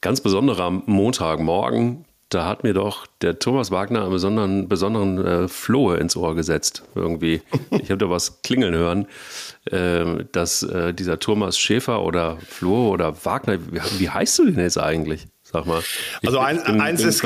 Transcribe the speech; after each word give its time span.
ganz 0.00 0.20
besonderer 0.20 0.70
Montagmorgen. 0.70 2.04
Da 2.28 2.46
hat 2.46 2.62
mir 2.62 2.74
doch 2.74 3.06
der 3.22 3.38
Thomas 3.38 3.70
Wagner 3.70 4.02
einen 4.02 4.10
besonderen, 4.10 4.68
besonderen 4.68 5.24
äh, 5.24 5.48
Flohe 5.48 5.96
ins 5.96 6.14
Ohr 6.14 6.34
gesetzt. 6.34 6.82
Irgendwie. 6.94 7.40
Ich 7.70 7.90
habe 7.90 7.98
da 7.98 8.10
was 8.10 8.42
klingeln 8.42 8.74
hören, 8.74 9.06
äh, 9.70 10.24
dass 10.32 10.62
äh, 10.62 10.92
dieser 10.92 11.18
Thomas 11.18 11.58
Schäfer 11.58 12.02
oder 12.02 12.36
Flohe 12.46 12.90
oder 12.90 13.24
Wagner, 13.24 13.58
wie, 13.70 13.80
wie, 13.98 14.10
heißt 14.10 14.38
du 14.38 14.50
denn 14.50 14.58
jetzt 14.58 14.78
eigentlich? 14.78 15.26
Sag 15.42 15.64
mal. 15.64 15.80
Ich, 16.20 16.28
also 16.28 16.38
ein, 16.38 16.62
bin, 16.62 16.80
eins, 16.80 17.00
bin 17.00 17.08
ist 17.08 17.24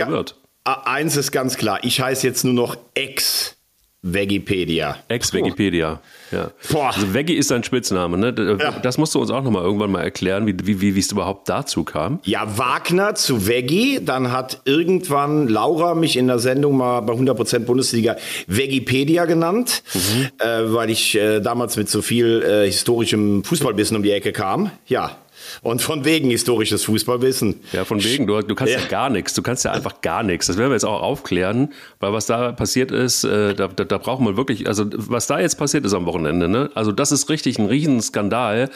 eins 0.64 1.16
ist 1.16 1.32
ganz 1.32 1.56
klar. 1.56 1.80
Ich 1.82 2.00
heiße 2.00 2.24
jetzt 2.24 2.44
nur 2.44 2.54
noch 2.54 2.76
Ex. 2.94 3.56
Vegipedia. 4.04 4.96
Ex-Vegipedia, 5.06 6.00
ja. 6.32 6.50
Boah. 6.72 6.88
Also 6.92 7.14
Veggie 7.14 7.34
ist 7.34 7.52
dein 7.52 7.62
Spitzname, 7.62 8.18
ne? 8.18 8.34
Ja. 8.60 8.72
Das 8.72 8.98
musst 8.98 9.14
du 9.14 9.20
uns 9.20 9.30
auch 9.30 9.44
nochmal 9.44 9.62
irgendwann 9.62 9.92
mal 9.92 10.02
erklären, 10.02 10.44
wie, 10.44 10.56
wie, 10.80 10.96
wie 10.96 10.98
es 10.98 11.12
überhaupt 11.12 11.48
dazu 11.48 11.84
kam. 11.84 12.18
Ja, 12.24 12.58
Wagner 12.58 13.14
zu 13.14 13.46
Veggie, 13.46 14.00
dann 14.04 14.32
hat 14.32 14.60
irgendwann 14.64 15.46
Laura 15.46 15.94
mich 15.94 16.16
in 16.16 16.26
der 16.26 16.40
Sendung 16.40 16.76
mal 16.76 17.00
bei 17.02 17.12
100% 17.12 17.60
Bundesliga 17.60 18.16
Vegipedia 18.48 19.24
genannt, 19.24 19.84
mhm. 19.94 20.28
äh, 20.38 20.74
weil 20.74 20.90
ich 20.90 21.14
äh, 21.14 21.38
damals 21.38 21.76
mit 21.76 21.88
so 21.88 22.02
viel 22.02 22.42
äh, 22.42 22.66
historischem 22.66 23.44
Fußballwissen 23.44 23.96
um 23.96 24.02
die 24.02 24.10
Ecke 24.10 24.32
kam. 24.32 24.72
Ja, 24.86 25.16
und 25.60 25.82
von 25.82 26.04
wegen 26.04 26.30
historisches 26.30 26.84
Fußballwissen. 26.84 27.60
Ja, 27.72 27.84
von 27.84 28.02
wegen. 28.02 28.26
Du, 28.26 28.40
du 28.40 28.54
kannst 28.54 28.72
ja. 28.72 28.80
ja 28.80 28.86
gar 28.86 29.10
nichts. 29.10 29.34
Du 29.34 29.42
kannst 29.42 29.64
ja 29.64 29.72
einfach 29.72 30.00
gar 30.00 30.22
nichts. 30.22 30.46
Das 30.46 30.56
werden 30.56 30.70
wir 30.70 30.74
jetzt 30.74 30.84
auch 30.84 31.02
aufklären, 31.02 31.72
weil 32.00 32.12
was 32.12 32.26
da 32.26 32.52
passiert 32.52 32.90
ist, 32.90 33.24
äh, 33.24 33.54
da, 33.54 33.68
da, 33.68 33.84
da 33.84 33.98
braucht 33.98 34.20
man 34.20 34.36
wirklich, 34.36 34.66
also 34.66 34.86
was 34.92 35.26
da 35.26 35.40
jetzt 35.40 35.56
passiert 35.56 35.84
ist 35.84 35.94
am 35.94 36.06
Wochenende, 36.06 36.48
ne? 36.48 36.70
Also 36.74 36.92
das 36.92 37.12
ist 37.12 37.28
richtig 37.28 37.58
ein 37.58 37.66
Riesenskandal. 37.66 38.70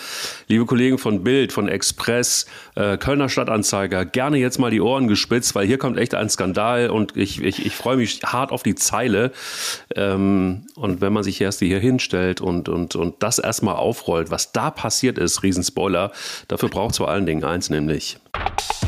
Liebe 0.49 0.67
Kollegen 0.67 0.99
von 0.99 1.23
Bild, 1.23 1.53
von 1.53 1.69
Express, 1.69 2.47
äh, 2.77 2.99
Kölner 2.99 3.29
Stadtanzeiger, 3.29 4.05
gerne 4.05 4.37
jetzt 4.37 4.59
mal 4.59 4.71
die 4.71 4.81
Ohren 4.81 5.09
gespitzt, 5.09 5.55
weil 5.55 5.67
hier 5.67 5.79
kommt 5.79 5.99
echt 5.99 6.15
ein 6.15 6.29
Skandal 6.29 6.91
und 6.91 7.17
ich, 7.17 7.43
ich, 7.43 7.65
ich 7.65 7.75
freue 7.75 7.97
mich 7.97 8.21
hart 8.23 8.53
auf 8.53 8.63
die 8.63 8.75
Zeile. 8.75 9.33
Ähm, 9.95 10.67
und 10.75 11.01
wenn 11.01 11.13
man 11.13 11.23
sich 11.23 11.41
erst 11.41 11.61
hier 11.61 11.81
hinstellt 11.81 12.43
und, 12.43 12.69
und, 12.69 12.97
und 12.97 13.23
das 13.23 13.39
erstmal 13.39 13.77
aufrollt, 13.77 14.31
was 14.31 14.53
da 14.53 14.71
passiert 14.71 15.17
ist, 15.17 15.43
Riesenspoiler, 15.43 16.13
dafür 16.49 16.67
Dafür 16.67 16.81
braucht 16.81 16.93
es 16.93 16.97
vor 16.97 17.09
allen 17.09 17.27
Dingen 17.27 17.45
eins, 17.45 17.71
nämlich 17.71 18.19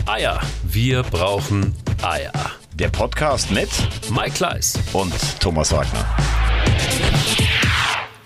Eier. 0.06 0.40
Wir 0.64 1.04
brauchen 1.04 1.76
Eier. 2.02 2.32
Der 2.74 2.88
Podcast 2.88 3.52
mit 3.52 3.68
Mike 4.10 4.32
Kleiss 4.32 4.76
und 4.92 5.12
Thomas 5.38 5.70
Wagner. 5.70 6.04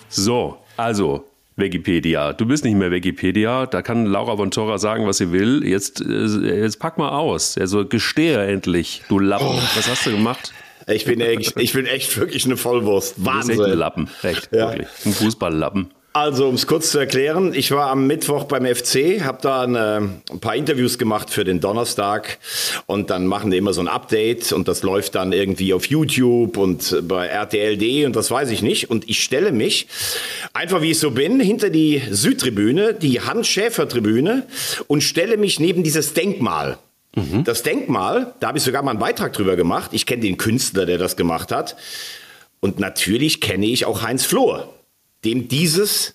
So, 0.09 0.57
also 0.79 1.32
Wikipedia. 1.57 2.33
Du 2.33 2.47
bist 2.47 2.65
nicht 2.65 2.75
mehr 2.75 2.91
Wikipedia. 2.91 3.67
Da 3.67 3.83
kann 3.83 4.07
Laura 4.07 4.37
von 4.37 4.51
Tora 4.51 4.79
sagen, 4.79 5.07
was 5.07 5.19
sie 5.19 5.33
will. 5.33 5.63
Jetzt, 5.67 6.01
äh, 6.01 6.61
jetzt 6.61 6.79
pack 6.79 6.99
mal 6.99 7.11
aus. 7.11 7.59
Also 7.59 7.87
gestehe 7.87 8.45
endlich, 8.47 9.03
du 9.09 9.19
Lappen. 9.19 9.47
Oh. 9.49 9.77
Was 9.77 9.89
hast 9.89 10.07
du 10.07 10.13
gemacht? 10.13 10.53
Ich 10.89 11.05
bin 11.05 11.21
echt, 11.21 11.61
ich 11.61 11.73
bin 11.73 11.87
echt 11.87 12.17
wirklich 12.19 12.45
eine 12.45 12.57
Vollwurst. 12.57 13.25
Wahnsinn. 13.25 13.57
Du 13.57 13.63
bist 13.63 13.69
echt 13.69 13.73
ein 13.73 13.79
Lappen. 13.79 14.11
Echt, 14.23 14.49
ja. 14.53 14.71
wirklich. 14.71 14.89
Ein 15.05 15.13
Fußballlappen. 15.13 15.91
Also, 16.15 16.47
um 16.47 16.57
es 16.57 16.67
kurz 16.67 16.91
zu 16.91 16.99
erklären, 16.99 17.55
ich 17.55 17.71
war 17.71 17.89
am 17.89 18.07
Mittwoch 18.07 18.45
beim 18.45 18.67
FC, 18.67 19.25
habe 19.25 19.39
da 19.41 19.63
eine, 19.63 20.21
ein 20.31 20.41
paar 20.41 20.55
Interviews 20.55 20.99
gemacht 20.99 21.31
für 21.31 21.43
den 21.43 21.61
Donnerstag 21.61 22.39
und 22.85 23.09
dann 23.09 23.27
machen 23.27 23.51
die 23.51 23.57
immer 23.57 23.73
so 23.73 23.81
ein 23.81 23.89
Update 23.89 24.53
und 24.53 24.69
das 24.69 24.83
läuft 24.83 25.15
dann 25.15 25.33
irgendwie 25.33 25.73
auf 25.73 25.87
YouTube 25.87 26.59
und 26.59 27.03
bei 27.09 27.29
RTLD 27.29 28.05
und 28.05 28.15
das 28.15 28.31
weiß 28.31 28.51
ich 28.51 28.61
nicht. 28.61 28.91
Und 28.91 29.09
ich 29.09 29.25
stelle 29.25 29.53
mich, 29.53 29.87
einfach 30.53 30.83
wie 30.83 30.91
ich 30.91 30.99
so 30.99 31.13
bin, 31.13 31.41
hinter 31.41 31.71
die 31.71 32.03
Südtribüne, 32.11 32.93
die 32.93 33.23
Hans-Schäfer-Tribüne 33.23 34.47
und 34.89 35.03
stelle 35.03 35.39
mich 35.39 35.61
neben 35.61 35.83
dieses 35.83 36.13
Denkmal. 36.13 36.77
Mhm. 37.17 37.45
Das 37.45 37.63
Denkmal, 37.63 38.35
da 38.39 38.49
habe 38.49 38.59
ich 38.59 38.65
sogar 38.65 38.83
mal 38.83 38.91
einen 38.91 39.01
Beitrag 39.01 39.33
drüber 39.33 39.57
gemacht. 39.57 39.93
Ich 39.95 40.05
kenne 40.05 40.21
den 40.21 40.37
Künstler, 40.37 40.85
der 40.85 40.99
das 40.99 41.17
gemacht 41.17 41.51
hat. 41.53 41.75
Und 42.61 42.79
natürlich 42.79 43.41
kenne 43.41 43.65
ich 43.65 43.87
auch 43.87 44.03
Heinz 44.03 44.27
Flohr 44.27 44.69
dem 45.25 45.49
dieses 45.49 46.15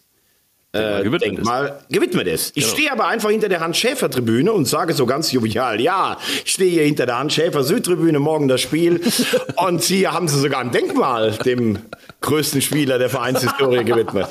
äh, 0.73 0.99
gewidmet 0.99 1.21
Denkmal 1.21 1.79
ist. 1.79 1.89
gewidmet 1.93 2.27
ist. 2.27 2.57
Ich 2.57 2.63
genau. 2.63 2.75
stehe 2.75 2.91
aber 2.91 3.07
einfach 3.07 3.29
hinter 3.29 3.49
der 3.49 3.61
Hans-Schäfer-Tribüne 3.61 4.51
und 4.51 4.65
sage 4.65 4.93
so 4.93 5.05
ganz 5.05 5.31
jovial, 5.31 5.79
ja, 5.79 6.17
ich 6.45 6.51
stehe 6.51 6.71
hier 6.71 6.83
hinter 6.83 7.05
der 7.05 7.19
Hans-Schäfer-Südtribüne, 7.19 8.19
morgen 8.19 8.47
das 8.47 8.61
Spiel. 8.61 9.01
und 9.55 9.83
hier 9.83 10.13
haben 10.13 10.27
sie 10.27 10.39
sogar 10.39 10.59
ein 10.59 10.71
Denkmal 10.71 11.31
dem 11.45 11.79
größten 12.21 12.61
Spieler 12.61 12.99
der 12.99 13.09
Vereinshistorie 13.09 13.83
gewidmet. 13.83 14.27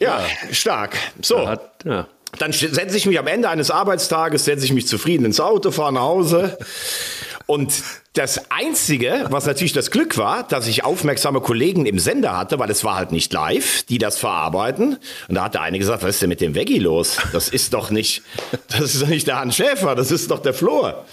Ja, 0.00 0.20
stark. 0.50 0.96
So. 1.22 1.48
Hat, 1.48 1.84
ja. 1.84 2.06
Dann 2.38 2.52
setze 2.52 2.96
ich 2.96 3.06
mich 3.06 3.18
am 3.18 3.26
Ende 3.26 3.48
eines 3.48 3.70
Arbeitstages, 3.70 4.44
setze 4.44 4.64
ich 4.64 4.72
mich 4.72 4.88
zufrieden 4.88 5.24
ins 5.24 5.40
Auto, 5.40 5.70
fahre 5.70 5.92
nach 5.92 6.02
Hause. 6.02 6.58
Und 7.46 7.82
das 8.14 8.50
Einzige, 8.50 9.26
was 9.28 9.44
natürlich 9.44 9.72
das 9.72 9.90
Glück 9.90 10.16
war, 10.16 10.44
dass 10.44 10.66
ich 10.66 10.84
aufmerksame 10.84 11.40
Kollegen 11.40 11.84
im 11.84 11.98
Sender 11.98 12.36
hatte, 12.36 12.58
weil 12.58 12.70
es 12.70 12.84
war 12.84 12.96
halt 12.96 13.12
nicht 13.12 13.32
live, 13.32 13.82
die 13.84 13.98
das 13.98 14.18
verarbeiten. 14.18 14.98
Und 15.28 15.34
da 15.34 15.44
hat 15.44 15.54
der 15.54 15.60
eine 15.60 15.78
gesagt, 15.78 16.02
was 16.02 16.10
ist 16.10 16.22
denn 16.22 16.30
mit 16.30 16.40
dem 16.40 16.54
Veggie 16.54 16.78
los? 16.78 17.18
Das 17.32 17.48
ist 17.48 17.74
doch 17.74 17.90
nicht, 17.90 18.22
das 18.68 18.94
ist 18.94 19.02
doch 19.02 19.08
nicht 19.08 19.26
der 19.26 19.40
Hans 19.40 19.56
Schäfer, 19.56 19.94
das 19.94 20.10
ist 20.10 20.30
doch 20.30 20.40
der 20.40 20.54
Flor. 20.54 21.04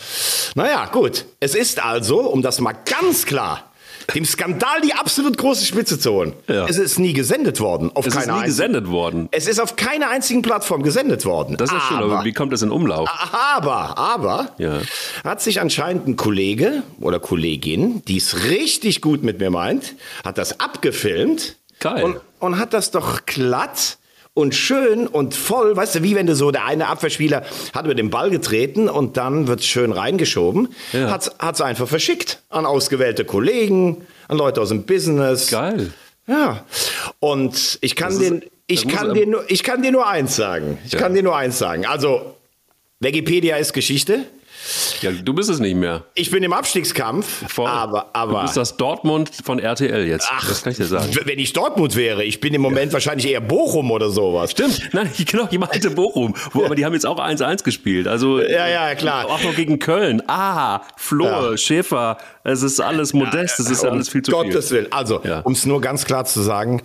Naja, 0.56 0.86
gut. 0.86 1.25
Es 1.40 1.56
ist 1.56 1.84
also, 1.84 2.22
um 2.22 2.42
das 2.42 2.59
mal 2.59 2.75
ganz 2.86 3.25
klar 3.25 3.71
dem 4.13 4.25
Skandal 4.25 4.81
die 4.81 4.94
absolut 4.94 5.38
große 5.38 5.66
Spitze 5.66 6.00
zu 6.00 6.12
holen. 6.12 6.34
Ja. 6.47 6.66
Es 6.67 6.78
ist 6.78 7.00
nie 7.00 7.13
gesendet 7.13 7.59
worden. 7.59 7.91
Auf 7.94 8.06
es 8.06 8.16
ist 8.16 8.28
nie 8.28 8.44
gesendet 8.44 8.88
worden. 8.88 9.29
Es 9.31 9.47
ist 9.47 9.59
auf 9.59 9.75
keiner 9.75 10.09
einzigen 10.09 10.41
Plattform 10.41 10.84
gesendet 10.84 11.25
worden. 11.25 11.57
Das 11.57 11.69
ist 11.72 11.75
aber, 11.75 11.85
schön, 11.88 11.97
aber 11.97 12.23
wie 12.25 12.34
kommt 12.34 12.53
das 12.53 12.62
in 12.62 12.72
Umlauf? 12.72 13.09
Aber, 13.31 13.97
aber, 13.97 14.51
ja. 14.57 14.79
hat 15.23 15.41
sich 15.41 15.62
anscheinend 15.62 16.07
ein 16.07 16.16
Kollege 16.16 16.84
oder 17.00 17.19
Kollegin, 17.19 18.03
die 18.06 18.17
es 18.17 18.45
richtig 18.45 19.01
gut 19.01 19.23
mit 19.23 19.39
mir 19.39 19.50
meint, 19.50 19.95
hat 20.23 20.38
das 20.38 20.59
abgefilmt. 20.59 21.56
Geil. 21.79 22.03
Und, 22.03 22.22
und 22.39 22.59
hat 22.59 22.73
das 22.73 22.91
doch 22.91 23.25
glatt 23.25 23.97
und 24.34 24.56
schön 24.56 25.08
und 25.08 25.36
voll, 25.36 25.75
weißt 25.75 25.96
du, 25.96 26.03
wie 26.03 26.16
wenn 26.16 26.25
du 26.25 26.36
so, 26.36 26.52
der 26.52 26.66
eine 26.66 26.88
Abwehrspieler 26.88 27.44
hat 27.74 27.86
über 27.86 27.96
den 27.96 28.09
Ball 28.09 28.30
getreten 28.30 28.88
und 28.88 29.18
dann 29.18 29.47
wird 29.47 29.64
schön 29.64 29.92
reingeschoben, 29.92 30.69
ja. 30.94 31.12
hat 31.12 31.56
es 31.56 31.62
einfach 31.62 31.88
verschickt 31.88 32.42
an 32.50 32.66
ausgewählte 32.66 33.25
Kollegen, 33.25 34.06
an 34.28 34.38
Leute 34.38 34.62
aus 34.62 34.69
dem 34.69 34.84
Business. 34.84 35.47
Geil. 35.47 35.92
Ja. 36.28 36.64
Und 37.19 37.78
ich 37.81 37.96
kann 37.96 38.18
den, 38.19 38.44
ich 38.68 38.88
kann 38.88 39.14
dir 39.14 39.28
nur, 39.28 39.44
ich 39.50 39.64
kann 39.64 39.81
dir 39.81 39.92
nur 39.92 40.08
eins 40.08 40.36
sagen. 40.36 40.78
Ich 40.86 40.94
ja. 40.94 41.00
kann 41.00 41.13
dir 41.13 41.24
nur 41.24 41.36
eins 41.36 41.58
sagen. 41.58 41.86
Also, 41.86 42.36
Wikipedia 43.00 43.58
ist 43.58 43.74
Geschichte. 43.74 44.25
Ja, 45.02 45.12
du 45.12 45.34
bist 45.34 45.50
es 45.50 45.59
nicht 45.59 45.76
mehr. 45.76 46.04
Ich 46.16 46.32
bin 46.32 46.44
im 46.44 46.54
Abstiegskampf, 46.54 47.46
Voll. 47.52 47.68
aber, 47.68 48.09
aber. 48.14 48.34
Du 48.34 48.42
bist 48.42 48.58
das 48.58 48.78
Dortmund 48.78 49.32
von 49.44 49.59
RTL 49.59 50.06
jetzt. 50.06 50.28
Ach, 50.32 50.48
das 50.48 50.64
kann 50.64 50.72
ich 50.72 50.78
dir 50.78 50.86
sagen. 50.86 51.09
Wenn 51.26 51.40
ich 51.40 51.54
Dortmund 51.54 51.96
wäre, 51.96 52.24
ich 52.24 52.40
bin 52.40 52.54
im 52.54 52.62
Moment 52.62 52.88
ja. 52.88 52.94
wahrscheinlich 52.94 53.30
eher 53.30 53.42
Bochum 53.42 53.92
oder 53.92 54.10
sowas. 54.10 54.52
Stimmt, 54.52 54.90
nein, 54.94 55.10
genau, 55.26 55.48
ich 55.50 55.60
meinte 55.60 55.90
Bochum. 55.92 56.36
Wo, 56.54 56.66
aber 56.66 56.76
die 56.76 56.86
haben 56.86 56.94
jetzt 56.94 57.06
auch 57.06 57.20
1-1 57.20 57.64
gespielt. 57.64 58.08
Also, 58.08 58.40
ja, 58.40 58.68
ja, 58.68 58.96
klar. 58.96 59.26
Auch 59.26 59.44
noch 59.44 59.56
gegen 59.56 59.80
Köln. 59.80 60.22
Ah, 60.28 60.81
Flor, 60.98 61.52
ja. 61.52 61.58
Schäfer. 61.58 62.18
Es 62.44 62.62
ist 62.62 62.80
alles 62.80 63.14
modest, 63.14 63.60
es 63.60 63.70
ist 63.70 63.86
alles 63.86 64.10
viel 64.10 64.22
zu 64.22 64.31
Gottes 64.31 64.46
viel. 64.46 64.54
Gottes 64.54 64.72
Willen. 64.72 64.88
Also, 64.92 65.22
ja. 65.24 65.40
um 65.42 65.54
es 65.54 65.66
nur 65.66 65.81
ganz 65.81 66.06
klar 66.06 66.26
zu 66.26 66.42
sagen, 66.42 66.81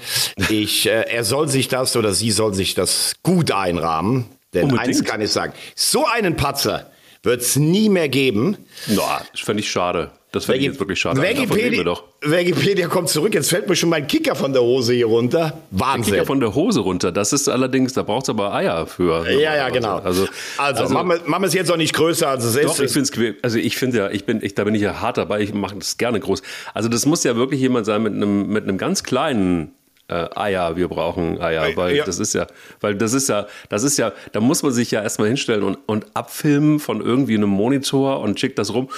ich, 0.51 0.87
äh, 0.87 1.03
er 1.09 1.25
soll 1.25 1.49
sich 1.49 1.69
das 1.69 1.97
oder 1.97 2.13
sie 2.13 2.31
soll 2.31 2.55
sich 2.55 2.75
das 2.75 3.15
gut 3.23 3.51
einrahmen. 3.53 4.27
Denn 4.55 4.65
Unbedingt. 4.65 4.89
eins 4.89 5.05
kann 5.05 5.21
ich 5.21 5.31
sagen, 5.31 5.53
so 5.75 6.07
einen 6.07 6.37
Patzer 6.37 6.91
wird 7.27 7.43
es 7.43 7.57
nie 7.57 7.91
mehr 7.91 8.09
geben. 8.09 8.57
Ja, 8.87 9.21
das 9.31 9.41
fände 9.43 9.61
ich 9.61 9.71
schade. 9.71 10.11
Das 10.33 10.45
fände 10.45 10.61
ich 10.61 10.67
jetzt 10.67 10.79
wirklich 10.79 11.01
schade. 11.01 11.21
Wikipedia, 11.23 11.97
Wikipedia 12.21 12.89
kommt 12.89 13.09
zurück. 13.09 13.33
Jetzt 13.33 13.49
fällt 13.49 13.69
mir 13.69 13.77
schon 13.77 13.89
mein 13.89 14.07
Kicker 14.07 14.35
von 14.35 14.53
der 14.53 14.63
Hose 14.63 14.93
hier 14.93 15.07
runter. 15.07 15.63
Wahnsinn. 15.71 16.13
Der 16.13 16.21
Kicker 16.21 16.27
von 16.27 16.41
der 16.41 16.55
Hose 16.55 16.81
runter. 16.81 17.11
Das 17.11 17.33
ist 17.33 17.49
allerdings, 17.49 17.95
da 17.95 18.03
braucht 18.03 18.25
es 18.25 18.29
aber 18.29 18.53
Eier 18.53 18.87
für. 18.87 19.29
Ja, 19.31 19.57
ja, 19.57 19.69
genau. 19.71 19.97
Also, 19.97 20.27
also, 20.59 20.83
also 20.83 20.95
machen, 20.95 21.09
wir, 21.27 21.43
es 21.47 21.55
jetzt 21.55 21.71
auch 21.71 21.77
nicht 21.77 21.95
größer, 21.95 22.29
als 22.29 22.45
es 22.45 22.55
doch, 22.55 22.79
ist. 22.79 22.81
Ich 22.81 22.93
find's, 22.93 23.13
also 23.43 23.59
ich 23.59 23.77
finde 23.77 23.99
ja, 23.99 24.11
ich 24.11 24.27
bin, 24.27 24.43
ich, 24.43 24.55
da 24.55 24.65
bin 24.65 24.75
ich 24.75 24.83
ja 24.83 25.01
hart 25.01 25.17
dabei. 25.17 25.41
Ich 25.41 25.55
mache 25.55 25.77
das 25.77 25.97
gerne 25.97 26.21
groß. 26.21 26.43
Also 26.75 26.89
das 26.89 27.07
muss 27.07 27.25
ja 27.25 27.37
wirklich 27.37 27.61
jemand 27.61 27.87
sein 27.87 28.03
mit 28.03 28.13
einem, 28.13 28.49
mit 28.49 28.65
einem 28.65 28.79
ganz 28.79 29.05
kleinen 29.05 29.73
äh, 30.09 30.29
Eier, 30.35 30.77
wir 30.77 30.89
brauchen 30.89 31.41
Eier, 31.41 31.77
weil 31.77 31.97
ja. 31.97 32.05
das 32.05 32.19
ist 32.19 32.35
ja, 32.35 32.47
weil 32.81 32.95
das 32.95 33.13
ist 33.13 33.29
ja, 33.29 33.47
das 33.69 33.83
ist 33.83 33.99
ja, 33.99 34.13
da 34.33 34.41
muss 34.41 34.63
man 34.63 34.73
sich 34.73 34.91
ja 34.91 35.03
erstmal 35.03 35.29
hinstellen 35.29 35.63
und, 35.63 35.79
und 35.87 36.07
abfilmen 36.15 36.79
von 36.79 37.01
irgendwie 37.01 37.35
einem 37.35 37.51
Monitor 37.51 38.21
und 38.21 38.39
schickt 38.39 38.59
das 38.59 38.73
rum. 38.73 38.89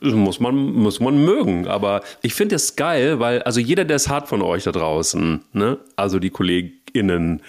Das 0.00 0.14
muss 0.14 0.40
man, 0.40 0.54
muss 0.54 1.00
man 1.00 1.22
mögen. 1.24 1.66
Aber 1.66 2.02
ich 2.22 2.34
finde 2.34 2.54
es 2.54 2.76
geil, 2.76 3.18
weil, 3.18 3.42
also 3.42 3.60
jeder, 3.60 3.84
der 3.84 3.96
es 3.96 4.08
hat 4.08 4.28
von 4.28 4.42
euch 4.42 4.64
da 4.64 4.72
draußen, 4.72 5.42
ne, 5.52 5.78
also 5.96 6.18
die 6.18 6.30
KollegInnen, 6.30 7.42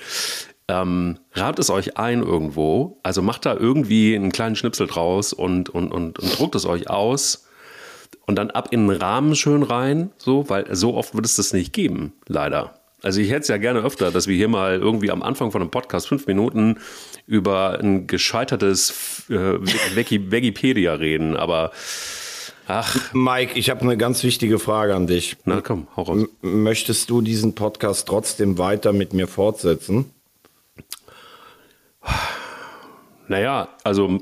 ähm, 0.67 1.19
rabt 1.33 1.59
es 1.59 1.69
euch 1.69 1.97
ein 1.97 2.21
irgendwo, 2.21 2.99
also 3.03 3.21
macht 3.21 3.45
da 3.45 3.55
irgendwie 3.55 4.15
einen 4.15 4.31
kleinen 4.31 4.55
Schnipsel 4.55 4.87
draus 4.87 5.33
und, 5.33 5.69
und, 5.69 5.91
und, 5.91 6.19
und 6.19 6.39
druckt 6.39 6.55
es 6.55 6.65
euch 6.65 6.89
aus 6.89 7.47
und 8.25 8.37
dann 8.37 8.49
ab 8.51 8.69
in 8.71 8.87
den 8.87 8.97
Rahmen 8.97 9.35
schön 9.35 9.63
rein, 9.63 10.11
so, 10.17 10.49
weil 10.49 10.73
so 10.73 10.95
oft 10.95 11.15
wird 11.15 11.25
es 11.25 11.35
das 11.35 11.53
nicht 11.53 11.73
geben, 11.73 12.13
leider. 12.27 12.73
Also 13.03 13.19
ich 13.19 13.29
hätte 13.29 13.41
es 13.41 13.47
ja 13.49 13.57
gerne 13.57 13.81
öfter, 13.81 14.11
dass 14.11 14.27
wir 14.27 14.35
hier 14.35 14.47
mal 14.47 14.79
irgendwie 14.79 15.11
am 15.11 15.21
Anfang 15.21 15.51
von 15.51 15.61
einem 15.61 15.69
Podcast 15.69 16.07
fünf 16.07 16.25
Minuten 16.25 16.77
über 17.27 17.77
ein 17.79 18.07
gescheitertes 18.07 19.25
äh, 19.29 19.33
Wikipedia 19.35 20.93
reden, 20.93 21.35
aber 21.35 21.71
ach. 22.65 23.13
Mike, 23.13 23.59
ich 23.59 23.69
habe 23.69 23.81
eine 23.81 23.97
ganz 23.97 24.23
wichtige 24.23 24.57
Frage 24.57 24.95
an 24.95 25.05
dich. 25.05 25.35
Na 25.43 25.59
komm, 25.59 25.87
hau 25.97 26.03
raus. 26.03 26.27
M 26.41 26.63
möchtest 26.63 27.09
du 27.09 27.21
diesen 27.21 27.55
Podcast 27.55 28.07
trotzdem 28.07 28.57
weiter 28.57 28.93
mit 28.93 29.13
mir 29.13 29.27
fortsetzen? 29.27 30.05
Naja, 33.33 33.67
also 33.83 34.19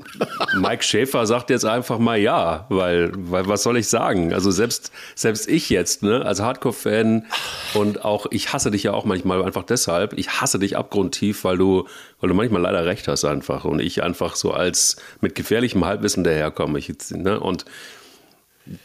Mike 0.54 0.82
Schäfer 0.82 1.26
sagt 1.26 1.50
jetzt 1.50 1.66
einfach 1.66 1.98
mal 1.98 2.16
ja, 2.16 2.64
weil, 2.70 3.12
weil 3.14 3.46
was 3.46 3.62
soll 3.62 3.76
ich 3.76 3.86
sagen? 3.86 4.32
Also 4.32 4.50
selbst, 4.50 4.90
selbst 5.14 5.50
ich 5.50 5.68
jetzt, 5.68 6.02
ne, 6.02 6.24
als 6.24 6.40
Hardcore-Fan 6.40 7.26
und 7.74 8.06
auch, 8.06 8.24
ich 8.30 8.54
hasse 8.54 8.70
dich 8.70 8.84
ja 8.84 8.94
auch 8.94 9.04
manchmal 9.04 9.44
einfach 9.44 9.64
deshalb, 9.64 10.14
ich 10.14 10.40
hasse 10.40 10.58
dich 10.58 10.78
abgrundtief, 10.78 11.44
weil 11.44 11.58
du, 11.58 11.86
weil 12.22 12.28
du 12.28 12.34
manchmal 12.34 12.62
leider 12.62 12.86
recht 12.86 13.06
hast 13.06 13.26
einfach 13.26 13.66
und 13.66 13.80
ich 13.80 14.02
einfach 14.02 14.34
so 14.34 14.52
als 14.52 14.96
mit 15.20 15.34
gefährlichem 15.34 15.84
Halbwissen 15.84 16.24
daherkomme. 16.24 16.78
Ich, 16.78 16.90
ne, 17.10 17.38
und 17.38 17.66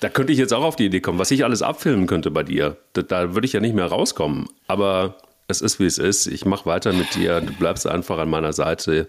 da 0.02 0.10
könnte 0.10 0.34
ich 0.34 0.40
jetzt 0.40 0.54
auch 0.54 0.64
auf 0.66 0.76
die 0.76 0.88
Idee 0.88 1.00
kommen, 1.00 1.20
was 1.20 1.32
ich 1.32 1.46
alles 1.46 1.62
abfilmen 1.62 2.06
könnte 2.06 2.32
bei 2.32 2.44
dir. 2.44 2.76
Da, 2.92 3.02
da 3.02 3.34
würde 3.34 3.46
ich 3.46 3.54
ja 3.54 3.62
nicht 3.62 3.76
mehr 3.76 3.86
rauskommen. 3.86 4.50
Aber 4.68 5.16
es 5.48 5.62
ist, 5.62 5.80
wie 5.80 5.86
es 5.86 5.98
ist. 5.98 6.28
Ich 6.28 6.46
mache 6.46 6.66
weiter 6.66 6.94
mit 6.94 7.16
dir. 7.16 7.42
Du 7.42 7.54
bleibst 7.54 7.88
einfach 7.88 8.18
an 8.18 8.30
meiner 8.30 8.54
Seite. 8.54 9.08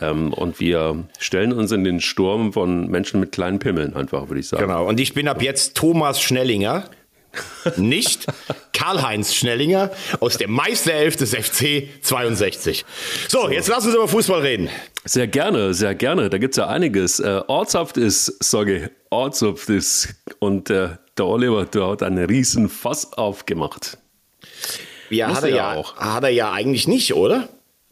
Ähm, 0.00 0.32
und 0.32 0.60
wir 0.60 1.04
stellen 1.18 1.52
uns 1.52 1.72
in 1.72 1.82
den 1.82 2.00
Sturm 2.00 2.52
von 2.52 2.88
Menschen 2.88 3.20
mit 3.20 3.32
kleinen 3.32 3.58
Pimmeln, 3.58 3.94
einfach, 3.94 4.28
würde 4.28 4.40
ich 4.40 4.48
sagen. 4.48 4.66
Genau. 4.66 4.86
Und 4.86 5.00
ich 5.00 5.14
bin 5.14 5.26
ab 5.28 5.42
jetzt 5.42 5.76
Thomas 5.76 6.20
Schnellinger. 6.20 6.84
nicht 7.76 8.26
Karl-Heinz 8.72 9.34
Schnellinger 9.34 9.90
aus 10.18 10.38
der 10.38 10.48
Meisterelf 10.48 11.14
des 11.16 11.34
FC 11.34 11.88
62. 12.00 12.86
So, 13.28 13.50
jetzt 13.50 13.68
lass 13.68 13.84
uns 13.84 13.94
über 13.94 14.08
Fußball 14.08 14.40
reden. 14.40 14.70
Sehr 15.04 15.26
gerne, 15.26 15.74
sehr 15.74 15.94
gerne. 15.94 16.30
Da 16.30 16.38
gibt 16.38 16.54
es 16.54 16.56
ja 16.56 16.68
einiges. 16.68 17.20
Äh, 17.20 17.42
Ortshaft 17.46 17.98
ist, 17.98 18.42
sage 18.42 18.90
Ortshaft 19.10 19.68
ist. 19.68 20.14
Und 20.38 20.70
äh, 20.70 20.88
der 21.18 21.26
Oliver, 21.26 21.66
der 21.66 21.88
hat 21.88 22.02
einen 22.02 22.24
riesen 22.24 22.68
Fass 22.68 23.12
aufgemacht. 23.12 23.98
Ja, 25.10 25.34
hat 25.34 25.42
er 25.42 25.50
ja, 25.50 25.74
auch. 25.74 25.96
hat 25.96 26.24
er 26.24 26.30
ja 26.30 26.52
eigentlich 26.52 26.88
nicht, 26.88 27.14
oder? 27.14 27.48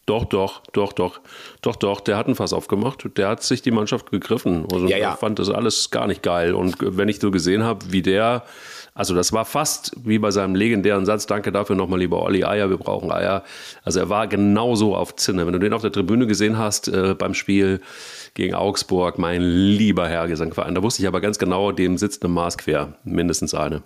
Doch, 0.07 0.25
doch, 0.25 0.63
doch, 0.73 0.93
doch, 0.93 1.21
doch, 1.63 1.75
doch. 1.75 2.01
Der 2.01 2.17
hat 2.17 2.29
ein 2.29 2.37
Fass 2.37 2.53
aufgemacht. 2.53 3.05
Der 3.17 3.29
hat 3.29 3.43
sich 3.43 3.61
die 3.61 3.73
Mannschaft 3.73 4.13
gegriffen. 4.13 4.65
Also 4.73 4.87
ja, 4.87 4.97
ja. 4.97 5.17
fand 5.17 5.41
das 5.41 5.51
alles 5.51 5.91
gar 5.91 6.07
nicht 6.07 6.23
geil. 6.23 6.55
Und 6.55 6.77
wenn 6.81 7.09
ich 7.09 7.19
so 7.19 7.33
gesehen 7.33 7.65
habe, 7.65 7.87
wie 7.91 8.03
der, 8.03 8.45
also 8.95 9.17
das 9.17 9.33
war 9.33 9.45
fast 9.45 9.97
wie 10.05 10.21
bei 10.21 10.31
seinem 10.31 10.55
legendären 10.55 11.07
Satz, 11.07 11.27
danke 11.27 11.51
dafür 11.51 11.75
nochmal, 11.75 11.99
lieber 11.99 12.23
Olli 12.23 12.45
Eier, 12.45 12.71
wir 12.71 12.77
brauchen 12.77 13.11
Eier. 13.11 13.43
Also 13.83 13.99
er 13.99 14.09
war 14.09 14.29
genauso 14.29 14.95
auf 14.95 15.17
Zinne. 15.17 15.45
Wenn 15.45 15.55
du 15.55 15.59
den 15.59 15.73
auf 15.73 15.83
der 15.83 15.91
Tribüne 15.91 16.29
gesehen 16.29 16.57
hast 16.57 16.87
äh, 16.87 17.17
beim 17.19 17.35
Spiel 17.35 17.81
gegen 18.35 18.55
Augsburg, 18.55 19.19
mein 19.19 19.43
lieber 19.43 20.07
Herr 20.07 20.29
Gesangverein, 20.29 20.77
da 20.77 20.85
wusste 20.85 21.03
ich 21.03 21.09
aber 21.09 21.21
ganz 21.21 21.37
genau, 21.37 21.73
dem 21.73 21.99
sitzt 21.99 22.23
eine 22.23 22.33
Maß 22.33 22.59
quer, 22.59 22.95
mindestens 23.03 23.55
eine. 23.55 23.83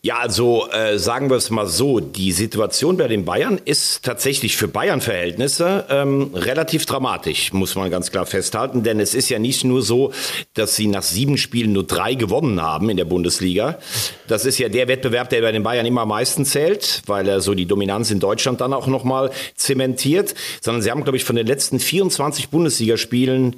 Ja, 0.00 0.18
also 0.18 0.68
äh, 0.70 0.96
sagen 0.96 1.28
wir 1.28 1.36
es 1.36 1.50
mal 1.50 1.66
so, 1.66 1.98
die 1.98 2.30
Situation 2.30 2.96
bei 2.96 3.08
den 3.08 3.24
Bayern 3.24 3.60
ist 3.64 4.04
tatsächlich 4.04 4.56
für 4.56 4.68
Bayern-Verhältnisse 4.68 5.86
ähm, 5.90 6.30
relativ 6.34 6.86
dramatisch, 6.86 7.52
muss 7.52 7.74
man 7.74 7.90
ganz 7.90 8.12
klar 8.12 8.24
festhalten. 8.24 8.84
Denn 8.84 9.00
es 9.00 9.12
ist 9.12 9.28
ja 9.28 9.40
nicht 9.40 9.64
nur 9.64 9.82
so, 9.82 10.12
dass 10.54 10.76
sie 10.76 10.86
nach 10.86 11.02
sieben 11.02 11.36
Spielen 11.36 11.72
nur 11.72 11.82
drei 11.82 12.14
gewonnen 12.14 12.62
haben 12.62 12.90
in 12.90 12.96
der 12.96 13.06
Bundesliga. 13.06 13.80
Das 14.28 14.44
ist 14.44 14.58
ja 14.58 14.68
der 14.68 14.86
Wettbewerb, 14.86 15.30
der 15.30 15.40
bei 15.40 15.50
den 15.50 15.64
Bayern 15.64 15.84
immer 15.84 16.02
am 16.02 16.10
meisten 16.10 16.44
zählt, 16.44 17.02
weil 17.06 17.26
er 17.26 17.40
so 17.40 17.54
die 17.54 17.66
Dominanz 17.66 18.12
in 18.12 18.20
Deutschland 18.20 18.60
dann 18.60 18.74
auch 18.74 18.86
nochmal 18.86 19.32
zementiert. 19.56 20.32
Sondern 20.60 20.80
sie 20.80 20.92
haben, 20.92 21.02
glaube 21.02 21.16
ich, 21.16 21.24
von 21.24 21.34
den 21.34 21.48
letzten 21.48 21.80
24 21.80 22.50
Bundesligaspielen 22.50 23.56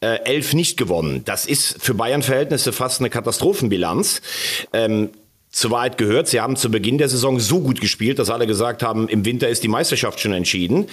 äh, 0.00 0.16
elf 0.24 0.54
nicht 0.54 0.78
gewonnen. 0.78 1.24
Das 1.26 1.44
ist 1.44 1.82
für 1.82 1.92
Bayern-Verhältnisse 1.92 2.72
fast 2.72 3.00
eine 3.00 3.10
Katastrophenbilanz. 3.10 4.22
Ähm, 4.72 5.10
zu 5.54 5.70
weit 5.70 5.98
gehört. 5.98 6.26
Sie 6.28 6.40
haben 6.40 6.56
zu 6.56 6.70
Beginn 6.70 6.98
der 6.98 7.08
Saison 7.08 7.38
so 7.38 7.60
gut 7.60 7.80
gespielt, 7.80 8.18
dass 8.18 8.28
alle 8.28 8.46
gesagt 8.46 8.82
haben, 8.82 9.08
im 9.08 9.24
Winter 9.24 9.48
ist 9.48 9.62
die 9.62 9.68
Meisterschaft 9.68 10.20
schon 10.20 10.32
entschieden. 10.32 10.88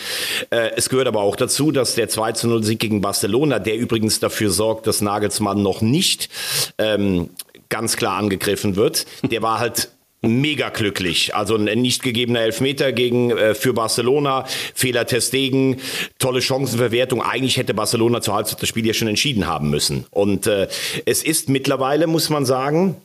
Äh, 0.51 0.71
es 0.75 0.87
gehört 0.87 1.07
aber 1.07 1.21
auch 1.21 1.35
dazu, 1.35 1.71
dass 1.71 1.95
der 1.95 2.09
2 2.09 2.33
zu 2.33 2.47
0 2.47 2.63
Sieg 2.63 2.79
gegen 2.79 3.01
Barcelona, 3.01 3.59
der 3.59 3.75
übrigens 3.77 4.19
dafür 4.19 4.51
sorgt, 4.51 4.85
dass 4.85 5.01
Nagelsmann 5.01 5.63
noch 5.63 5.81
nicht 5.81 6.29
ähm, 6.77 7.31
ganz 7.69 7.97
klar 7.97 8.17
angegriffen 8.17 8.75
wird, 8.75 9.07
der 9.23 9.41
war 9.41 9.59
halt 9.59 9.89
mega 10.21 10.69
glücklich. 10.69 11.33
Also 11.33 11.55
ein 11.55 11.81
nicht 11.81 12.03
gegebener 12.03 12.41
Elfmeter 12.41 12.91
gegen 12.91 13.31
äh, 13.31 13.55
für 13.55 13.73
Barcelona, 13.73 14.45
Fehler 14.75 15.07
Testegen, 15.07 15.77
tolle 16.19 16.43
Chancenverwertung. 16.43 17.23
Eigentlich 17.23 17.57
hätte 17.57 17.73
Barcelona 17.73 18.21
zur 18.21 18.35
Halbzeit 18.35 18.61
das 18.61 18.69
Spiel 18.69 18.85
ja 18.85 18.93
schon 18.93 19.07
entschieden 19.07 19.47
haben 19.47 19.71
müssen. 19.71 20.05
Und 20.11 20.45
äh, 20.45 20.67
es 21.05 21.23
ist 21.23 21.49
mittlerweile, 21.49 22.05
muss 22.05 22.29
man 22.29 22.45
sagen, 22.45 22.97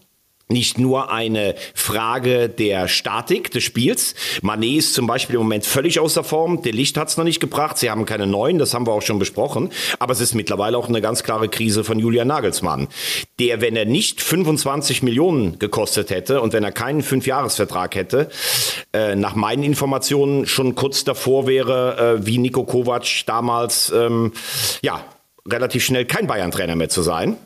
nicht 0.48 0.78
nur 0.78 1.10
eine 1.10 1.56
Frage 1.74 2.48
der 2.48 2.86
Statik 2.86 3.50
des 3.50 3.64
Spiels. 3.64 4.14
Mané 4.42 4.78
ist 4.78 4.94
zum 4.94 5.06
Beispiel 5.06 5.36
im 5.36 5.42
Moment 5.42 5.66
völlig 5.66 5.98
außer 5.98 6.22
Form. 6.22 6.62
Der 6.62 6.72
Licht 6.72 6.96
hat 6.96 7.08
es 7.08 7.16
noch 7.16 7.24
nicht 7.24 7.40
gebracht. 7.40 7.78
Sie 7.78 7.90
haben 7.90 8.06
keine 8.06 8.28
neuen, 8.28 8.58
das 8.58 8.72
haben 8.72 8.86
wir 8.86 8.92
auch 8.92 9.02
schon 9.02 9.18
besprochen. 9.18 9.70
Aber 9.98 10.12
es 10.12 10.20
ist 10.20 10.34
mittlerweile 10.34 10.78
auch 10.78 10.88
eine 10.88 11.00
ganz 11.00 11.24
klare 11.24 11.48
Krise 11.48 11.82
von 11.82 11.98
Julian 11.98 12.28
Nagelsmann, 12.28 12.86
der, 13.40 13.60
wenn 13.60 13.74
er 13.74 13.86
nicht 13.86 14.22
25 14.22 15.02
Millionen 15.02 15.58
gekostet 15.58 16.10
hätte 16.10 16.40
und 16.40 16.52
wenn 16.52 16.62
er 16.62 16.72
keinen 16.72 17.02
Fünfjahresvertrag 17.02 17.96
hätte, 17.96 18.30
äh, 18.92 19.16
nach 19.16 19.34
meinen 19.34 19.64
Informationen 19.64 20.46
schon 20.46 20.76
kurz 20.76 21.02
davor 21.02 21.48
wäre, 21.48 22.18
äh, 22.20 22.26
wie 22.26 22.38
Nico 22.38 22.62
Kovac 22.64 23.26
damals, 23.26 23.90
ähm, 23.90 24.32
ja, 24.82 25.04
relativ 25.48 25.84
schnell 25.84 26.04
kein 26.04 26.26
Bayern-Trainer 26.26 26.76
mehr 26.76 26.88
zu 26.88 27.02
sein. 27.02 27.36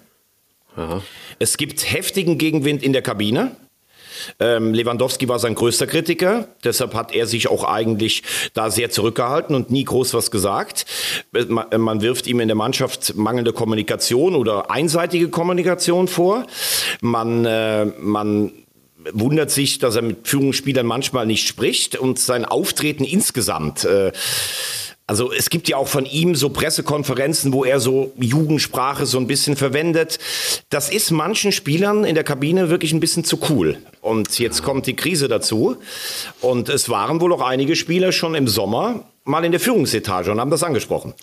Aha. 0.77 1.03
Es 1.39 1.57
gibt 1.57 1.91
heftigen 1.91 2.39
Gegenwind 2.39 2.83
in 2.83 2.93
der 2.93 3.03
Kabine. 3.03 3.57
Ähm, 4.39 4.75
Lewandowski 4.75 5.29
war 5.29 5.39
sein 5.39 5.55
größter 5.55 5.87
Kritiker, 5.87 6.49
deshalb 6.65 6.95
hat 6.95 7.15
er 7.15 7.27
sich 7.27 7.49
auch 7.49 7.65
eigentlich 7.65 8.23
da 8.55 8.71
sehr 8.71 8.91
zurückgehalten 8.91 9.55
und 9.55 9.71
nie 9.71 9.85
groß 9.85 10.15
was 10.15 10.31
gesagt. 10.31 10.85
Äh, 11.35 11.45
man, 11.45 11.67
man 11.77 12.03
wirft 12.03 12.27
ihm 12.27 12.41
in 12.41 12.49
der 12.49 12.57
Mannschaft 12.57 13.15
mangelnde 13.17 13.53
Kommunikation 13.53 14.35
oder 14.35 14.71
einseitige 14.71 15.29
Kommunikation 15.29 16.09
vor. 16.09 16.47
Man, 17.01 17.45
äh, 17.45 17.87
man 17.99 18.53
wundert 19.13 19.51
sich, 19.51 19.79
dass 19.79 19.97
er 19.97 20.03
mit 20.03 20.29
Führungsspielern 20.29 20.87
manchmal 20.87 21.27
nicht 21.27 21.49
spricht 21.49 21.97
und 21.97 22.19
sein 22.19 22.45
Auftreten 22.45 23.05
insgesamt 23.05 23.85
äh, 23.85 24.13
also 25.11 25.33
es 25.33 25.51
gibt 25.51 25.69
ja 25.69 25.77
auch 25.77 25.89
von 25.89 26.07
ihm 26.07 26.37
so 26.37 26.51
Pressekonferenzen, 26.51 27.53
wo 27.53 27.65
er 27.65 27.81
so 27.81 28.12
Jugendsprache 28.17 29.07
so 29.07 29.19
ein 29.19 29.26
bisschen 29.26 29.57
verwendet. 29.57 30.21
Das 30.69 30.88
ist 30.88 31.11
manchen 31.11 31.50
Spielern 31.50 32.05
in 32.05 32.14
der 32.14 32.23
Kabine 32.23 32.71
wirklich 32.71 32.93
ein 32.93 33.00
bisschen 33.00 33.25
zu 33.25 33.40
cool. 33.50 33.79
Und 34.02 34.38
jetzt 34.38 34.62
kommt 34.62 34.87
die 34.87 34.95
Krise 34.95 35.26
dazu. 35.26 35.79
Und 36.40 36.69
es 36.69 36.88
waren 36.90 37.21
wohl 37.21 37.33
auch 37.33 37.40
einige 37.40 37.75
Spieler 37.75 38.12
schon 38.12 38.37
im 38.37 38.47
Sommer 38.47 39.05
mal 39.25 39.45
in 39.45 39.50
der 39.50 39.59
Führungsetage 39.59 40.31
und 40.31 40.38
haben 40.38 40.52
das 40.52 40.62
angesprochen. 40.62 41.14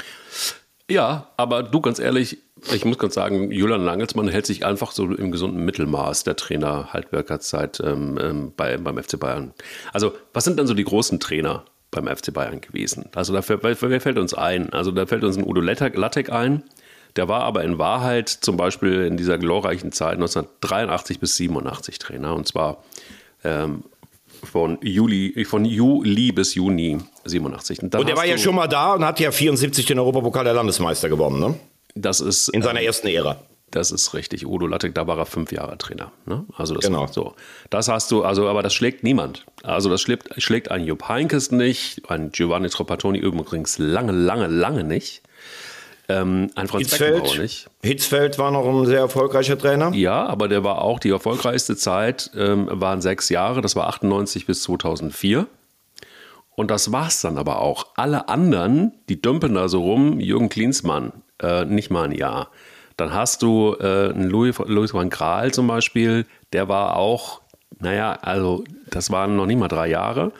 Ja, 0.89 1.29
aber 1.37 1.63
du 1.63 1.79
ganz 1.79 1.99
ehrlich, 1.99 2.39
ich 2.73 2.83
muss 2.83 2.97
ganz 2.97 3.13
sagen, 3.13 3.53
Julian 3.53 3.85
Langelsmann 3.85 4.27
hält 4.27 4.47
sich 4.47 4.65
einfach 4.65 4.91
so 4.91 5.05
im 5.05 5.31
gesunden 5.31 5.63
Mittelmaß 5.63 6.25
der 6.25 6.35
Trainer 6.35 6.91
Halbwerkerzeit 6.91 7.79
ähm, 7.79 8.19
ähm, 8.21 8.53
bei, 8.57 8.75
beim 8.75 9.01
FC 9.01 9.17
Bayern. 9.17 9.53
Also, 9.93 10.11
was 10.33 10.43
sind 10.43 10.59
denn 10.59 10.67
so 10.67 10.73
die 10.73 10.83
großen 10.83 11.21
Trainer? 11.21 11.63
Beim 11.91 12.07
FC 12.07 12.33
Bayern 12.33 12.61
gewesen. 12.61 13.09
Also 13.15 13.33
da 13.33 13.41
fällt, 13.41 13.63
wer 13.63 14.01
fällt 14.01 14.17
uns 14.17 14.33
ein? 14.33 14.71
Also 14.73 14.91
da 14.91 15.05
fällt 15.05 15.23
uns 15.23 15.37
ein 15.37 15.43
Udo 15.43 15.61
Lattek 15.61 16.29
ein. 16.31 16.63
Der 17.15 17.27
war 17.27 17.41
aber 17.41 17.63
in 17.63 17.79
Wahrheit 17.79 18.29
zum 18.29 18.57
Beispiel 18.57 19.05
in 19.05 19.17
dieser 19.17 19.37
glorreichen 19.37 19.91
Zeit 19.91 20.15
1983 20.15 21.19
bis 21.19 21.35
87 21.37 21.97
Trainer 21.97 22.35
und 22.35 22.47
zwar 22.47 22.83
ähm, 23.43 23.83
von 24.43 24.77
Juli, 24.81 25.45
von 25.45 25.65
Juli 25.65 26.31
bis 26.31 26.53
Juni 26.53 26.99
87. 27.25 27.81
Und, 27.81 27.95
und 27.95 28.09
er 28.09 28.15
war 28.15 28.25
ja 28.25 28.37
schon 28.37 28.55
mal 28.55 28.67
da 28.67 28.93
und 28.93 29.03
hat 29.03 29.19
ja 29.19 29.31
74 29.31 29.85
den 29.85 29.99
Europapokal 29.99 30.43
der 30.43 30.53
Landesmeister 30.53 31.09
gewonnen, 31.09 31.39
ne? 31.39 31.55
Das 31.95 32.19
ist 32.19 32.49
in 32.49 32.61
seiner 32.61 32.81
ähm, 32.81 32.85
ersten 32.85 33.07
Ära. 33.07 33.37
Das 33.71 33.91
ist 33.91 34.13
richtig. 34.13 34.45
Udo 34.45 34.65
Lattek, 34.65 34.95
da 34.95 35.07
war 35.07 35.17
er 35.17 35.25
fünf 35.25 35.51
Jahre 35.51 35.77
Trainer. 35.77 36.11
Ne? 36.25 36.45
Also 36.55 36.73
das 36.73 36.85
genau. 36.85 37.05
so. 37.07 37.35
Das 37.69 37.89
hast 37.89 38.09
du, 38.11 38.23
also, 38.23 38.47
aber 38.47 38.63
das 38.63 38.73
schlägt 38.73 39.03
niemand. 39.03 39.45
Also 39.63 39.89
das 39.89 40.01
schlägt, 40.01 40.41
schlägt 40.41 40.71
ein 40.71 40.85
Jupp 40.85 41.09
Heinkes 41.09 41.51
nicht, 41.51 42.09
ein 42.09 42.31
Giovanni 42.31 42.69
Troppatoni 42.69 43.19
übrigens 43.19 43.77
lange, 43.77 44.13
lange, 44.13 44.47
lange 44.47 44.85
nicht. 44.85 45.21
Ähm, 46.09 46.49
ein 46.55 46.67
Franz 46.69 46.87
Hitzfeld, 46.87 47.37
nicht. 47.39 47.69
Hitzfeld 47.83 48.39
war 48.39 48.51
noch 48.51 48.65
ein 48.65 48.85
sehr 48.85 48.99
erfolgreicher 48.99 49.57
Trainer. 49.57 49.91
Ja, 49.93 50.25
aber 50.25 50.47
der 50.47 50.63
war 50.63 50.81
auch 50.81 50.99
die 50.99 51.09
erfolgreichste 51.09 51.75
Zeit, 51.75 52.31
ähm, 52.37 52.69
waren 52.71 53.01
sechs 53.01 53.27
Jahre, 53.27 53.59
das 53.61 53.75
war 53.75 53.87
98 53.87 54.45
bis 54.45 54.63
2004. 54.63 55.47
Und 56.55 56.71
das 56.71 56.93
war's 56.93 57.21
dann 57.21 57.37
aber 57.37 57.61
auch. 57.61 57.87
Alle 57.95 58.29
anderen, 58.29 58.93
die 59.09 59.21
dümpeln 59.21 59.53
da 59.55 59.67
so 59.67 59.83
rum, 59.83 60.21
Jürgen 60.21 60.47
Klinsmann, 60.47 61.11
äh, 61.41 61.65
nicht 61.65 61.91
mal 61.91 62.05
ein 62.05 62.13
Jahr. 62.13 62.49
Dann 62.97 63.13
hast 63.13 63.43
du 63.43 63.75
äh, 63.79 64.09
einen 64.09 64.29
Louis, 64.29 64.57
Louis 64.65 64.93
van 64.93 65.09
Gaal 65.09 65.53
zum 65.53 65.67
Beispiel, 65.67 66.25
der 66.51 66.67
war 66.67 66.97
auch 66.97 67.41
Naja, 67.79 68.17
also 68.21 68.63
das 68.89 69.11
waren 69.11 69.35
noch 69.35 69.45
nicht 69.45 69.59
mal 69.59 69.67
drei 69.67 69.87
Jahre. 69.87 70.31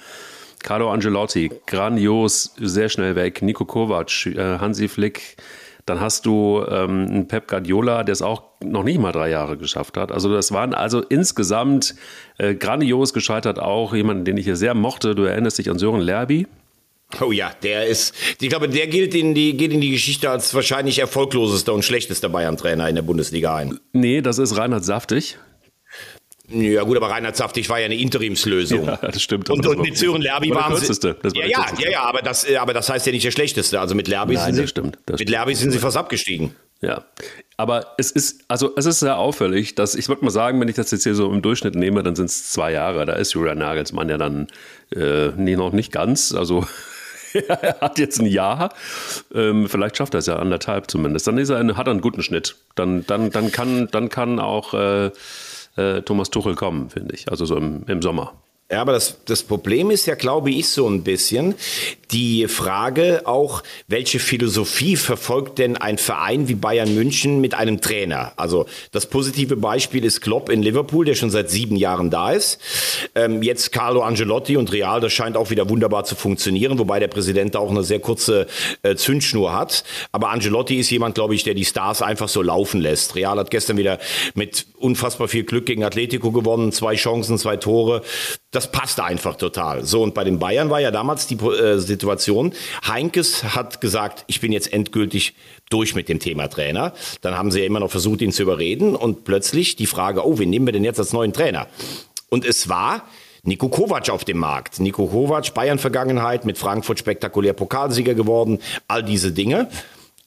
Carlo 0.63 0.91
Angelotti, 0.91 1.51
grandios, 1.67 2.55
sehr 2.57 2.89
schnell 2.89 3.15
weg. 3.15 3.41
Nico 3.41 3.63
Kovac, 3.65 4.25
äh, 4.25 4.57
Hansi 4.59 4.87
Flick. 4.87 5.37
Dann 5.85 6.01
hast 6.01 6.25
du 6.25 6.65
ähm, 6.67 7.07
einen 7.07 7.27
Pep 7.27 7.47
Guardiola, 7.47 8.03
der 8.03 8.11
es 8.11 8.21
auch 8.21 8.43
noch 8.61 8.83
nicht 8.83 8.99
mal 8.99 9.13
drei 9.13 9.29
Jahre 9.29 9.55
geschafft 9.55 9.95
hat. 9.95 10.11
Also 10.11 10.33
das 10.33 10.51
waren 10.51 10.73
also 10.73 11.01
insgesamt 11.01 11.95
äh, 12.37 12.55
grandios 12.55 13.13
gescheitert 13.13 13.59
auch 13.59 13.93
jemanden, 13.93 14.25
den 14.25 14.35
ich 14.35 14.45
hier 14.45 14.57
sehr 14.57 14.73
mochte. 14.73 15.15
Du 15.15 15.23
erinnerst 15.23 15.59
dich 15.59 15.69
an 15.69 15.79
Sören 15.79 16.01
Lerby. 16.01 16.47
Oh 17.21 17.31
ja, 17.31 17.51
der 17.63 17.85
ist, 17.85 18.13
ich 18.39 18.49
glaube, 18.49 18.67
der 18.67 18.87
gilt 18.87 19.15
in 19.15 19.33
die, 19.33 19.55
geht 19.55 19.71
in 19.71 19.79
die 19.79 19.91
Geschichte 19.91 20.29
als 20.29 20.53
wahrscheinlich 20.53 20.99
erfolglosester 20.99 21.73
und 21.73 21.83
schlechtester 21.83 22.27
Bayern-Trainer 22.27 22.89
in 22.89 22.95
der 22.95 23.01
Bundesliga 23.01 23.55
ein. 23.55 23.79
Nee, 23.93 24.21
das 24.21 24.39
ist 24.39 24.57
Reinhard 24.57 24.83
Saftig. 24.83 25.37
Ja 26.49 26.83
gut, 26.83 26.95
aber 26.97 27.09
Reinhard 27.09 27.35
Saftig 27.35 27.69
war 27.69 27.79
ja 27.79 27.85
eine 27.85 27.95
Interimslösung. 27.95 28.85
Ja, 28.85 28.97
das 28.97 29.21
stimmt. 29.21 29.49
Und, 29.49 29.65
und 29.65 29.79
mit 29.79 29.97
Sören 29.97 30.21
Lerby 30.21 30.49
waren 30.51 30.75
sie... 30.77 30.87
Das 30.87 31.33
ja, 31.33 31.45
ja, 31.45 31.65
ja, 31.77 31.89
ja, 31.89 32.03
aber 32.03 32.21
das, 32.21 32.45
aber 32.55 32.73
das 32.73 32.89
heißt 32.89 33.05
ja 33.05 33.11
nicht 33.11 33.25
der 33.25 33.31
schlechteste. 33.31 33.79
Also 33.79 33.95
mit 33.95 34.07
Lerby 34.07 34.35
Nein, 34.35 34.53
sind, 34.53 34.63
sie, 34.63 34.67
stimmt, 34.67 34.97
mit 35.09 35.29
Lerby 35.29 35.55
sind 35.55 35.71
sie 35.71 35.79
fast 35.79 35.97
abgestiegen. 35.97 36.55
Ja, 36.81 37.05
aber 37.57 37.95
es 37.97 38.11
ist, 38.11 38.43
also 38.47 38.73
es 38.77 38.85
ist 38.85 38.99
sehr 38.99 39.17
auffällig, 39.17 39.75
dass 39.75 39.95
ich 39.95 40.09
würde 40.09 40.23
mal 40.23 40.31
sagen, 40.31 40.61
wenn 40.61 40.67
ich 40.67 40.75
das 40.75 40.91
jetzt 40.91 41.03
hier 41.03 41.15
so 41.15 41.31
im 41.31 41.41
Durchschnitt 41.41 41.75
nehme, 41.75 42.03
dann 42.03 42.15
sind 42.15 42.27
es 42.27 42.51
zwei 42.51 42.71
Jahre. 42.71 43.05
Da 43.05 43.13
ist 43.13 43.33
Julian 43.33 43.57
Nagelsmann 43.57 44.09
ja 44.09 44.17
dann 44.17 44.47
äh, 44.95 45.29
nee, 45.35 45.55
noch 45.55 45.71
nicht 45.71 45.91
ganz. 45.91 46.33
Also 46.33 46.67
er 47.39 47.77
hat 47.81 47.99
jetzt 47.99 48.19
ein 48.19 48.25
Jahr. 48.25 48.73
Ähm, 49.33 49.67
vielleicht 49.67 49.97
schafft 49.97 50.13
er 50.13 50.19
es 50.19 50.25
ja 50.25 50.37
anderthalb 50.37 50.89
zumindest. 50.89 51.27
Dann 51.27 51.37
ist 51.37 51.49
er, 51.49 51.77
hat 51.77 51.87
er 51.87 51.91
einen 51.91 52.01
guten 52.01 52.23
Schnitt. 52.23 52.55
Dann, 52.75 53.05
dann, 53.05 53.31
dann, 53.31 53.51
kann, 53.51 53.87
dann 53.91 54.09
kann 54.09 54.39
auch 54.39 54.73
äh, 54.73 55.11
äh, 55.77 56.01
Thomas 56.01 56.29
Tuchel 56.29 56.55
kommen, 56.55 56.89
finde 56.89 57.15
ich. 57.15 57.29
Also 57.29 57.45
so 57.45 57.55
im, 57.55 57.83
im 57.87 58.01
Sommer. 58.01 58.33
Ja, 58.69 58.81
aber 58.81 58.91
das, 58.91 59.15
das 59.23 59.43
Problem 59.43 59.91
ist 59.91 60.07
ja, 60.07 60.15
glaube 60.15 60.51
ich, 60.51 60.67
so 60.67 60.89
ein 60.89 61.03
bisschen 61.03 61.55
die 62.11 62.47
Frage 62.47 63.21
auch, 63.25 63.63
welche 63.87 64.19
Philosophie 64.19 64.97
verfolgt 64.97 65.59
denn 65.59 65.77
ein 65.77 65.97
Verein 65.97 66.49
wie 66.49 66.55
Bayern 66.55 66.93
München 66.93 67.39
mit 67.39 67.53
einem 67.53 67.79
Trainer? 67.79 68.33
Also 68.35 68.65
das 68.91 69.05
positive 69.05 69.55
Beispiel 69.55 70.03
ist 70.03 70.19
Klopp 70.19 70.49
in 70.49 70.61
Liverpool, 70.61 71.05
der 71.05 71.15
schon 71.15 71.29
seit 71.29 71.49
sieben 71.49 71.77
Jahren 71.77 72.09
da 72.09 72.31
ist. 72.31 72.59
Ähm, 73.15 73.41
jetzt 73.41 73.71
Carlo 73.71 74.01
Angelotti 74.01 74.57
und 74.57 74.71
Real, 74.73 74.99
das 74.99 75.13
scheint 75.13 75.37
auch 75.37 75.49
wieder 75.49 75.69
wunderbar 75.69 76.03
zu 76.03 76.15
funktionieren, 76.15 76.77
wobei 76.77 76.99
der 76.99 77.07
Präsident 77.07 77.55
da 77.55 77.59
auch 77.59 77.71
eine 77.71 77.83
sehr 77.83 77.99
kurze 77.99 78.47
äh, 78.83 78.95
Zündschnur 78.95 79.53
hat. 79.53 79.85
Aber 80.11 80.29
Angelotti 80.29 80.77
ist 80.77 80.89
jemand, 80.89 81.15
glaube 81.15 81.35
ich, 81.35 81.43
der 81.43 81.53
die 81.53 81.65
Stars 81.65 82.01
einfach 82.01 82.27
so 82.27 82.41
laufen 82.41 82.81
lässt. 82.81 83.15
Real 83.15 83.37
hat 83.37 83.49
gestern 83.49 83.77
wieder 83.77 83.99
mit 84.33 84.65
unfassbar 84.77 85.29
viel 85.29 85.43
Glück 85.43 85.65
gegen 85.65 85.85
Atletico 85.85 86.31
gewonnen, 86.31 86.73
zwei 86.73 86.95
Chancen, 86.95 87.37
zwei 87.37 87.55
Tore 87.55 88.01
das 88.51 88.71
passte 88.71 89.03
einfach 89.03 89.35
total. 89.35 89.83
So, 89.83 90.01
und 90.01 90.13
bei 90.13 90.23
den 90.23 90.39
Bayern 90.39 90.69
war 90.69 90.79
ja 90.79 90.89
damals 90.89 91.27
die 91.27 91.35
äh, 91.35 91.79
Situation, 91.79 92.53
Heinkes 92.87 93.43
hat 93.43 93.81
gesagt, 93.81 94.23
ich 94.27 94.39
bin 94.39 94.51
jetzt 94.53 94.71
endgültig 94.71 95.35
durch 95.69 95.95
mit 95.95 96.07
dem 96.07 96.19
Thema 96.19 96.47
Trainer. 96.47 96.93
Dann 97.21 97.37
haben 97.37 97.51
sie 97.51 97.59
ja 97.59 97.65
immer 97.65 97.81
noch 97.81 97.91
versucht, 97.91 98.21
ihn 98.21 98.31
zu 98.31 98.43
überreden 98.43 98.95
und 98.95 99.25
plötzlich 99.25 99.75
die 99.75 99.85
Frage, 99.85 100.25
oh, 100.25 100.39
wen 100.39 100.49
nehmen 100.49 100.65
wir 100.65 100.73
denn 100.73 100.85
jetzt 100.85 100.99
als 100.99 101.11
neuen 101.11 101.33
Trainer? 101.33 101.67
Und 102.29 102.45
es 102.45 102.69
war 102.69 103.03
Nico 103.43 103.69
Kovac 103.69 104.09
auf 104.09 104.23
dem 104.23 104.37
Markt. 104.37 104.79
Nico 104.79 105.07
Kovac, 105.07 105.53
Bayern-Vergangenheit, 105.53 106.45
mit 106.45 106.57
Frankfurt 106.57 106.99
spektakulär 106.99 107.53
Pokalsieger 107.53 108.13
geworden, 108.13 108.59
all 108.87 109.03
diese 109.03 109.31
Dinge. 109.31 109.69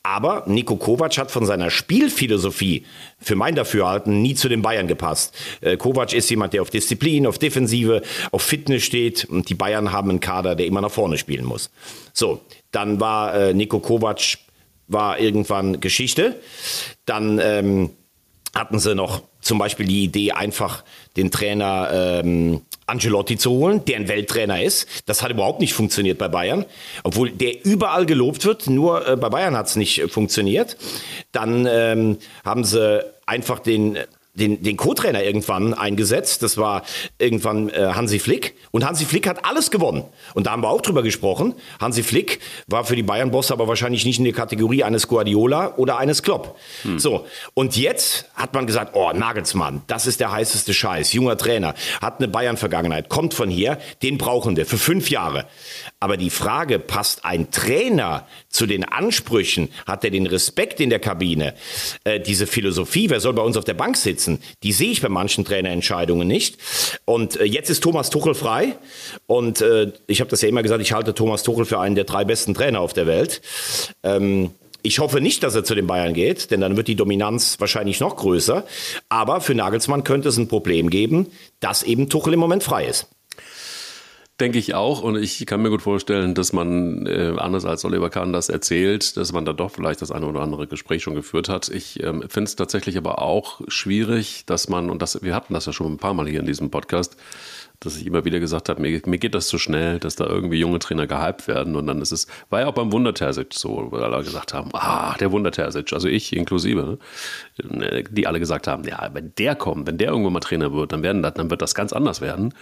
Aber 0.02 0.45
Nico 0.47 0.76
Kovac 0.76 1.19
hat 1.19 1.30
von 1.30 1.45
seiner 1.45 1.71
Spielphilosophie 1.71 2.87
für 3.19 3.37
mein 3.37 3.54
Dafürhalten 3.54 4.23
nie 4.23 4.35
zu 4.35 4.49
den 4.49 4.62
Bayern 4.62 4.88
gepasst. 4.88 5.35
Äh, 5.61 5.76
Kovac 5.76 6.14
ist 6.14 6.30
jemand, 6.30 6.54
der 6.54 6.62
auf 6.62 6.71
Disziplin, 6.71 7.26
auf 7.26 7.38
Defensive, 7.38 8.02
auf 8.30 8.42
Fitness 8.42 8.83
steht 8.83 9.26
und 9.26 9.50
die 9.50 9.54
Bayern 9.54 9.92
haben 9.92 10.09
einen 10.09 10.21
Kader, 10.21 10.54
der 10.54 10.66
immer 10.66 10.80
nach 10.80 10.90
vorne 10.90 11.19
spielen 11.19 11.45
muss. 11.45 11.71
So, 12.14 12.40
dann 12.71 12.99
war 12.99 13.35
äh, 13.35 13.54
Nico 13.54 13.78
Kovac 13.78 14.38
war 14.88 15.21
irgendwann 15.21 15.80
Geschichte. 15.80 16.40
Dann 17.04 17.38
ähm, 17.42 17.90
hatten 18.54 18.78
sie 18.78 18.95
noch 18.95 19.23
zum 19.41 19.59
Beispiel 19.59 19.87
die 19.87 20.05
Idee, 20.05 20.33
einfach 20.33 20.85
den 21.17 21.31
Trainer 21.31 22.21
ähm, 22.23 22.63
Angelotti 22.87 23.39
zu 23.39 23.51
holen, 23.51 23.85
der 23.85 23.97
ein 23.97 24.09
Welttrainer 24.09 24.63
ist. 24.63 24.87
Das 25.07 25.23
hat 25.23 25.31
überhaupt 25.31 25.61
nicht 25.61 25.75
funktioniert 25.75 26.19
bei 26.19 26.29
Bayern, 26.29 26.67
obwohl 27.05 27.31
der 27.31 27.65
überall 27.65 28.05
gelobt 28.05 28.45
wird. 28.45 28.69
Nur 28.69 29.07
äh, 29.07 29.17
bei 29.17 29.29
Bayern 29.29 29.57
hat 29.57 29.67
es 29.67 29.77
nicht 29.77 30.01
äh, 30.01 30.09
funktioniert. 30.09 30.77
Dann 31.33 31.67
ähm, 31.71 32.19
haben 32.45 32.65
sie 32.65 33.05
einfach 33.27 33.61
den 33.61 33.99
den, 34.35 34.63
den 34.63 34.77
Co-Trainer 34.77 35.25
irgendwann 35.25 35.75
eingesetzt. 35.75 36.43
Das 36.43 36.57
war 36.57 36.83
irgendwann 37.19 37.69
äh, 37.71 37.93
Hansi 37.95 38.19
Flick. 38.19 38.55
Und 38.71 38.85
Hansi 38.85 39.05
Flick 39.05 39.27
hat 39.27 39.45
alles 39.45 39.71
gewonnen. 39.71 40.05
Und 40.35 40.47
da 40.47 40.53
haben 40.53 40.63
wir 40.63 40.69
auch 40.69 40.83
drüber 40.83 41.03
gesprochen. 41.03 41.55
Hansi 41.81 42.03
Flick 42.03 42.41
war 42.69 42.85
für 42.85 42.97
die 42.97 43.03
Bayern-Bosse 43.03 43.53
aber 43.53 43.67
wahrscheinlich 43.67 44.05
nicht 44.05 44.19
in 44.19 44.25
der 44.25 44.33
Kategorie 44.33 44.85
eines 44.85 45.09
Guardiola 45.09 45.75
oder 45.77 45.99
eines 45.99 46.23
Klopp. 46.23 46.57
Hm. 46.83 46.99
So. 46.99 47.27
Und 47.55 47.77
jetzt 47.77 48.31
hat 48.35 48.55
man 48.55 48.67
gesagt, 48.67 48.93
oh, 48.95 49.13
Nagelsmann, 49.13 49.83
das 49.89 50.07
ist 50.07 50.21
der 50.21 50.31
heißeste 50.31 50.75
Scheiß. 50.75 51.13
Junger 51.13 51.37
Trainer, 51.37 51.75
hat 52.01 52.19
eine 52.19 52.29
Bayern-Vergangenheit, 52.29 53.09
kommt 53.09 53.35
von 53.35 53.51
hier, 53.51 53.79
den 54.03 54.17
brauchen 54.17 54.57
wir 54.57 54.65
für 54.65 54.79
fünf 54.79 55.11
Jahre. 55.11 55.47
Aber 55.99 56.17
die 56.17 56.31
Frage, 56.31 56.79
passt 56.79 57.25
ein 57.25 57.51
Trainer 57.51 58.27
zu 58.49 58.67
den 58.67 58.85
Ansprüchen? 58.85 59.71
Hat 59.87 60.05
er 60.05 60.11
den 60.11 60.27
Respekt 60.27 60.81
in 60.81 60.89
der 60.89 61.01
Kabine? 61.01 61.55
Äh, 62.05 62.21
diese 62.21 62.47
Philosophie, 62.47 63.11
wer 63.11 63.21
soll 63.21 63.35
bei 63.35 63.43
uns 63.43 63.57
auf 63.57 63.65
der 63.65 63.75
Bank 63.75 63.97
sitzen? 63.97 64.20
Die 64.62 64.73
sehe 64.73 64.91
ich 64.91 65.03
bei 65.03 65.09
manchen 65.09 65.45
Trainerentscheidungen 65.45 66.27
nicht. 66.27 66.59
Und 67.05 67.41
äh, 67.41 67.45
jetzt 67.45 67.71
ist 67.71 67.83
Thomas 67.83 68.11
Tuchel 68.11 68.35
frei. 68.35 68.77
Und 69.27 69.61
äh, 69.61 69.93
ich 70.07 70.21
habe 70.21 70.31
das 70.31 70.43
ja 70.43 70.49
immer 70.49 70.62
gesagt, 70.62 70.83
ich 70.83 70.93
halte 70.93 71.15
Thomas 71.15 71.43
Tuchel 71.43 71.65
für 71.65 71.81
einen 71.81 71.95
der 71.95 72.05
drei 72.05 72.25
besten 72.25 72.55
Trainer 72.55 72.81
auf 72.81 72.93
der 72.93 73.07
Welt. 73.07 73.41
Ähm, 74.03 74.50
ich 74.83 74.99
hoffe 74.99 75.21
nicht, 75.21 75.43
dass 75.43 75.55
er 75.55 75.65
zu 75.65 75.75
den 75.75 75.87
Bayern 75.87 76.15
geht, 76.15 76.50
denn 76.50 76.61
dann 76.61 76.77
wird 76.77 76.89
die 76.89 76.97
Dominanz 76.97 77.61
wahrscheinlich 77.61 78.00
noch 78.00 78.17
größer. 78.17 78.65
Aber 79.09 79.41
für 79.41 79.55
Nagelsmann 79.55 80.05
könnte 80.05 80.29
es 80.29 80.39
ein 80.39 80.49
Problem 80.49 80.91
geben, 80.91 81.27
dass 81.61 81.83
eben 81.83 82.09
Tuchel 82.09 82.35
im 82.35 82.41
Moment 82.41 82.62
frei 82.62 82.87
ist. 82.87 83.09
Denke 84.41 84.59
ich 84.59 84.75
auch. 84.75 85.03
Und 85.03 85.17
ich 85.17 85.45
kann 85.45 85.61
mir 85.61 85.69
gut 85.69 85.83
vorstellen, 85.83 86.35
dass 86.35 86.55
man, 86.55 87.07
äh, 87.07 87.35
anders 87.37 87.67
als 87.67 87.85
Oliver 87.85 88.09
Kahn 88.09 88.33
das 88.33 88.49
erzählt, 88.49 89.19
dass 89.19 89.33
man 89.35 89.45
da 89.45 89.53
doch 89.53 89.71
vielleicht 89.71 90.01
das 90.01 90.11
eine 90.11 90.25
oder 90.25 90.41
andere 90.41 90.67
Gespräch 90.67 91.03
schon 91.03 91.15
geführt 91.15 91.51
hat. 91.51 91.69
Ich 91.69 92.03
ähm, 92.03 92.25
finde 92.27 92.49
es 92.49 92.57
tatsächlich 92.57 92.97
aber 92.97 93.21
auch 93.21 93.61
schwierig, 93.69 94.47
dass 94.47 94.71
man, 94.71 94.89
und 94.89 95.03
das, 95.03 95.23
wir 95.23 95.35
hatten 95.35 95.53
das 95.53 95.67
ja 95.67 95.75
schon 95.75 95.93
ein 95.93 95.99
paar 95.99 96.15
Mal 96.15 96.27
hier 96.27 96.41
in 96.41 96.47
diesem 96.47 96.71
Podcast, 96.71 97.19
dass 97.81 97.99
ich 97.99 98.07
immer 98.07 98.25
wieder 98.25 98.41
gesagt 98.41 98.71
habe, 98.71 98.81
mir, 98.81 99.03
mir 99.05 99.19
geht 99.19 99.35
das 99.35 99.47
zu 99.47 99.59
schnell, 99.59 99.99
dass 99.99 100.17
da 100.17 100.25
irgendwie 100.25 100.59
junge 100.59 100.79
Trainer 100.79 101.07
gehypt 101.07 101.47
werden. 101.47 101.77
Und 101.77 101.87
dann 101.87 102.01
ist 102.01 102.13
es, 102.13 102.27
war 102.49 102.61
ja 102.61 102.67
auch 102.69 102.75
beim 102.75 102.93
Wunder 102.93 103.13
Terzic 103.13 103.53
so, 103.53 103.89
wo 103.91 103.97
alle 103.97 104.25
gesagt 104.25 104.55
haben, 104.55 104.71
ah, 104.73 105.17
der 105.21 105.33
Wunder 105.33 105.51
Terzic, 105.51 105.93
also 105.93 106.09
ich 106.09 106.35
inklusive, 106.35 106.99
ne, 107.63 108.05
die 108.11 108.27
alle 108.27 108.39
gesagt 108.41 108.69
haben, 108.69 108.85
ja, 108.85 109.11
wenn 109.13 109.35
der 109.37 109.55
kommt, 109.55 109.87
wenn 109.87 109.99
der 109.99 110.09
irgendwann 110.09 110.33
mal 110.33 110.41
Trainer 110.41 110.73
wird, 110.73 110.93
dann, 110.93 111.03
werden 111.03 111.23
dann 111.23 111.51
wird 111.51 111.61
das 111.61 111.75
ganz 111.75 111.93
anders 111.93 112.23
werden. 112.23 112.55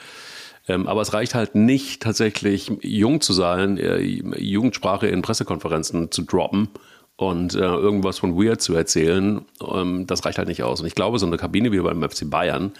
Ähm, 0.69 0.87
aber 0.87 1.01
es 1.01 1.15
reicht 1.15 1.35
halt 1.35 1.55
nicht 1.55 2.03
tatsächlich 2.03 2.71
jung 2.83 3.21
zu 3.21 3.33
sein, 3.33 3.79
äh, 3.79 3.99
Jugendsprache 3.99 5.09
in 5.09 5.23
Pressekonferenzen 5.23 6.11
zu 6.13 6.23
droppen 6.23 6.69
und 7.17 7.55
äh, 7.55 7.59
irgendwas 7.59 8.19
von 8.19 8.37
Weird 8.37 8.61
zu 8.61 8.75
erzählen. 8.75 9.45
Ähm, 9.61 10.07
das 10.07 10.25
reicht 10.25 10.39
halt 10.39 10.49
nicht 10.49 10.63
aus. 10.63 10.81
Und 10.81 10.87
ich 10.87 10.95
glaube, 10.95 11.19
so 11.19 11.27
eine 11.27 11.39
Kabine 11.39 11.73
wie 11.73 11.81
beim 11.81 12.03
FC 12.03 12.29
Bayern, 12.29 12.73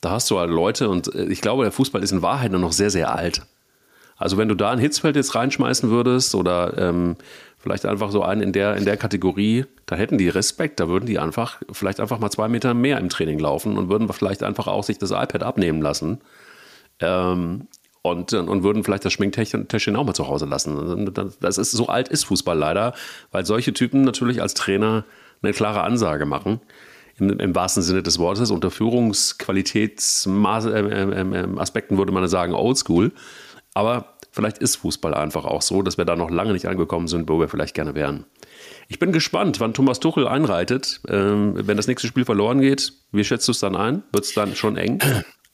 da 0.00 0.10
hast 0.10 0.30
du 0.30 0.38
halt 0.38 0.50
Leute 0.50 0.88
und 0.88 1.14
äh, 1.14 1.26
ich 1.26 1.42
glaube, 1.42 1.62
der 1.62 1.72
Fußball 1.72 2.02
ist 2.02 2.12
in 2.12 2.22
Wahrheit 2.22 2.52
noch 2.52 2.72
sehr, 2.72 2.90
sehr 2.90 3.14
alt. 3.14 3.42
Also 4.16 4.38
wenn 4.38 4.48
du 4.48 4.54
da 4.54 4.70
ein 4.70 4.78
Hitzfeld 4.78 5.14
jetzt 5.14 5.34
reinschmeißen 5.34 5.90
würdest 5.90 6.34
oder 6.34 6.78
ähm, 6.78 7.16
vielleicht 7.58 7.84
einfach 7.84 8.10
so 8.10 8.22
einen 8.22 8.40
in 8.40 8.52
der, 8.52 8.76
in 8.76 8.86
der 8.86 8.96
Kategorie, 8.96 9.66
da 9.84 9.94
hätten 9.94 10.16
die 10.16 10.30
Respekt, 10.30 10.80
da 10.80 10.88
würden 10.88 11.04
die 11.04 11.18
einfach 11.18 11.60
vielleicht 11.70 12.00
einfach 12.00 12.18
mal 12.18 12.30
zwei 12.30 12.48
Meter 12.48 12.72
mehr 12.72 12.98
im 12.98 13.10
Training 13.10 13.38
laufen 13.38 13.76
und 13.76 13.90
würden 13.90 14.10
vielleicht 14.10 14.42
einfach 14.42 14.68
auch 14.68 14.84
sich 14.84 14.96
das 14.96 15.10
iPad 15.10 15.42
abnehmen 15.42 15.82
lassen 15.82 16.18
ähm, 17.00 17.68
und, 18.02 18.32
und 18.32 18.62
würden 18.62 18.84
vielleicht 18.84 19.04
das 19.04 19.12
Schminktäschchen 19.12 19.96
auch 19.96 20.04
mal 20.04 20.14
zu 20.14 20.28
Hause 20.28 20.46
lassen. 20.46 21.12
Das 21.40 21.58
ist, 21.58 21.72
so 21.72 21.88
alt 21.88 22.08
ist 22.08 22.24
Fußball 22.24 22.56
leider, 22.56 22.94
weil 23.32 23.44
solche 23.44 23.72
Typen 23.72 24.02
natürlich 24.02 24.40
als 24.40 24.54
Trainer 24.54 25.04
eine 25.42 25.52
klare 25.52 25.82
Ansage 25.82 26.24
machen. 26.24 26.60
Im, 27.18 27.30
im 27.30 27.54
wahrsten 27.54 27.82
Sinne 27.82 28.02
des 28.02 28.18
Wortes. 28.18 28.50
Unter 28.50 28.70
Führungsqualitätsaspekten 28.70 30.76
äh, 30.76 31.40
äh, 31.40 31.94
äh, 31.94 31.98
würde 31.98 32.12
man 32.12 32.28
sagen 32.28 32.52
oldschool. 32.52 33.12
Aber 33.74 34.16
vielleicht 34.30 34.58
ist 34.58 34.76
Fußball 34.76 35.14
einfach 35.14 35.46
auch 35.46 35.62
so, 35.62 35.82
dass 35.82 35.98
wir 35.98 36.04
da 36.04 36.14
noch 36.14 36.30
lange 36.30 36.52
nicht 36.52 36.66
angekommen 36.66 37.08
sind, 37.08 37.28
wo 37.28 37.40
wir 37.40 37.48
vielleicht 37.48 37.74
gerne 37.74 37.94
wären. 37.94 38.26
Ich 38.88 38.98
bin 38.98 39.12
gespannt, 39.12 39.60
wann 39.60 39.74
Thomas 39.74 39.98
Tuchel 39.98 40.28
einreitet. 40.28 41.00
Ähm, 41.08 41.54
wenn 41.56 41.76
das 41.76 41.86
nächste 41.86 42.06
Spiel 42.06 42.24
verloren 42.24 42.60
geht, 42.60 42.92
wie 43.12 43.24
schätzt 43.24 43.48
du 43.48 43.52
es 43.52 43.60
dann 43.60 43.74
ein? 43.74 44.02
Wird 44.12 44.24
es 44.24 44.34
dann 44.34 44.54
schon 44.54 44.76
eng? 44.76 45.00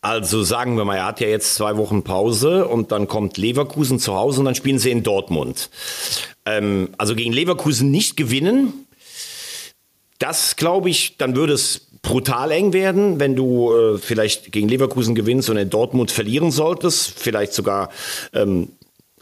Also 0.03 0.43
sagen 0.43 0.77
wir 0.77 0.85
mal, 0.85 0.97
er 0.97 1.07
hat 1.07 1.21
ja 1.21 1.29
jetzt 1.29 1.55
zwei 1.55 1.77
Wochen 1.77 2.03
Pause 2.03 2.67
und 2.67 2.91
dann 2.91 3.07
kommt 3.07 3.37
Leverkusen 3.39 4.01
zu 4.01 4.15
Hause 4.15 4.41
und 4.41 4.47
dann 4.47 4.57
spielen 4.57 4.81
sie 4.81 4.91
in 4.91 5.05
Dortmund. 5.05 5.71
Ähm, 6.45 6.91
also 6.99 7.15
gegen 7.15 7.33
Leverkusen 7.33 7.93
nicht 7.93 8.17
gewinnen, 8.17 8.89
das 10.19 10.57
glaube 10.57 10.91
ich, 10.91 11.19
dann 11.19 11.37
würde 11.37 11.53
es 11.53 11.87
brutal 12.03 12.51
eng 12.51 12.73
werden, 12.73 13.21
wenn 13.21 13.37
du 13.37 13.73
äh, 13.73 13.99
vielleicht 13.99 14.51
gegen 14.51 14.69
Leverkusen 14.69 15.15
gewinnst 15.15 15.49
und 15.51 15.57
in 15.57 15.71
Dortmund 15.71 16.11
verlieren 16.11 16.51
solltest, 16.51 17.17
vielleicht 17.17 17.53
sogar 17.53 17.91
ähm, 18.35 18.73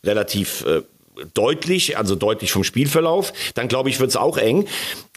relativ 0.03 0.65
äh, 0.65 0.81
deutlich, 1.35 1.99
also 1.99 2.17
deutlich 2.17 2.53
vom 2.53 2.65
Spielverlauf, 2.65 3.35
dann 3.53 3.69
glaube 3.69 3.91
ich, 3.91 4.01
wird 4.01 4.09
es 4.09 4.17
auch 4.17 4.39
eng. 4.39 4.67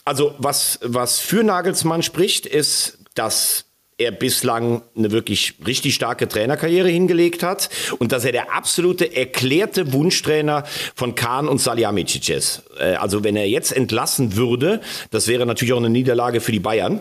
Also 0.04 0.34
was, 0.36 0.78
was 0.82 1.20
für 1.20 1.42
Nagelsmann 1.42 2.02
spricht, 2.02 2.44
ist, 2.44 2.98
dass 3.14 3.64
er 3.96 4.10
bislang 4.10 4.82
eine 4.96 5.12
wirklich 5.12 5.54
richtig 5.66 5.94
starke 5.94 6.28
Trainerkarriere 6.28 6.88
hingelegt 6.88 7.42
hat 7.42 7.68
und 7.98 8.12
dass 8.12 8.24
er 8.24 8.32
der 8.32 8.52
absolute 8.54 9.14
erklärte 9.14 9.92
Wunschtrainer 9.92 10.64
von 10.94 11.14
Kahn 11.14 11.46
und 11.48 11.60
Salihamidzic 11.60 12.28
ist. 12.30 12.62
Äh, 12.78 12.94
also 12.94 13.22
wenn 13.24 13.36
er 13.36 13.48
jetzt 13.48 13.72
entlassen 13.72 14.36
würde, 14.36 14.80
das 15.10 15.28
wäre 15.28 15.46
natürlich 15.46 15.72
auch 15.72 15.78
eine 15.78 15.90
Niederlage 15.90 16.40
für 16.40 16.52
die 16.52 16.60
Bayern. 16.60 17.00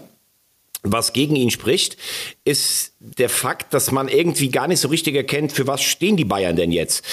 Was 0.85 1.13
gegen 1.13 1.37
ihn 1.37 1.49
spricht, 1.49 1.95
ist 2.43 2.91
der 2.99 3.29
Fakt, 3.29 3.73
dass 3.73 3.91
man 3.91 4.09
irgendwie 4.09 4.49
gar 4.49 4.67
nicht 4.67 4.81
so 4.81 4.89
richtig 4.89 5.15
erkennt, 5.15 5.53
für 5.53 5.65
was 5.65 5.81
stehen 5.81 6.17
die 6.17 6.25
Bayern 6.25 6.57
denn 6.57 6.73
jetzt. 6.73 7.05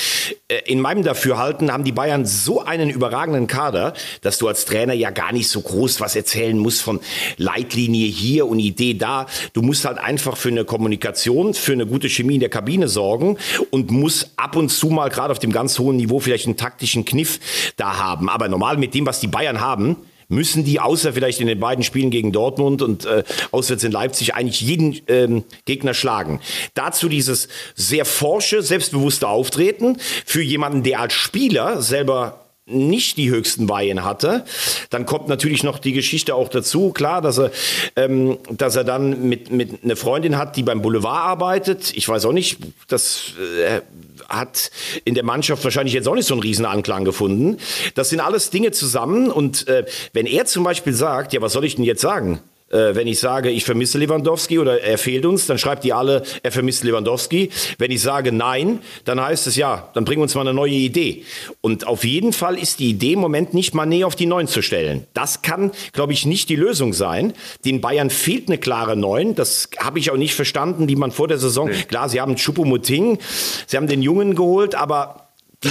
Äh, 0.49 0.59
in 0.67 0.81
meinem 0.81 1.05
Dafürhalten 1.05 1.73
haben 1.73 1.85
die 1.85 1.93
Bayern 1.93 2.27
so 2.27 2.65
einen 2.65 2.91
überragenden 2.91 3.47
Kader, 3.47 3.95
dass 4.23 4.39
du 4.39 4.49
als 4.49 4.65
Trainer 4.65 4.93
ja 4.93 5.11
gar 5.11 5.33
nicht 5.33 5.49
so 5.49 5.61
groß 5.61 6.01
was 6.01 6.17
erzählen 6.17 6.59
musst 6.59 6.83
von 6.83 6.99
Leitlinie 7.37 8.09
hier 8.09 8.49
und 8.49 8.59
Idee 8.59 8.95
da. 8.95 9.27
Du 9.53 9.63
musst 9.63 9.85
halt 9.85 9.99
einfach 9.99 10.37
für 10.37 10.49
eine 10.49 10.65
Kommunikation, 10.65 11.55
für 11.55 11.73
eine 11.73 11.87
gute 11.87 12.09
Chemie 12.09 12.35
in 12.35 12.41
der 12.41 12.49
Kabine 12.49 12.89
sorgen 12.89 13.39
und 13.71 13.93
musst 13.93 14.31
ab 14.37 14.57
und 14.57 14.71
zu 14.71 14.89
mal 14.89 15.11
gerade 15.11 15.31
auf 15.31 15.39
dem 15.39 15.53
ganz 15.53 15.79
hohen 15.79 15.97
Niveau 15.97 16.19
vielleicht 16.19 16.47
einen 16.47 16.57
taktischen 16.57 17.05
Kniff 17.05 17.39
da 17.77 17.99
haben. 17.99 18.29
Aber 18.29 18.49
normal 18.49 18.79
mit 18.79 18.95
dem, 18.95 19.07
was 19.07 19.21
die 19.21 19.29
Bayern 19.29 19.61
haben, 19.61 19.97
müssen 20.31 20.65
die, 20.65 20.81
außer 20.81 21.13
vielleicht 21.13 21.41
in 21.41 21.47
den 21.47 21.61
beiden 21.61 21.85
Spielen 21.85 22.11
gegen 22.11 22.33
Dortmund 22.33 22.81
und 22.81 23.05
äh, 23.05 23.25
auswärts 23.51 23.85
in 23.85 23.93
Leipzig, 23.93 24.35
eigentlich 24.35 24.61
jeden 24.63 24.99
ähm, 25.09 25.45
Gegner 25.67 25.93
schlagen. 25.93 26.41
Dazu 26.75 27.09
dieses 27.09 27.49
sehr 27.75 28.05
forsche, 28.05 28.63
selbstbewusste 28.63 29.29
Auftreten 29.29 29.99
für 30.25 30.43
jemanden, 30.43 30.83
der 30.83 31.01
als 31.01 31.13
Spieler 31.13 31.83
selber 31.83 32.40
nicht 32.71 33.17
die 33.17 33.31
höchsten 33.31 33.69
Weihen 33.69 34.05
hatte. 34.05 34.45
Dann 34.91 35.07
kommt 35.07 35.29
natürlich 35.29 35.63
noch 35.63 35.79
die 35.79 35.93
Geschichte 35.93 36.35
auch 36.35 36.49
dazu, 36.49 36.91
klar, 36.91 37.21
dass 37.21 37.39
er, 37.39 37.51
ähm, 37.97 38.39
dass 38.51 38.77
er 38.77 38.85
dann 38.85 39.29
mit, 39.29 39.51
mit 39.51 39.85
einer 39.85 39.97
Freundin 39.97 40.39
hat, 40.39 40.57
die 40.57 40.63
beim 40.63 40.83
Boulevard 40.83 41.25
arbeitet. 41.27 41.93
Ich 41.95 42.09
weiß 42.09 42.25
auch 42.25 42.33
nicht, 42.33 42.59
das 42.89 43.35
äh, 43.65 43.81
hat 44.29 44.71
in 45.05 45.15
der 45.15 45.25
Mannschaft 45.25 45.65
wahrscheinlich 45.65 45.95
jetzt 45.95 46.09
auch 46.09 46.15
nicht 46.15 46.27
so 46.27 46.35
einen 46.35 46.43
riesen 46.43 46.65
Anklang 46.65 47.05
gefunden. 47.05 47.59
Das 47.95 48.11
sind 48.11 48.21
alles 48.21 48.51
Dinge 48.51 48.71
zusammen 48.71 49.31
und 49.31 49.67
äh, 49.69 49.85
wenn 50.13 50.27
er 50.27 50.47
zum 50.47 50.65
Beispiel 50.65 50.93
sagt, 50.93 51.33
ja, 51.33 51.41
was 51.41 51.53
soll 51.53 51.65
ich 51.65 51.77
denn 51.77 51.85
jetzt 51.85 52.01
sagen? 52.01 52.41
Äh, 52.71 52.95
wenn 52.95 53.09
ich 53.09 53.19
sage, 53.19 53.51
ich 53.51 53.65
vermisse 53.65 53.99
Lewandowski 53.99 54.59
oder 54.59 54.81
er 54.81 54.97
fehlt 54.97 55.27
uns, 55.27 55.47
dann 55.47 55.59
schreibt 55.59 55.83
die 55.83 55.93
alle, 55.93 56.23
er 56.43 56.53
vermisst 56.53 56.85
Lewandowski. 56.85 57.51
Wenn 57.79 57.91
ich 57.91 58.01
sage 58.01 58.31
nein, 58.31 58.79
dann 59.05 59.21
heißt 59.21 59.49
es 59.49 59.57
ja, 59.57 59.91
dann 59.95 60.05
bring 60.05 60.21
uns 60.21 60.35
mal 60.37 60.43
eine 60.43 60.55
neue 60.55 60.73
Idee. 60.75 61.25
Und 61.61 61.87
auf 61.87 62.05
jeden 62.05 62.33
Fall 62.33 62.57
ist 62.57 62.79
die 62.79 62.91
Idee 62.91 63.15
im 63.15 63.19
Moment 63.19 63.55
nicht 63.55 63.75
Mané 63.75 64.07
auf 64.07 64.15
die 64.15 64.27
Neun 64.27 64.47
zu 64.47 64.63
stellen. 64.63 65.07
Das 65.15 65.43
kann, 65.43 65.73
glaube 65.93 66.13
ich, 66.13 66.27
nicht 66.27 66.49
die 66.49 66.57
Lösung 66.57 66.93
sein. 66.93 67.33
Den 67.65 67.81
Bayern 67.81 68.09
fehlt 68.09 68.49
eine 68.49 68.59
klare 68.59 68.97
Neun. 68.97 69.35
Das 69.35 69.69
habe 69.79 69.99
ich 69.99 70.13
auch 70.13 70.17
nicht 70.17 70.35
verstanden, 70.35 70.87
die 70.87 70.97
man 70.97 71.11
vor 71.11 71.27
der 71.27 71.39
Saison. 71.39 71.69
Nee. 71.69 71.83
Klar, 71.89 72.09
sie 72.09 72.21
haben 72.21 72.37
Choupo-Moting, 72.37 73.19
sie 73.67 73.77
haben 73.77 73.89
den 73.89 74.03
Jungen 74.03 74.37
geholt, 74.37 74.77
aber 74.77 75.31
die, 75.65 75.71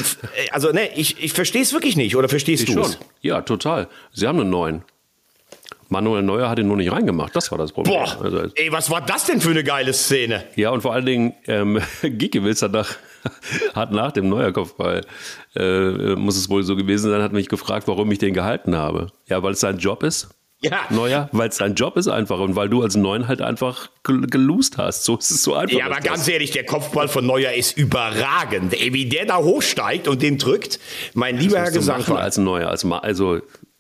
also 0.51 0.71
ne, 0.71 0.89
ich, 0.95 1.23
ich 1.23 1.31
verstehe 1.33 1.61
es 1.61 1.71
wirklich 1.71 1.95
nicht. 1.95 2.15
Oder 2.15 2.27
verstehst 2.27 2.67
du 2.67 2.81
es? 2.81 2.99
Ja, 3.21 3.41
total. 3.41 3.87
Sie 4.11 4.27
haben 4.27 4.39
eine 4.39 4.49
Neun. 4.49 4.83
Manuel 5.89 6.23
Neuer 6.23 6.49
hat 6.49 6.59
ihn 6.59 6.67
nur 6.67 6.77
nicht 6.77 6.91
reingemacht. 6.91 7.35
Das 7.35 7.51
war 7.51 7.57
das 7.57 7.71
Problem. 7.71 7.95
Boah, 7.95 8.23
also, 8.23 8.43
ey, 8.55 8.71
was 8.71 8.89
war 8.89 9.01
das 9.01 9.25
denn 9.25 9.41
für 9.41 9.49
eine 9.49 9.63
geile 9.63 9.93
Szene? 9.93 10.43
Ja, 10.55 10.69
und 10.69 10.81
vor 10.81 10.93
allen 10.93 11.05
Dingen, 11.05 11.33
ähm, 11.47 11.81
Giekewitz 12.01 12.61
hat 12.61 12.71
nach, 12.71 12.95
hat 13.73 13.91
nach 13.91 14.11
dem 14.11 14.29
Neuer-Kopfball, 14.29 15.01
äh, 15.55 16.15
muss 16.15 16.37
es 16.37 16.49
wohl 16.49 16.63
so 16.63 16.75
gewesen 16.75 17.09
sein, 17.09 17.21
hat 17.21 17.33
mich 17.33 17.49
gefragt, 17.49 17.87
warum 17.87 18.11
ich 18.11 18.19
den 18.19 18.33
gehalten 18.33 18.75
habe. 18.75 19.07
Ja, 19.27 19.41
weil 19.41 19.53
es 19.53 19.59
sein 19.59 19.79
Job 19.79 20.03
ist. 20.03 20.29
Ja. 20.61 20.81
Neuer, 20.89 21.29
weil 21.31 21.47
es 21.47 21.57
dein 21.57 21.75
Job 21.75 21.95
ist 21.95 22.09
einfach 22.09 22.37
und 22.39 22.57
weil 22.57 22.67
du 22.67 22.81
als 22.81 22.95
Neuen 22.95 23.29
halt 23.29 23.41
einfach 23.41 23.89
gelost 24.03 24.77
hast. 24.77 25.05
So 25.05 25.15
ist 25.17 25.31
es 25.31 25.41
so 25.41 25.53
einfach. 25.53 25.77
Ja, 25.77 25.85
aber 25.85 26.01
ganz 26.01 26.27
ehrlich, 26.27 26.51
der 26.51 26.65
Kopfball 26.65 27.07
von 27.07 27.25
Neuer 27.25 27.53
ist 27.53 27.77
überragend. 27.77 28.73
Ey, 28.73 28.93
wie 28.93 29.05
der 29.05 29.25
da 29.25 29.37
hochsteigt 29.37 30.09
und 30.09 30.21
den 30.21 30.37
drückt, 30.37 30.79
mein 31.13 31.37
lieber 31.37 31.59
Herr 31.59 31.71
Gesangverein. 31.71 32.21
Als 32.21 32.37
Neuer, 32.37 32.69
als, 32.69 32.83
also 32.83 33.39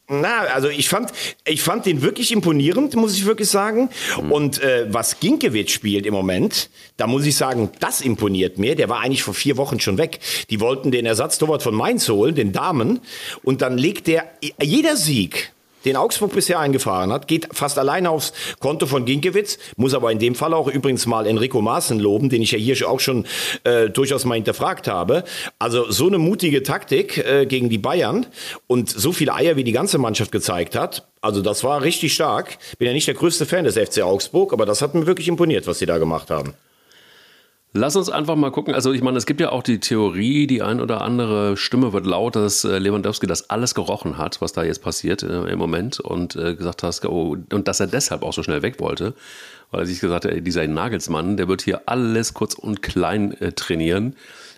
na, 0.09 0.39
also 0.53 0.69
ich 0.69 0.89
fand, 0.89 1.11
ich 1.45 1.61
fand 1.61 1.85
den 1.85 2.01
wirklich 2.01 2.31
imponierend, 2.31 2.95
muss 2.95 3.15
ich 3.15 3.25
wirklich 3.25 3.49
sagen. 3.49 3.89
Mhm. 4.21 4.31
Und 4.31 4.61
äh, 4.61 4.87
was 4.89 5.19
Ginkiewicz 5.19 5.71
spielt 5.71 6.05
im 6.07 6.13
Moment, 6.13 6.69
da 6.97 7.05
muss 7.05 7.25
ich 7.25 7.35
sagen, 7.35 7.69
das 7.79 8.01
imponiert 8.01 8.57
mir. 8.57 8.75
Der 8.75 8.89
war 8.89 9.01
eigentlich 9.01 9.23
vor 9.23 9.35
vier 9.35 9.55
Wochen 9.57 9.79
schon 9.79 9.97
weg. 9.99 10.19
Die 10.49 10.59
wollten 10.59 10.91
den 10.91 11.05
Ersatztorwart 11.05 11.61
von 11.61 11.75
Mainz 11.75 12.09
holen, 12.09 12.33
den 12.33 12.51
Damen. 12.51 13.01
Und 13.43 13.61
dann 13.61 13.77
legt 13.77 14.07
der 14.07 14.31
jeder 14.61 14.97
Sieg 14.97 15.51
den 15.85 15.95
Augsburg 15.95 16.33
bisher 16.33 16.59
eingefahren 16.59 17.11
hat, 17.11 17.27
geht 17.27 17.47
fast 17.51 17.77
alleine 17.77 18.09
aufs 18.09 18.33
Konto 18.59 18.85
von 18.85 19.05
Ginkiewicz, 19.05 19.57
muss 19.77 19.93
aber 19.93 20.11
in 20.11 20.19
dem 20.19 20.35
Fall 20.35 20.53
auch 20.53 20.67
übrigens 20.67 21.05
mal 21.05 21.27
Enrico 21.27 21.61
Maaßen 21.61 21.99
loben, 21.99 22.29
den 22.29 22.41
ich 22.41 22.51
ja 22.51 22.57
hier 22.57 22.89
auch 22.89 22.99
schon 22.99 23.25
äh, 23.63 23.89
durchaus 23.89 24.25
mal 24.25 24.35
hinterfragt 24.35 24.87
habe. 24.87 25.23
Also 25.57 25.89
so 25.91 26.07
eine 26.07 26.17
mutige 26.17 26.63
Taktik 26.63 27.17
äh, 27.17 27.45
gegen 27.45 27.69
die 27.69 27.77
Bayern 27.77 28.25
und 28.67 28.89
so 28.89 29.11
viele 29.11 29.33
Eier, 29.33 29.55
wie 29.55 29.63
die 29.63 29.71
ganze 29.71 29.97
Mannschaft 29.97 30.31
gezeigt 30.31 30.75
hat, 30.75 31.07
also 31.21 31.41
das 31.41 31.63
war 31.63 31.81
richtig 31.81 32.13
stark. 32.13 32.57
Bin 32.77 32.87
ja 32.87 32.93
nicht 32.93 33.07
der 33.07 33.15
größte 33.15 33.45
Fan 33.45 33.65
des 33.65 33.77
FC 33.77 34.01
Augsburg, 34.01 34.53
aber 34.53 34.65
das 34.65 34.81
hat 34.81 34.95
mir 34.95 35.05
wirklich 35.05 35.27
imponiert, 35.27 35.67
was 35.67 35.79
sie 35.79 35.85
da 35.85 35.97
gemacht 35.97 36.29
haben. 36.29 36.53
Lass 37.73 37.95
uns 37.95 38.09
einfach 38.09 38.35
mal 38.35 38.51
gucken. 38.51 38.73
Also 38.73 38.93
ich 38.93 39.03
meine, 39.03 39.19
es 39.19 39.27
gibt 39.27 39.39
ja 39.39 39.51
auch 39.51 39.61
die 39.61 39.79
Theorie, 39.79 40.47
die 40.47 40.63
ein 40.63 40.81
oder 40.81 41.01
andere 41.01 41.55
Stimme 41.55 41.93
wird 41.93 42.07
laut, 42.07 42.35
dass 42.35 42.63
äh, 42.63 42.79
Lewandowski 42.79 43.27
das 43.27 43.51
alles 43.51 43.75
gerochen 43.75 44.17
hat, 44.17 44.41
was 44.41 44.53
da 44.53 44.63
jetzt 44.63 44.81
passiert 44.81 45.21
äh, 45.21 45.43
im 45.43 45.59
Moment 45.59 45.99
und 45.99 46.35
äh, 46.35 46.55
gesagt 46.55 46.81
hat, 46.81 47.05
oh, 47.05 47.37
und 47.51 47.67
dass 47.67 47.79
er 47.79 47.85
deshalb 47.85 48.23
auch 48.23 48.33
so 48.33 48.41
schnell 48.41 48.63
weg 48.63 48.79
wollte, 48.79 49.13
weil 49.69 49.81
er 49.81 49.85
sich 49.85 49.99
gesagt 49.99 50.25
hat, 50.25 50.31
ey, 50.31 50.41
dieser 50.41 50.65
Nagelsmann, 50.65 51.37
der 51.37 51.47
wird 51.47 51.61
hier 51.61 51.83
alles 51.85 52.33
kurz 52.33 52.55
und 52.55 52.81
klein 52.81 53.39
äh, 53.39 53.51
trainieren. 53.51 54.15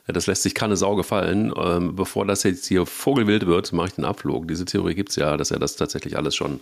Das 0.07 0.27
lässt 0.27 0.43
sich 0.43 0.55
keine 0.55 0.77
Sau 0.77 0.95
gefallen. 0.95 1.53
Ähm, 1.55 1.95
bevor 1.97 2.25
das 2.25 2.43
jetzt 2.43 2.65
hier 2.65 2.85
Vogelwild 2.85 3.45
wird, 3.45 3.73
mache 3.73 3.87
ich 3.87 3.93
den 3.95 4.05
Abflug. 4.05 4.47
Diese 4.47 4.63
Theorie 4.63 4.95
gibt 4.95 5.09
es 5.09 5.17
ja, 5.17 5.35
dass 5.35 5.51
er 5.51 5.59
das 5.59 5.75
tatsächlich 5.75 6.17
alles 6.17 6.33
schon 6.33 6.61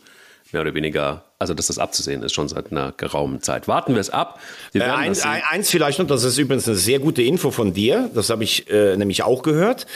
mehr 0.53 0.61
oder 0.61 0.73
weniger, 0.73 1.25
also 1.37 1.53
dass 1.53 1.67
das 1.67 1.77
abzusehen 1.77 2.23
ist, 2.23 2.33
schon 2.33 2.47
seit 2.47 2.71
einer 2.71 2.93
geraumen 2.95 3.41
Zeit. 3.41 3.67
Warten 3.67 3.93
wir 3.93 4.01
es 4.01 4.09
ab. 4.09 4.39
Wir 4.71 4.81
äh, 4.81 4.89
eins, 4.89 5.21
eins 5.23 5.69
vielleicht 5.69 5.99
noch, 5.99 6.07
das 6.07 6.23
ist 6.23 6.37
übrigens 6.37 6.67
eine 6.67 6.77
sehr 6.77 6.99
gute 6.99 7.21
Info 7.21 7.51
von 7.51 7.73
dir, 7.73 8.09
das 8.13 8.29
habe 8.29 8.43
ich 8.43 8.69
äh, 8.69 8.95
nämlich 8.97 9.23
auch 9.23 9.43
gehört. 9.43 9.87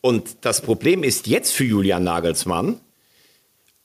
Und 0.00 0.44
das 0.44 0.60
Problem 0.60 1.02
ist 1.04 1.26
jetzt 1.26 1.52
für 1.52 1.64
Julian 1.64 2.04
Nagelsmann, 2.04 2.80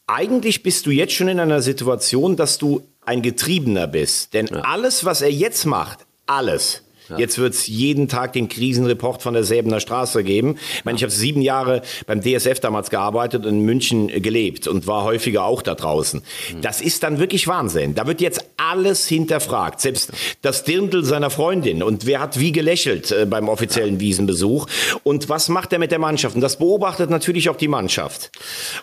eigentlich 0.08 0.64
bist 0.64 0.86
du 0.86 0.92
jetzt 0.92 1.14
schon 1.14 1.28
in 1.28 1.40
einer 1.40 1.62
Situation, 1.62 2.36
dass 2.38 2.58
du 2.58 2.88
ein 3.06 3.22
Getriebener 3.22 3.88
bist. 3.88 4.34
Denn 4.34 4.48
ja. 4.48 4.62
alles, 4.62 5.06
was 5.06 5.22
er 5.22 5.32
jetzt 5.32 5.66
macht, 5.66 6.06
alles, 6.26 6.84
ja. 7.10 7.18
Jetzt 7.18 7.38
wird 7.38 7.54
es 7.54 7.68
jeden 7.68 8.08
Tag 8.08 8.34
den 8.34 8.50
Krisenreport 8.50 9.22
von 9.22 9.34
der 9.34 9.44
Säbener 9.44 9.80
Straße 9.80 10.24
geben. 10.24 10.58
Ich 10.76 10.86
meine, 10.86 10.98
ich 10.98 11.04
habe 11.04 11.12
sieben 11.12 11.42
Jahre 11.42 11.82
beim 12.06 12.22
DSF 12.22 12.60
damals 12.60 12.90
gearbeitet 12.90 13.46
und 13.46 13.54
in 13.54 13.62
München 13.62 14.08
gelebt 14.22 14.68
und 14.68 14.88
war 14.88 15.04
häufiger 15.04 15.46
auch 15.46 15.62
da 15.62 15.76
draußen. 15.76 16.22
Mhm. 16.22 16.62
Das 16.62 16.82
ist 16.82 17.04
dann 17.04 17.20
wirklich 17.20 17.48
Wahnsinn. 17.48 17.96
Da 17.96 18.08
wird 18.08 18.22
jetzt 18.22 18.44
alles 18.58 19.08
hinterfragt. 19.08 19.80
Selbst 19.80 20.12
das 20.42 20.64
Dirndl 20.64 21.04
seiner 21.04 21.30
Freundin. 21.30 21.84
Und 21.84 22.06
wer 22.06 22.20
hat 22.20 22.40
wie 22.40 22.52
gelächelt 22.52 23.12
äh, 23.12 23.26
beim 23.26 23.50
offiziellen 23.50 24.00
Wiesenbesuch? 24.00 24.68
Und 25.04 25.30
was 25.30 25.50
macht 25.50 25.74
er 25.74 25.80
mit 25.80 25.92
der 25.92 26.00
Mannschaft? 26.00 26.36
Und 26.36 26.42
das 26.42 26.58
beobachtet 26.58 27.10
natürlich 27.10 27.50
auch 27.50 27.58
die 27.58 27.68
Mannschaft. 27.68 28.32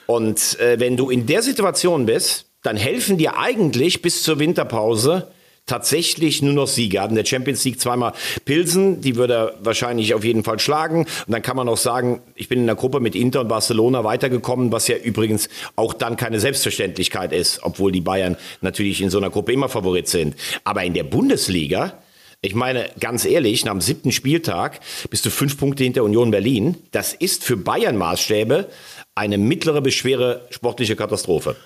Und 0.07 0.59
äh, 0.61 0.81
wenn 0.81 0.97
du 0.97 1.11
in 1.11 1.27
der 1.27 1.43
Situation 1.43 2.07
bist, 2.07 2.47
dann 2.63 2.77
helfen 2.77 3.19
dir 3.19 3.37
eigentlich 3.37 4.01
bis 4.01 4.23
zur 4.23 4.39
Winterpause 4.39 5.29
tatsächlich 5.67 6.43
nur 6.43 6.53
noch 6.53 6.67
Siege. 6.67 7.01
Hat 7.01 7.11
in 7.11 7.17
der 7.17 7.25
Champions 7.25 7.65
League 7.65 7.81
zweimal 7.81 8.13
Pilsen, 8.45 9.01
die 9.01 9.17
würde 9.17 9.35
er 9.35 9.55
wahrscheinlich 9.63 10.15
auf 10.15 10.25
jeden 10.25 10.45
Fall 10.45 10.59
schlagen. 10.59 11.01
Und 11.05 11.33
dann 11.33 11.43
kann 11.43 11.57
man 11.57 11.69
auch 11.69 11.77
sagen, 11.77 12.21
ich 12.35 12.49
bin 12.49 12.61
in 12.61 12.67
der 12.67 12.77
Gruppe 12.77 13.01
mit 13.01 13.15
Inter 13.15 13.41
und 13.41 13.49
Barcelona 13.49 14.05
weitergekommen, 14.05 14.73
was 14.73 14.89
ja 14.89 14.97
übrigens 14.97 15.49
auch 15.77 15.95
dann 15.95 16.17
keine 16.17 16.41
Selbstverständlichkeit 16.41 17.33
ist, 17.33 17.61
obwohl 17.63 17.93
die 17.93 18.01
Bayern 18.01 18.37
natürlich 18.61 19.01
in 19.01 19.11
so 19.11 19.19
einer 19.19 19.31
Gruppe 19.31 19.53
immer 19.53 19.69
Favorit 19.69 20.09
sind. 20.09 20.37
Aber 20.65 20.85
in 20.85 20.95
der 20.95 21.05
Bundesliga, 21.05 21.99
ich 22.43 22.55
meine, 22.55 22.91
ganz 23.01 23.25
ehrlich, 23.25 23.65
nach 23.65 23.73
dem 23.73 23.81
siebten 23.81 24.13
Spieltag 24.13 24.81
bist 25.09 25.25
du 25.25 25.31
fünf 25.31 25.57
Punkte 25.57 25.85
hinter 25.85 26.05
Union 26.05 26.31
Berlin. 26.31 26.77
Das 26.91 27.15
ist 27.15 27.43
für 27.43 27.57
Bayern 27.57 27.97
Maßstäbe 27.97 28.69
eine 29.15 29.39
mittlere 29.39 29.81
bis 29.81 29.95
schwere 29.95 30.47
sportliche 30.51 30.97
Katastrophe. 30.97 31.57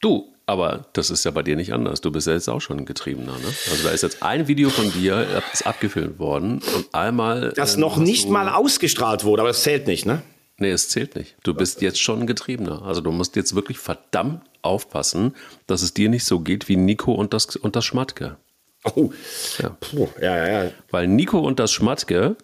Du, 0.00 0.32
aber 0.46 0.86
das 0.92 1.10
ist 1.10 1.24
ja 1.24 1.30
bei 1.30 1.42
dir 1.42 1.56
nicht 1.56 1.72
anders. 1.72 2.00
Du 2.00 2.10
bist 2.10 2.26
ja 2.26 2.32
jetzt 2.32 2.48
auch 2.48 2.60
schon 2.60 2.78
ein 2.78 2.86
Getriebener. 2.86 3.32
Ne? 3.32 3.46
Also 3.70 3.84
da 3.84 3.90
ist 3.90 4.02
jetzt 4.02 4.22
ein 4.22 4.48
Video 4.48 4.70
von 4.70 4.90
dir, 4.92 5.42
ist 5.52 5.66
abgefilmt 5.66 6.18
worden 6.18 6.62
und 6.74 6.94
einmal. 6.94 7.52
Das 7.56 7.76
äh, 7.76 7.80
noch 7.80 7.96
nicht 7.96 8.28
mal 8.28 8.48
ausgestrahlt 8.48 9.24
wurde, 9.24 9.42
aber 9.42 9.50
es 9.50 9.62
zählt 9.62 9.86
nicht, 9.86 10.06
ne? 10.06 10.22
Nee, 10.56 10.70
es 10.70 10.88
zählt 10.88 11.16
nicht. 11.16 11.36
Du 11.42 11.54
bist 11.54 11.82
jetzt 11.82 12.00
schon 12.00 12.20
ein 12.20 12.26
Getriebener. 12.26 12.82
Also 12.82 13.00
du 13.00 13.12
musst 13.12 13.36
jetzt 13.36 13.54
wirklich 13.54 13.78
verdammt 13.78 14.42
aufpassen, 14.62 15.34
dass 15.66 15.82
es 15.82 15.94
dir 15.94 16.08
nicht 16.08 16.24
so 16.24 16.40
geht 16.40 16.68
wie 16.68 16.76
Nico 16.76 17.12
und 17.12 17.32
das, 17.32 17.56
und 17.56 17.76
das 17.76 17.84
Schmatke. 17.84 18.36
Oh, 18.84 19.12
ja. 19.58 19.76
Puh, 19.80 20.08
ja, 20.20 20.36
ja, 20.36 20.64
ja. 20.64 20.70
Weil 20.90 21.08
Nico 21.08 21.38
und 21.38 21.60
das 21.60 21.72
Schmatke, 21.72 22.36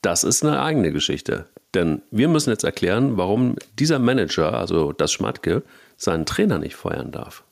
das 0.00 0.24
ist 0.24 0.44
eine 0.44 0.62
eigene 0.62 0.92
Geschichte. 0.92 1.46
Denn 1.74 2.02
wir 2.10 2.28
müssen 2.28 2.50
jetzt 2.50 2.64
erklären, 2.64 3.16
warum 3.16 3.56
dieser 3.78 3.98
Manager, 3.98 4.54
also 4.54 4.92
das 4.92 5.12
Schmatke, 5.12 5.62
seinen 5.96 6.26
Trainer 6.26 6.58
nicht 6.58 6.76
feuern 6.76 7.12
darf. 7.12 7.44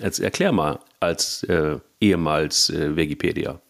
Jetzt 0.00 0.20
erklär 0.20 0.52
mal 0.52 0.78
als 1.00 1.42
äh, 1.44 1.78
ehemals 2.00 2.70
äh, 2.70 2.96
Wikipedia. 2.96 3.60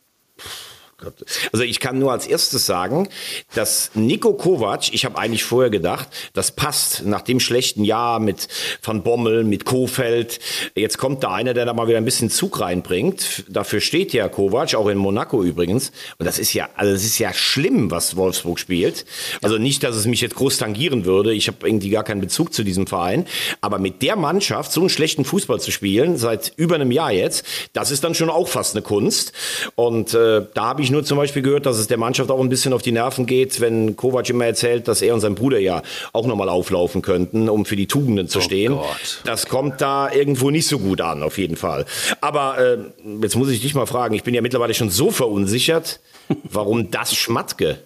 Also 1.52 1.62
ich 1.62 1.78
kann 1.78 2.00
nur 2.00 2.10
als 2.10 2.26
erstes 2.26 2.66
sagen, 2.66 3.08
dass 3.54 3.92
Nico 3.94 4.32
Kovac, 4.34 4.92
ich 4.92 5.04
habe 5.04 5.16
eigentlich 5.16 5.44
vorher 5.44 5.70
gedacht, 5.70 6.08
das 6.32 6.50
passt 6.50 7.06
nach 7.06 7.22
dem 7.22 7.38
schlechten 7.38 7.84
Jahr 7.84 8.18
mit 8.18 8.48
Van 8.82 9.04
Bommel, 9.04 9.44
mit 9.44 9.64
Kofeld. 9.64 10.40
Jetzt 10.74 10.98
kommt 10.98 11.22
da 11.22 11.30
einer, 11.30 11.54
der 11.54 11.66
da 11.66 11.72
mal 11.72 11.86
wieder 11.86 11.98
ein 11.98 12.04
bisschen 12.04 12.30
Zug 12.30 12.60
reinbringt. 12.60 13.44
Dafür 13.48 13.80
steht 13.80 14.12
ja 14.12 14.28
Kovac, 14.28 14.74
auch 14.74 14.88
in 14.88 14.98
Monaco 14.98 15.44
übrigens. 15.44 15.92
Und 16.18 16.26
das 16.26 16.40
ist 16.40 16.52
ja, 16.52 16.68
also 16.74 16.92
das 16.92 17.04
ist 17.04 17.18
ja 17.20 17.32
schlimm, 17.32 17.92
was 17.92 18.16
Wolfsburg 18.16 18.58
spielt. 18.58 19.06
Also 19.40 19.56
nicht, 19.56 19.84
dass 19.84 19.94
es 19.94 20.06
mich 20.06 20.20
jetzt 20.20 20.34
groß 20.34 20.58
tangieren 20.58 21.04
würde. 21.04 21.32
Ich 21.32 21.46
habe 21.46 21.64
irgendwie 21.64 21.90
gar 21.90 22.02
keinen 22.02 22.20
Bezug 22.20 22.52
zu 22.52 22.64
diesem 22.64 22.88
Verein. 22.88 23.24
Aber 23.60 23.78
mit 23.78 24.02
der 24.02 24.16
Mannschaft 24.16 24.72
so 24.72 24.80
einen 24.80 24.90
schlechten 24.90 25.24
Fußball 25.24 25.60
zu 25.60 25.70
spielen, 25.70 26.16
seit 26.16 26.52
über 26.56 26.74
einem 26.74 26.90
Jahr 26.90 27.12
jetzt, 27.12 27.46
das 27.72 27.92
ist 27.92 28.02
dann 28.02 28.16
schon 28.16 28.30
auch 28.30 28.48
fast 28.48 28.74
eine 28.74 28.82
Kunst. 28.82 29.32
Und 29.76 30.12
äh, 30.14 30.44
da 30.54 30.64
habe 30.64 30.82
ich 30.82 30.87
ich 30.88 30.92
nur 30.92 31.04
zum 31.04 31.18
Beispiel 31.18 31.42
gehört, 31.42 31.66
dass 31.66 31.76
es 31.76 31.86
der 31.86 31.98
Mannschaft 31.98 32.30
auch 32.30 32.40
ein 32.40 32.48
bisschen 32.48 32.72
auf 32.72 32.80
die 32.80 32.92
Nerven 32.92 33.26
geht, 33.26 33.60
wenn 33.60 33.94
Kovac 33.94 34.28
immer 34.30 34.46
erzählt, 34.46 34.88
dass 34.88 35.02
er 35.02 35.12
und 35.14 35.20
sein 35.20 35.34
Bruder 35.34 35.58
ja 35.58 35.82
auch 36.14 36.26
nochmal 36.26 36.48
auflaufen 36.48 37.02
könnten, 37.02 37.50
um 37.50 37.66
für 37.66 37.76
die 37.76 37.86
Tugenden 37.86 38.28
zu 38.28 38.38
oh 38.38 38.42
stehen. 38.42 38.72
Gott. 38.72 39.20
Das 39.24 39.46
kommt 39.48 39.82
da 39.82 40.10
irgendwo 40.10 40.50
nicht 40.50 40.66
so 40.66 40.78
gut 40.78 41.02
an, 41.02 41.22
auf 41.22 41.36
jeden 41.36 41.56
Fall. 41.56 41.84
Aber 42.22 42.58
äh, 42.58 42.78
jetzt 43.20 43.36
muss 43.36 43.50
ich 43.50 43.60
dich 43.60 43.74
mal 43.74 43.86
fragen, 43.86 44.14
ich 44.14 44.22
bin 44.22 44.32
ja 44.32 44.40
mittlerweile 44.40 44.72
schon 44.72 44.88
so 44.88 45.10
verunsichert, 45.10 46.00
warum 46.44 46.90
das 46.90 47.14
Schmatke? 47.14 47.80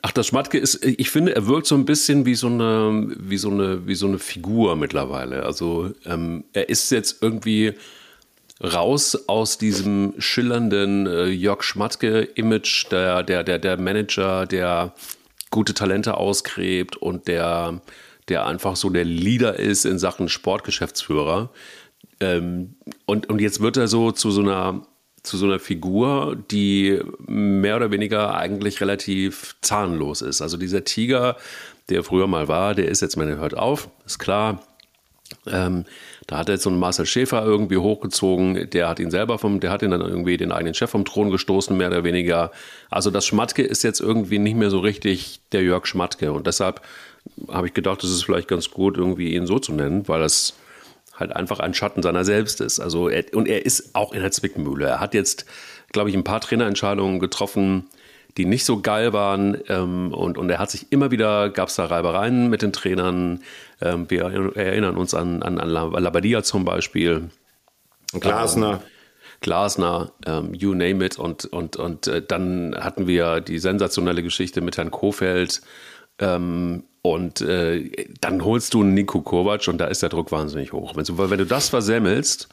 Ach, 0.00 0.12
das 0.12 0.28
Schmatke 0.28 0.58
ist, 0.58 0.82
ich 0.84 1.10
finde, 1.10 1.36
er 1.36 1.46
wirkt 1.46 1.66
so 1.66 1.74
ein 1.74 1.84
bisschen 1.84 2.24
wie 2.24 2.34
so 2.34 2.46
eine, 2.46 3.14
wie 3.18 3.36
so 3.36 3.50
eine, 3.50 3.86
wie 3.86 3.94
so 3.94 4.06
eine 4.06 4.18
Figur 4.18 4.74
mittlerweile. 4.74 5.44
Also 5.44 5.90
ähm, 6.06 6.44
er 6.54 6.70
ist 6.70 6.90
jetzt 6.90 7.18
irgendwie 7.20 7.74
raus 8.62 9.28
aus 9.28 9.58
diesem 9.58 10.14
schillernden 10.18 11.06
äh, 11.06 11.26
Jörg 11.26 11.62
Schmatke-Image, 11.62 12.90
der, 12.90 13.22
der, 13.22 13.42
der, 13.44 13.58
der 13.58 13.76
Manager, 13.76 14.46
der 14.46 14.94
gute 15.50 15.74
Talente 15.74 16.16
ausgräbt 16.16 16.96
und 16.96 17.28
der, 17.28 17.80
der 18.28 18.46
einfach 18.46 18.76
so 18.76 18.90
der 18.90 19.04
Leader 19.04 19.58
ist 19.58 19.84
in 19.84 19.98
Sachen 19.98 20.28
Sportgeschäftsführer. 20.28 21.50
Ähm, 22.20 22.76
und, 23.04 23.28
und 23.28 23.40
jetzt 23.40 23.60
wird 23.60 23.76
er 23.76 23.88
so 23.88 24.12
zu 24.12 24.30
so 24.30 24.42
einer 24.42 24.86
zu 25.22 25.36
so 25.36 25.46
einer 25.46 25.60
Figur, 25.60 26.36
die 26.50 27.00
mehr 27.28 27.76
oder 27.76 27.92
weniger 27.92 28.34
eigentlich 28.34 28.80
relativ 28.80 29.54
zahnlos 29.60 30.20
ist. 30.20 30.42
Also 30.42 30.56
dieser 30.56 30.82
Tiger, 30.82 31.36
der 31.90 32.02
früher 32.02 32.26
mal 32.26 32.48
war, 32.48 32.74
der 32.74 32.88
ist 32.88 33.02
jetzt, 33.02 33.16
man 33.16 33.28
hört 33.28 33.56
auf, 33.56 33.88
ist 34.04 34.18
klar. 34.18 34.62
Ähm, 35.46 35.84
da 36.26 36.38
hat 36.38 36.48
er 36.48 36.54
jetzt 36.54 36.62
so 36.62 36.70
einen 36.70 36.78
Marcel 36.78 37.06
Schäfer 37.06 37.44
irgendwie 37.44 37.76
hochgezogen, 37.76 38.70
der 38.70 38.88
hat 38.88 39.00
ihn 39.00 39.10
selber 39.10 39.38
vom, 39.38 39.60
der 39.60 39.70
hat 39.70 39.82
ihn 39.82 39.90
dann 39.90 40.00
irgendwie 40.00 40.36
den 40.36 40.52
eigenen 40.52 40.74
Chef 40.74 40.90
vom 40.90 41.04
Thron 41.04 41.30
gestoßen, 41.30 41.76
mehr 41.76 41.88
oder 41.88 42.04
weniger. 42.04 42.52
Also 42.90 43.10
das 43.10 43.26
Schmatke 43.26 43.62
ist 43.62 43.82
jetzt 43.82 44.00
irgendwie 44.00 44.38
nicht 44.38 44.56
mehr 44.56 44.70
so 44.70 44.78
richtig 44.78 45.40
der 45.52 45.62
Jörg 45.62 45.86
Schmatke. 45.86 46.32
Und 46.32 46.46
deshalb 46.46 46.80
habe 47.48 47.66
ich 47.66 47.74
gedacht, 47.74 48.04
es 48.04 48.10
ist 48.10 48.24
vielleicht 48.24 48.48
ganz 48.48 48.70
gut, 48.70 48.96
irgendwie 48.96 49.34
ihn 49.34 49.46
so 49.46 49.58
zu 49.58 49.72
nennen, 49.72 50.06
weil 50.08 50.20
das 50.20 50.54
halt 51.14 51.34
einfach 51.34 51.60
ein 51.60 51.74
Schatten 51.74 52.02
seiner 52.02 52.24
selbst 52.24 52.60
ist. 52.60 52.80
Also 52.80 53.08
er, 53.08 53.24
und 53.34 53.48
er 53.48 53.66
ist 53.66 53.94
auch 53.94 54.12
in 54.12 54.20
der 54.20 54.30
Zwickmühle. 54.30 54.86
Er 54.86 55.00
hat 55.00 55.14
jetzt, 55.14 55.46
glaube 55.92 56.10
ich, 56.10 56.16
ein 56.16 56.24
paar 56.24 56.40
Trainerentscheidungen 56.40 57.20
getroffen, 57.20 57.86
die 58.36 58.44
nicht 58.44 58.64
so 58.64 58.80
geil 58.80 59.12
waren. 59.12 59.58
Ähm, 59.68 60.12
und, 60.12 60.38
und 60.38 60.50
er 60.50 60.58
hat 60.58 60.70
sich 60.70 60.90
immer 60.90 61.10
wieder, 61.10 61.50
gab 61.50 61.68
es 61.68 61.76
da 61.76 61.86
Reibereien 61.86 62.48
mit 62.48 62.62
den 62.62 62.72
Trainern. 62.72 63.40
Ähm, 63.80 64.10
wir 64.10 64.22
erinnern 64.54 64.96
uns 64.96 65.14
an, 65.14 65.42
an, 65.42 65.58
an 65.58 65.68
Labadia 65.68 66.42
zum 66.42 66.64
Beispiel. 66.64 67.30
Glasner. 68.18 68.74
Ähm, 68.74 68.78
Glasner, 69.40 70.12
ähm, 70.26 70.54
you 70.54 70.72
name 70.72 71.04
it. 71.04 71.18
Und, 71.18 71.46
und, 71.46 71.76
und 71.76 72.06
äh, 72.06 72.22
dann 72.22 72.76
hatten 72.78 73.06
wir 73.06 73.40
die 73.40 73.58
sensationelle 73.58 74.22
Geschichte 74.22 74.60
mit 74.60 74.76
Herrn 74.76 74.90
Kofeld. 74.90 75.62
Ähm, 76.18 76.84
und 77.02 77.40
äh, 77.40 78.06
dann 78.20 78.44
holst 78.44 78.74
du 78.74 78.84
Nico 78.84 79.20
Kovac 79.22 79.66
und 79.66 79.78
da 79.78 79.86
ist 79.86 80.02
der 80.02 80.08
Druck 80.08 80.30
wahnsinnig 80.30 80.72
hoch. 80.72 80.94
Wenn 80.94 81.04
du, 81.04 81.18
wenn 81.18 81.38
du 81.38 81.46
das 81.46 81.68
versemmelst, 81.68 82.48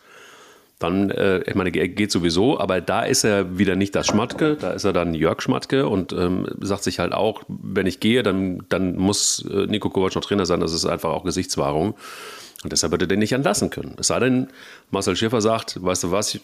dann, 0.80 1.12
äh, 1.12 1.40
ich 1.40 1.56
meine, 1.56 1.72
geht 1.72 2.10
sowieso, 2.10 2.58
aber 2.60 2.80
da 2.80 3.04
ist 3.04 3.26
er 3.26 3.58
wieder 3.58 3.76
nicht 3.76 3.94
das 3.96 4.08
Schmatke, 4.08 4.56
da 4.56 4.72
ist 4.72 4.86
er 4.86 4.94
dann 4.94 5.14
Jörg 5.14 5.42
Schmatke 5.42 5.88
und 5.88 6.14
ähm, 6.14 6.48
sagt 6.62 6.84
sich 6.84 7.00
halt 7.00 7.14
auch, 7.14 7.44
wenn 7.50 7.86
ich 7.86 8.00
gehe, 8.00 8.24
dann, 8.24 8.64
dann 8.70 8.96
muss 8.96 9.46
äh, 9.52 9.66
Nico 9.68 9.90
Kovac 9.90 10.16
noch 10.16 10.24
Trainer 10.24 10.46
sein, 10.46 10.62
das 10.62 10.74
ist 10.74 10.86
einfach 10.86 11.10
auch 11.10 11.26
Gesichtswahrung. 11.26 11.96
Und 12.64 12.74
deshalb 12.74 12.92
wird 12.92 13.04
er 13.04 13.08
den 13.08 13.20
nicht 13.20 13.32
entlassen 13.32 13.70
können. 13.70 13.96
Es 14.00 14.08
sei 14.08 14.20
denn, 14.20 14.48
Marcel 14.92 15.16
Schäfer 15.16 15.40
sagt, 15.40 15.82
weißt 15.82 16.04
du 16.04 16.12
was, 16.12 16.40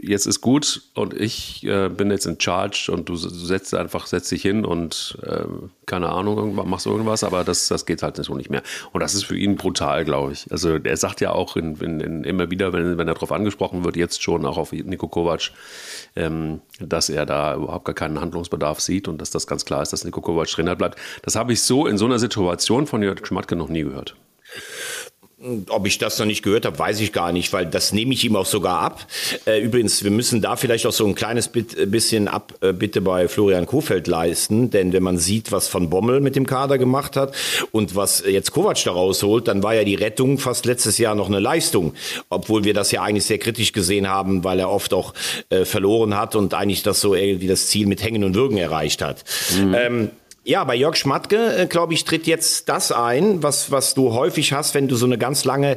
jetzt 0.00 0.26
ist 0.26 0.40
gut 0.40 0.82
und 0.94 1.14
ich 1.14 1.64
äh, 1.64 1.88
bin 1.88 2.10
jetzt 2.10 2.26
in 2.26 2.40
Charge 2.40 2.90
und 2.92 3.08
du 3.08 3.16
setzt 3.16 3.74
einfach, 3.74 4.06
setzt 4.06 4.30
dich 4.30 4.42
hin 4.42 4.64
und 4.64 5.18
äh, 5.22 5.44
keine 5.86 6.10
Ahnung, 6.10 6.54
machst 6.68 6.86
irgendwas, 6.86 7.24
aber 7.24 7.44
das, 7.44 7.68
das 7.68 7.86
geht 7.86 8.02
halt 8.02 8.16
so 8.16 8.34
nicht 8.34 8.50
mehr. 8.50 8.62
Und 8.92 9.00
das 9.02 9.14
ist 9.14 9.24
für 9.24 9.36
ihn 9.36 9.56
brutal, 9.56 10.04
glaube 10.04 10.32
ich. 10.32 10.46
Also 10.50 10.76
er 10.76 10.96
sagt 10.96 11.20
ja 11.20 11.32
auch 11.32 11.56
in, 11.56 11.76
in, 11.76 12.00
in 12.00 12.24
immer 12.24 12.50
wieder, 12.50 12.72
wenn, 12.72 12.98
wenn 12.98 13.08
er 13.08 13.14
darauf 13.14 13.32
angesprochen 13.32 13.84
wird, 13.84 13.96
jetzt 13.96 14.22
schon 14.22 14.46
auch 14.46 14.58
auf 14.58 14.72
Nico 14.72 15.08
Kovac, 15.08 15.50
ähm, 16.16 16.60
dass 16.78 17.08
er 17.08 17.26
da 17.26 17.56
überhaupt 17.56 17.84
gar 17.84 17.94
keinen 17.94 18.20
Handlungsbedarf 18.20 18.80
sieht 18.80 19.08
und 19.08 19.20
dass 19.20 19.30
das 19.30 19.46
ganz 19.46 19.64
klar 19.64 19.82
ist, 19.82 19.92
dass 19.92 20.04
Nico 20.04 20.20
Kovac 20.20 20.48
Trainer 20.48 20.76
bleibt. 20.76 20.98
Das 21.22 21.36
habe 21.36 21.52
ich 21.52 21.62
so 21.62 21.86
in 21.86 21.98
so 21.98 22.04
einer 22.04 22.18
Situation 22.18 22.86
von 22.86 23.02
Jörg 23.02 23.26
Schmatke 23.26 23.56
noch 23.56 23.68
nie 23.68 23.82
gehört. 23.82 24.14
Ob 25.68 25.86
ich 25.86 25.98
das 25.98 26.18
noch 26.18 26.26
nicht 26.26 26.42
gehört 26.42 26.66
habe, 26.66 26.76
weiß 26.76 26.98
ich 26.98 27.12
gar 27.12 27.30
nicht, 27.30 27.52
weil 27.52 27.64
das 27.64 27.92
nehme 27.92 28.12
ich 28.12 28.24
ihm 28.24 28.34
auch 28.34 28.44
sogar 28.44 28.80
ab. 28.80 29.06
Äh, 29.46 29.60
übrigens, 29.60 30.02
wir 30.02 30.10
müssen 30.10 30.42
da 30.42 30.56
vielleicht 30.56 30.84
auch 30.84 30.92
so 30.92 31.06
ein 31.06 31.14
kleines 31.14 31.48
äh, 31.54 31.86
bisschen 31.86 32.26
ab 32.26 32.54
äh, 32.60 32.72
bitte 32.72 33.00
bei 33.00 33.28
Florian 33.28 33.64
Kofeld 33.64 34.08
leisten, 34.08 34.70
denn 34.70 34.92
wenn 34.92 35.04
man 35.04 35.16
sieht, 35.16 35.52
was 35.52 35.68
von 35.68 35.90
Bommel 35.90 36.20
mit 36.20 36.34
dem 36.34 36.44
Kader 36.44 36.76
gemacht 36.76 37.14
hat 37.14 37.36
und 37.70 37.94
was 37.94 38.24
jetzt 38.26 38.50
Kovac 38.50 38.82
da 38.82 38.90
rausholt, 38.90 39.46
dann 39.46 39.62
war 39.62 39.76
ja 39.76 39.84
die 39.84 39.94
Rettung 39.94 40.38
fast 40.38 40.66
letztes 40.66 40.98
Jahr 40.98 41.14
noch 41.14 41.28
eine 41.28 41.38
Leistung, 41.38 41.94
obwohl 42.30 42.64
wir 42.64 42.74
das 42.74 42.90
ja 42.90 43.02
eigentlich 43.02 43.26
sehr 43.26 43.38
kritisch 43.38 43.72
gesehen 43.72 44.08
haben, 44.08 44.42
weil 44.42 44.58
er 44.58 44.70
oft 44.70 44.92
auch 44.92 45.14
äh, 45.50 45.64
verloren 45.64 46.16
hat 46.16 46.34
und 46.34 46.52
eigentlich 46.52 46.82
das 46.82 47.00
so 47.00 47.14
irgendwie 47.14 47.46
das 47.46 47.68
Ziel 47.68 47.86
mit 47.86 48.02
Hängen 48.02 48.24
und 48.24 48.34
Würgen 48.34 48.58
erreicht 48.58 49.02
hat. 49.02 49.22
Mhm. 49.56 49.74
Ähm, 49.78 50.10
ja, 50.48 50.64
bei 50.64 50.74
Jörg 50.74 50.96
Schmatke, 50.96 51.56
äh, 51.56 51.66
glaube 51.66 51.92
ich, 51.92 52.04
tritt 52.04 52.26
jetzt 52.26 52.70
das 52.70 52.90
ein, 52.90 53.42
was, 53.42 53.70
was 53.70 53.92
du 53.92 54.14
häufig 54.14 54.54
hast, 54.54 54.74
wenn 54.74 54.88
du 54.88 54.96
so 54.96 55.04
eine 55.04 55.18
ganz 55.18 55.44
lange 55.44 55.76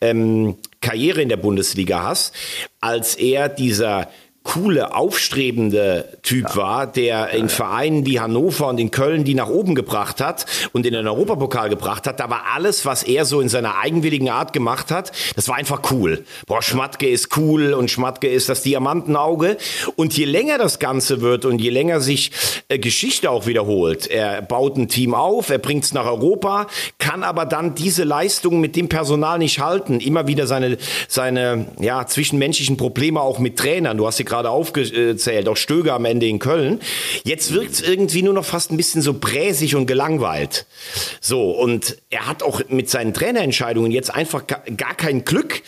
ähm, 0.00 0.58
Karriere 0.80 1.20
in 1.20 1.28
der 1.28 1.38
Bundesliga 1.38 2.04
hast, 2.04 2.32
als 2.80 3.16
er 3.16 3.48
dieser 3.48 4.08
coole, 4.42 4.94
aufstrebende 4.94 6.18
Typ 6.22 6.48
ja. 6.50 6.56
war, 6.56 6.86
der 6.86 7.30
in 7.30 7.48
Vereinen 7.48 8.06
wie 8.06 8.20
Hannover 8.20 8.68
und 8.68 8.78
in 8.78 8.90
Köln 8.90 9.24
die 9.24 9.34
nach 9.34 9.48
oben 9.48 9.74
gebracht 9.74 10.20
hat 10.20 10.46
und 10.72 10.84
in 10.84 10.94
den 10.94 11.06
Europapokal 11.06 11.68
gebracht 11.68 12.06
hat. 12.06 12.18
Da 12.18 12.28
war 12.28 12.42
alles, 12.54 12.84
was 12.84 13.02
er 13.02 13.24
so 13.24 13.40
in 13.40 13.48
seiner 13.48 13.78
eigenwilligen 13.78 14.28
Art 14.28 14.52
gemacht 14.52 14.90
hat, 14.90 15.12
das 15.36 15.48
war 15.48 15.56
einfach 15.56 15.90
cool. 15.90 16.24
Boah, 16.46 16.62
Schmatke 16.62 17.08
ist 17.08 17.36
cool 17.36 17.72
und 17.72 17.90
Schmatke 17.90 18.28
ist 18.28 18.48
das 18.48 18.62
Diamantenauge. 18.62 19.56
Und 19.96 20.16
je 20.16 20.24
länger 20.24 20.58
das 20.58 20.78
Ganze 20.78 21.20
wird 21.20 21.44
und 21.44 21.60
je 21.60 21.70
länger 21.70 22.00
sich 22.00 22.32
äh, 22.68 22.78
Geschichte 22.78 23.30
auch 23.30 23.46
wiederholt, 23.46 24.06
er 24.08 24.42
baut 24.42 24.76
ein 24.76 24.88
Team 24.88 25.14
auf, 25.14 25.50
er 25.50 25.58
bringt 25.58 25.84
es 25.84 25.92
nach 25.92 26.06
Europa, 26.06 26.66
kann 26.98 27.22
aber 27.22 27.46
dann 27.46 27.74
diese 27.74 28.04
Leistung 28.04 28.60
mit 28.60 28.76
dem 28.76 28.88
Personal 28.88 29.38
nicht 29.38 29.60
halten. 29.60 30.00
Immer 30.00 30.26
wieder 30.26 30.46
seine, 30.46 30.78
seine 31.08 31.66
ja, 31.80 32.06
zwischenmenschlichen 32.06 32.76
Probleme 32.76 33.20
auch 33.20 33.38
mit 33.38 33.58
Trainern. 33.58 33.96
Du 33.96 34.06
hast 34.06 34.16
sie 34.16 34.24
gerade 34.32 34.48
aufgezählt, 34.48 35.46
auch 35.46 35.58
Stöger 35.58 35.92
am 35.92 36.06
Ende 36.06 36.26
in 36.26 36.38
Köln. 36.38 36.80
Jetzt 37.22 37.52
wirkt 37.52 37.72
es 37.72 37.80
irgendwie 37.82 38.22
nur 38.22 38.32
noch 38.32 38.46
fast 38.46 38.72
ein 38.72 38.78
bisschen 38.78 39.02
so 39.02 39.12
bräsig 39.12 39.76
und 39.76 39.84
gelangweilt. 39.84 40.64
So, 41.20 41.50
und 41.50 41.98
er 42.08 42.26
hat 42.26 42.42
auch 42.42 42.62
mit 42.68 42.88
seinen 42.88 43.12
Trainerentscheidungen 43.12 43.92
jetzt 43.92 44.12
einfach 44.12 44.46
gar 44.46 44.94
kein 44.94 45.26
Glück. 45.26 45.60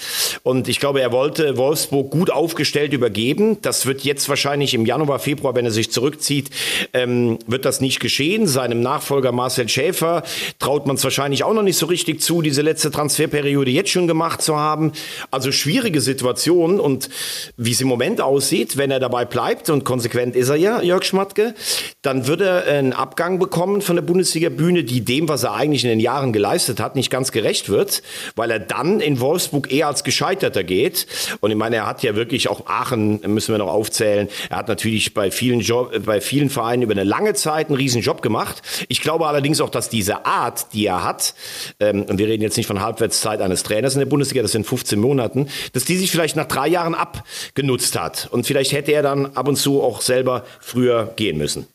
Und 0.44 0.68
ich 0.68 0.81
glaube, 0.81 1.03
er 1.03 1.12
wollte 1.12 1.59
Wolfsburg 1.59 2.11
gut 2.11 2.31
aufgestellt 2.31 2.94
übergeben. 2.94 3.59
Das 3.61 3.85
wird 3.85 4.00
jetzt 4.00 4.31
wahrscheinlich 4.31 4.72
im 4.72 4.87
Januar, 4.87 5.18
Februar, 5.18 5.55
wenn 5.55 5.66
er 5.66 5.70
sich 5.70 5.92
zurückzieht, 5.92 6.48
ähm, 6.94 7.38
wird 7.46 7.66
das 7.66 7.83
nicht 7.83 8.00
geschehen. 8.00 8.46
Seinem 8.46 8.81
Nachfolger 8.81 9.31
Marcel 9.33 9.68
Schäfer 9.68 10.22
traut 10.59 10.87
man 10.87 10.96
es 10.96 11.05
wahrscheinlich 11.05 11.44
auch 11.44 11.53
noch 11.53 11.62
nicht 11.62 11.77
so 11.77 11.85
richtig 11.85 12.22
zu, 12.22 12.40
diese 12.40 12.62
letzte 12.62 12.90
Transferperiode 12.90 13.70
jetzt 13.70 13.90
schon 13.90 14.07
gemacht 14.07 14.40
zu 14.40 14.57
haben. 14.57 14.92
Also 15.31 15.53
schwierige 15.53 16.00
Situation 16.00 16.81
und 16.81 17.11
wie 17.59 17.72
es 17.72 17.81
im 17.83 17.88
Moment 17.88 18.22
aussieht, 18.22 18.53
aussieht, 18.54 18.76
wenn 18.76 18.90
er 18.90 19.00
dabei 19.00 19.24
bleibt, 19.24 19.68
und 19.68 19.84
konsequent 19.84 20.36
ist 20.36 20.48
er 20.48 20.56
ja, 20.56 20.80
Jörg 20.80 21.04
Schmatke, 21.04 21.54
dann 22.02 22.26
wird 22.28 22.40
er 22.40 22.64
einen 22.66 22.92
Abgang 22.92 23.38
bekommen 23.38 23.80
von 23.80 23.96
der 23.96 24.02
Bundesliga-Bühne, 24.02 24.84
die 24.84 25.04
dem, 25.04 25.28
was 25.28 25.42
er 25.42 25.54
eigentlich 25.54 25.82
in 25.82 25.90
den 25.90 25.98
Jahren 25.98 26.32
geleistet 26.32 26.78
hat, 26.78 26.94
nicht 26.94 27.10
ganz 27.10 27.32
gerecht 27.32 27.68
wird, 27.68 28.02
weil 28.36 28.50
er 28.50 28.60
dann 28.60 29.00
in 29.00 29.18
Wolfsburg 29.18 29.72
eher 29.72 29.88
als 29.88 30.04
Gescheiterter 30.04 30.62
geht. 30.62 31.06
Und 31.40 31.50
ich 31.50 31.56
meine, 31.56 31.76
er 31.76 31.86
hat 31.86 32.02
ja 32.04 32.14
wirklich 32.14 32.48
auch 32.48 32.66
Aachen, 32.66 33.20
müssen 33.26 33.52
wir 33.52 33.58
noch 33.58 33.72
aufzählen, 33.72 34.28
er 34.50 34.58
hat 34.58 34.68
natürlich 34.68 35.14
bei 35.14 35.30
vielen, 35.30 35.60
Job, 35.60 35.92
bei 36.04 36.20
vielen 36.20 36.50
Vereinen 36.50 36.82
über 36.82 36.92
eine 36.92 37.04
lange 37.04 37.34
Zeit 37.34 37.68
einen 37.68 37.76
riesen 37.76 38.02
Job 38.02 38.22
gemacht. 38.22 38.62
Ich 38.88 39.00
glaube 39.00 39.26
allerdings 39.26 39.60
auch, 39.60 39.70
dass 39.70 39.88
diese 39.88 40.26
Art, 40.26 40.72
die 40.74 40.86
er 40.86 41.02
hat, 41.02 41.34
ähm, 41.80 42.04
und 42.04 42.18
wir 42.18 42.28
reden 42.28 42.42
jetzt 42.42 42.56
nicht 42.56 42.66
von 42.66 42.80
Halbwertszeit 42.80 43.40
eines 43.40 43.64
Trainers 43.64 43.94
in 43.94 44.00
der 44.00 44.06
Bundesliga, 44.06 44.42
das 44.42 44.52
sind 44.52 44.66
15 44.66 45.00
Monaten, 45.00 45.48
dass 45.72 45.84
die 45.84 45.96
sich 45.96 46.10
vielleicht 46.10 46.36
nach 46.36 46.46
drei 46.46 46.68
Jahren 46.68 46.94
abgenutzt 46.94 47.98
hat. 47.98 48.28
Und 48.30 48.43
vielleicht 48.44 48.72
hätte 48.72 48.92
er 48.92 49.02
dann 49.02 49.26
ab 49.35 49.48
und 49.48 49.57
zu 49.57 49.83
auch 49.83 50.00
selber 50.00 50.44
früher 50.61 51.12
gehen 51.16 51.38
müssen. 51.38 51.66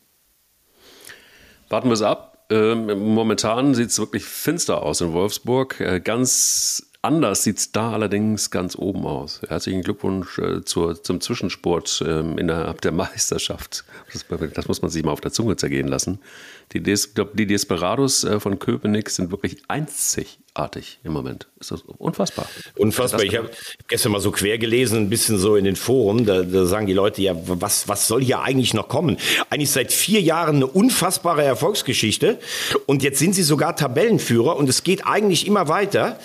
Warten 1.69 1.89
wir 1.89 1.93
es 1.93 2.01
ab. 2.01 2.47
Ähm, 2.51 3.13
momentan 3.13 3.75
sieht 3.75 3.89
es 3.89 3.99
wirklich 3.99 4.25
finster 4.25 4.81
aus 4.81 5.01
in 5.01 5.13
Wolfsburg. 5.13 5.79
Äh, 5.79 5.99
ganz 5.99 6.89
Anders 7.01 7.43
sieht 7.43 7.57
es 7.59 7.71
da 7.71 7.93
allerdings 7.93 8.51
ganz 8.51 8.75
oben 8.75 9.05
aus. 9.05 9.41
Herzlichen 9.47 9.83
Glückwunsch 9.83 10.37
äh, 10.37 10.65
zur, 10.65 11.01
zum 11.01 11.21
Zwischensport 11.21 12.03
ähm, 12.05 12.37
innerhalb 12.37 12.81
der 12.81 12.91
Meisterschaft. 12.91 13.85
Das, 14.11 14.25
das, 14.53 14.67
muss 14.67 14.81
man 14.81 14.91
sich 14.91 15.03
mal 15.05 15.11
auf 15.11 15.21
der 15.21 15.31
Zunge 15.31 15.55
zergehen 15.55 15.87
lassen. 15.87 16.19
Die, 16.73 16.83
Des, 16.83 17.13
die 17.33 17.47
Desperados 17.47 18.23
äh, 18.23 18.39
von 18.39 18.59
Köpenick 18.59 19.09
sind 19.09 19.31
wirklich 19.31 19.57
einzigartig 19.67 20.99
im 21.03 21.13
Moment. 21.13 21.47
Ist 21.59 21.71
das 21.71 21.81
unfassbar. 21.81 22.47
Unfassbar. 22.77 23.23
Ich 23.23 23.35
habe 23.35 23.49
gestern 23.87 24.11
mal 24.11 24.21
so 24.21 24.29
quer 24.29 24.59
gelesen, 24.59 24.99
ein 24.99 25.09
bisschen 25.09 25.39
so 25.39 25.55
in 25.55 25.65
den 25.65 25.75
Foren. 25.75 26.25
Da, 26.25 26.43
da, 26.43 26.65
sagen 26.65 26.85
die 26.85 26.93
Leute, 26.93 27.23
ja, 27.23 27.33
was, 27.35 27.87
was 27.87 28.07
soll 28.07 28.23
hier 28.23 28.41
eigentlich 28.41 28.75
noch 28.75 28.87
kommen? 28.87 29.17
Eigentlich 29.49 29.71
seit 29.71 29.91
vier 29.91 30.21
Jahren 30.21 30.57
eine 30.57 30.67
unfassbare 30.67 31.43
Erfolgsgeschichte. 31.43 32.37
Und 32.85 33.01
jetzt 33.01 33.17
sind 33.17 33.33
sie 33.33 33.41
sogar 33.41 33.75
Tabellenführer 33.75 34.55
und 34.57 34.69
es 34.69 34.83
geht 34.83 35.07
eigentlich 35.07 35.47
immer 35.47 35.69
weiter. 35.69 36.19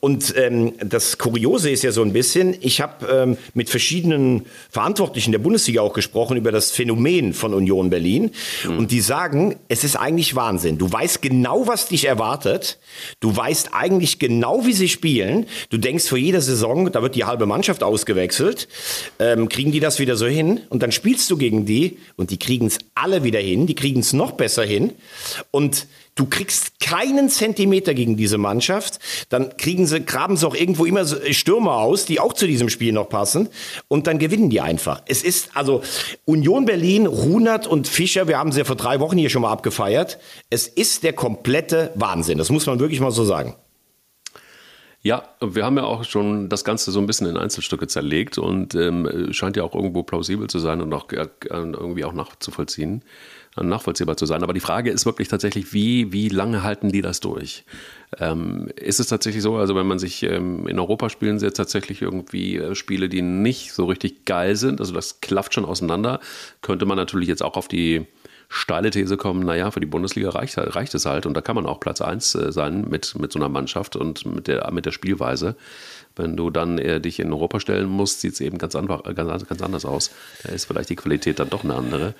Und 0.00 0.34
ähm, 0.36 0.74
das 0.78 1.16
Kuriose 1.16 1.70
ist 1.70 1.82
ja 1.82 1.90
so 1.90 2.02
ein 2.02 2.12
bisschen, 2.12 2.54
ich 2.60 2.82
habe 2.82 3.06
ähm, 3.06 3.38
mit 3.54 3.70
verschiedenen 3.70 4.44
Verantwortlichen 4.70 5.32
der 5.32 5.38
Bundesliga 5.38 5.80
auch 5.80 5.94
gesprochen 5.94 6.36
über 6.36 6.52
das 6.52 6.70
Phänomen 6.70 7.32
von 7.32 7.54
Union 7.54 7.88
Berlin. 7.88 8.30
Mhm. 8.64 8.78
Und 8.78 8.90
die 8.90 9.00
sagen, 9.00 9.56
es 9.68 9.85
ist 9.85 9.85
eigentlich 9.94 10.34
Wahnsinn. 10.34 10.78
Du 10.78 10.90
weißt 10.90 11.22
genau, 11.22 11.68
was 11.68 11.86
dich 11.86 12.06
erwartet. 12.06 12.78
Du 13.20 13.36
weißt 13.36 13.70
eigentlich 13.72 14.18
genau, 14.18 14.66
wie 14.66 14.72
sie 14.72 14.88
spielen. 14.88 15.46
Du 15.70 15.78
denkst 15.78 16.08
vor 16.08 16.18
jeder 16.18 16.40
Saison, 16.40 16.90
da 16.90 17.02
wird 17.02 17.14
die 17.14 17.24
halbe 17.24 17.46
Mannschaft 17.46 17.84
ausgewechselt. 17.84 18.66
Ähm, 19.20 19.48
kriegen 19.48 19.70
die 19.70 19.80
das 19.80 20.00
wieder 20.00 20.16
so 20.16 20.26
hin? 20.26 20.62
Und 20.70 20.82
dann 20.82 20.90
spielst 20.90 21.30
du 21.30 21.36
gegen 21.36 21.66
die 21.66 21.98
und 22.16 22.30
die 22.30 22.38
kriegen 22.38 22.66
es 22.66 22.78
alle 22.94 23.22
wieder 23.22 23.40
hin. 23.40 23.66
Die 23.68 23.76
kriegen 23.76 24.00
es 24.00 24.12
noch 24.12 24.32
besser 24.32 24.64
hin. 24.64 24.92
Und 25.52 25.86
Du 26.16 26.24
kriegst 26.24 26.80
keinen 26.80 27.28
Zentimeter 27.28 27.92
gegen 27.92 28.16
diese 28.16 28.38
Mannschaft. 28.38 28.98
Dann 29.28 29.54
kriegen 29.58 29.86
sie, 29.86 30.00
graben 30.02 30.38
sie 30.38 30.46
auch 30.46 30.54
irgendwo 30.54 30.86
immer 30.86 31.04
Stürmer 31.06 31.76
aus, 31.76 32.06
die 32.06 32.20
auch 32.20 32.32
zu 32.32 32.46
diesem 32.46 32.70
Spiel 32.70 32.92
noch 32.92 33.10
passen. 33.10 33.50
Und 33.88 34.06
dann 34.06 34.18
gewinnen 34.18 34.48
die 34.48 34.62
einfach. 34.62 35.02
Es 35.06 35.22
ist 35.22 35.50
also 35.54 35.82
Union 36.24 36.64
Berlin, 36.64 37.06
Runert 37.06 37.66
und 37.66 37.86
Fischer, 37.86 38.28
wir 38.28 38.38
haben 38.38 38.50
sie 38.50 38.60
ja 38.60 38.64
vor 38.64 38.76
drei 38.76 38.98
Wochen 38.98 39.18
hier 39.18 39.28
schon 39.28 39.42
mal 39.42 39.52
abgefeiert. 39.52 40.18
Es 40.48 40.66
ist 40.66 41.02
der 41.02 41.12
komplette 41.12 41.92
Wahnsinn. 41.96 42.38
Das 42.38 42.48
muss 42.48 42.64
man 42.64 42.80
wirklich 42.80 43.00
mal 43.00 43.10
so 43.10 43.26
sagen. 43.26 43.54
Ja, 45.02 45.22
wir 45.40 45.66
haben 45.66 45.76
ja 45.76 45.84
auch 45.84 46.02
schon 46.04 46.48
das 46.48 46.64
Ganze 46.64 46.90
so 46.92 46.98
ein 46.98 47.06
bisschen 47.06 47.28
in 47.28 47.36
Einzelstücke 47.36 47.88
zerlegt 47.88 48.38
und 48.38 48.74
ähm, 48.74 49.28
scheint 49.32 49.56
ja 49.56 49.64
auch 49.64 49.74
irgendwo 49.74 50.02
plausibel 50.02 50.48
zu 50.48 50.58
sein 50.60 50.80
und 50.80 50.92
auch 50.94 51.12
äh, 51.12 51.28
irgendwie 51.50 52.04
auch 52.04 52.14
nachzuvollziehen 52.14 53.04
nachvollziehbar 53.62 54.16
zu 54.16 54.26
sein. 54.26 54.42
Aber 54.42 54.52
die 54.52 54.60
Frage 54.60 54.90
ist 54.90 55.06
wirklich 55.06 55.28
tatsächlich, 55.28 55.72
wie, 55.72 56.12
wie 56.12 56.28
lange 56.28 56.62
halten 56.62 56.92
die 56.92 57.02
das 57.02 57.20
durch? 57.20 57.64
Ähm, 58.18 58.68
ist 58.76 59.00
es 59.00 59.08
tatsächlich 59.08 59.42
so, 59.42 59.56
also 59.56 59.74
wenn 59.74 59.86
man 59.86 59.98
sich 59.98 60.22
ähm, 60.22 60.66
in 60.68 60.78
Europa 60.78 61.10
spielen 61.10 61.38
sie 61.38 61.46
jetzt 61.46 61.56
tatsächlich 61.56 62.02
irgendwie 62.02 62.56
äh, 62.56 62.74
Spiele, 62.74 63.08
die 63.08 63.22
nicht 63.22 63.72
so 63.72 63.86
richtig 63.86 64.24
geil 64.24 64.56
sind, 64.56 64.80
also 64.80 64.92
das 64.92 65.20
klafft 65.20 65.54
schon 65.54 65.64
auseinander, 65.64 66.20
könnte 66.62 66.86
man 66.86 66.96
natürlich 66.96 67.28
jetzt 67.28 67.42
auch 67.42 67.56
auf 67.56 67.68
die 67.68 68.06
steile 68.48 68.90
These 68.90 69.16
kommen, 69.16 69.44
naja, 69.44 69.70
für 69.70 69.80
die 69.80 69.86
Bundesliga 69.86 70.30
reicht, 70.30 70.56
reicht 70.56 70.94
es 70.94 71.04
halt 71.04 71.26
und 71.26 71.34
da 71.34 71.40
kann 71.40 71.56
man 71.56 71.66
auch 71.66 71.80
Platz 71.80 72.00
1 72.00 72.34
äh, 72.36 72.52
sein 72.52 72.86
mit, 72.88 73.18
mit 73.18 73.32
so 73.32 73.38
einer 73.38 73.48
Mannschaft 73.48 73.96
und 73.96 74.24
mit 74.26 74.46
der, 74.46 74.70
mit 74.72 74.86
der 74.86 74.92
Spielweise. 74.92 75.56
Wenn 76.16 76.36
du 76.36 76.50
dann 76.50 76.78
äh, 76.78 77.00
dich 77.00 77.20
in 77.20 77.32
Europa 77.32 77.60
stellen 77.60 77.88
musst, 77.88 78.22
sieht 78.22 78.32
es 78.32 78.40
eben 78.40 78.58
ganz, 78.58 78.74
einfach, 78.74 79.02
ganz, 79.14 79.46
ganz 79.46 79.62
anders 79.62 79.84
aus. 79.84 80.10
Da 80.42 80.52
ist 80.52 80.64
vielleicht 80.64 80.88
die 80.88 80.96
Qualität 80.96 81.38
dann 81.38 81.50
doch 81.50 81.62
eine 81.62 81.74
andere. 81.74 82.14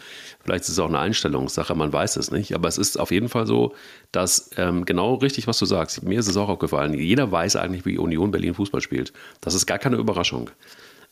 Vielleicht 0.44 0.64
ist 0.64 0.70
es 0.70 0.78
auch 0.78 0.88
eine 0.88 0.98
Einstellungssache, 0.98 1.74
man 1.74 1.92
weiß 1.92 2.16
es 2.16 2.30
nicht. 2.30 2.54
Aber 2.54 2.68
es 2.68 2.78
ist 2.78 3.00
auf 3.00 3.10
jeden 3.10 3.28
Fall 3.28 3.46
so, 3.46 3.74
dass 4.12 4.50
ähm, 4.56 4.84
genau 4.84 5.14
richtig, 5.14 5.46
was 5.46 5.58
du 5.58 5.64
sagst, 5.64 6.02
mir 6.02 6.20
ist 6.20 6.28
es 6.28 6.36
auch 6.36 6.48
aufgefallen, 6.48 6.94
jeder 6.94 7.32
weiß 7.32 7.56
eigentlich, 7.56 7.86
wie 7.86 7.98
Union 7.98 8.30
Berlin 8.30 8.54
Fußball 8.54 8.82
spielt. 8.82 9.12
Das 9.40 9.54
ist 9.54 9.66
gar 9.66 9.78
keine 9.78 9.96
Überraschung. 9.96 10.50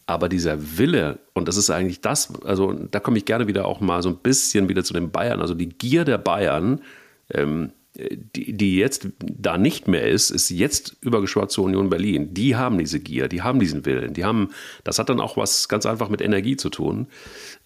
Aber 0.07 0.29
dieser 0.29 0.79
Wille, 0.79 1.21
und 1.33 1.49
das 1.49 1.57
ist 1.57 1.71
eigentlich 1.71 2.03
das, 2.03 2.33
also 2.45 2.75
da 2.75 3.01
komme 3.01 3.17
ich 3.17 3.25
gerne 3.25 3.47
wieder 3.47 3.65
auch 3.65 3.81
mal 3.81 4.03
so 4.03 4.11
ein 4.11 4.17
bisschen 4.17 4.69
wieder 4.69 4.85
zu 4.85 4.93
den 4.93 5.11
Bayern, 5.11 5.41
also 5.41 5.55
die 5.55 5.71
Gier 5.71 6.05
der 6.05 6.19
Bayern, 6.19 6.83
ähm, 7.31 7.73
die, 7.97 8.53
die 8.53 8.77
jetzt 8.77 9.09
da 9.21 9.57
nicht 9.57 9.87
mehr 9.87 10.09
ist, 10.09 10.31
ist 10.31 10.51
jetzt 10.51 10.97
übergeschwappt 11.01 11.53
zur 11.53 11.65
Union 11.65 11.91
Berlin. 11.91 12.35
Die 12.35 12.57
haben 12.57 12.79
diese 12.79 12.99
Gier, 12.99 13.29
die 13.29 13.43
haben 13.43 13.61
diesen 13.61 13.87
Willen, 13.87 14.15
die 14.15 14.25
haben, 14.25 14.51
das 14.83 14.99
hat 14.99 15.09
dann 15.09 15.21
auch 15.21 15.37
was 15.37 15.69
ganz 15.69 15.87
einfach 15.87 16.09
mit 16.09 16.21
Energie 16.21 16.57
zu 16.57 16.71
tun. 16.71 17.07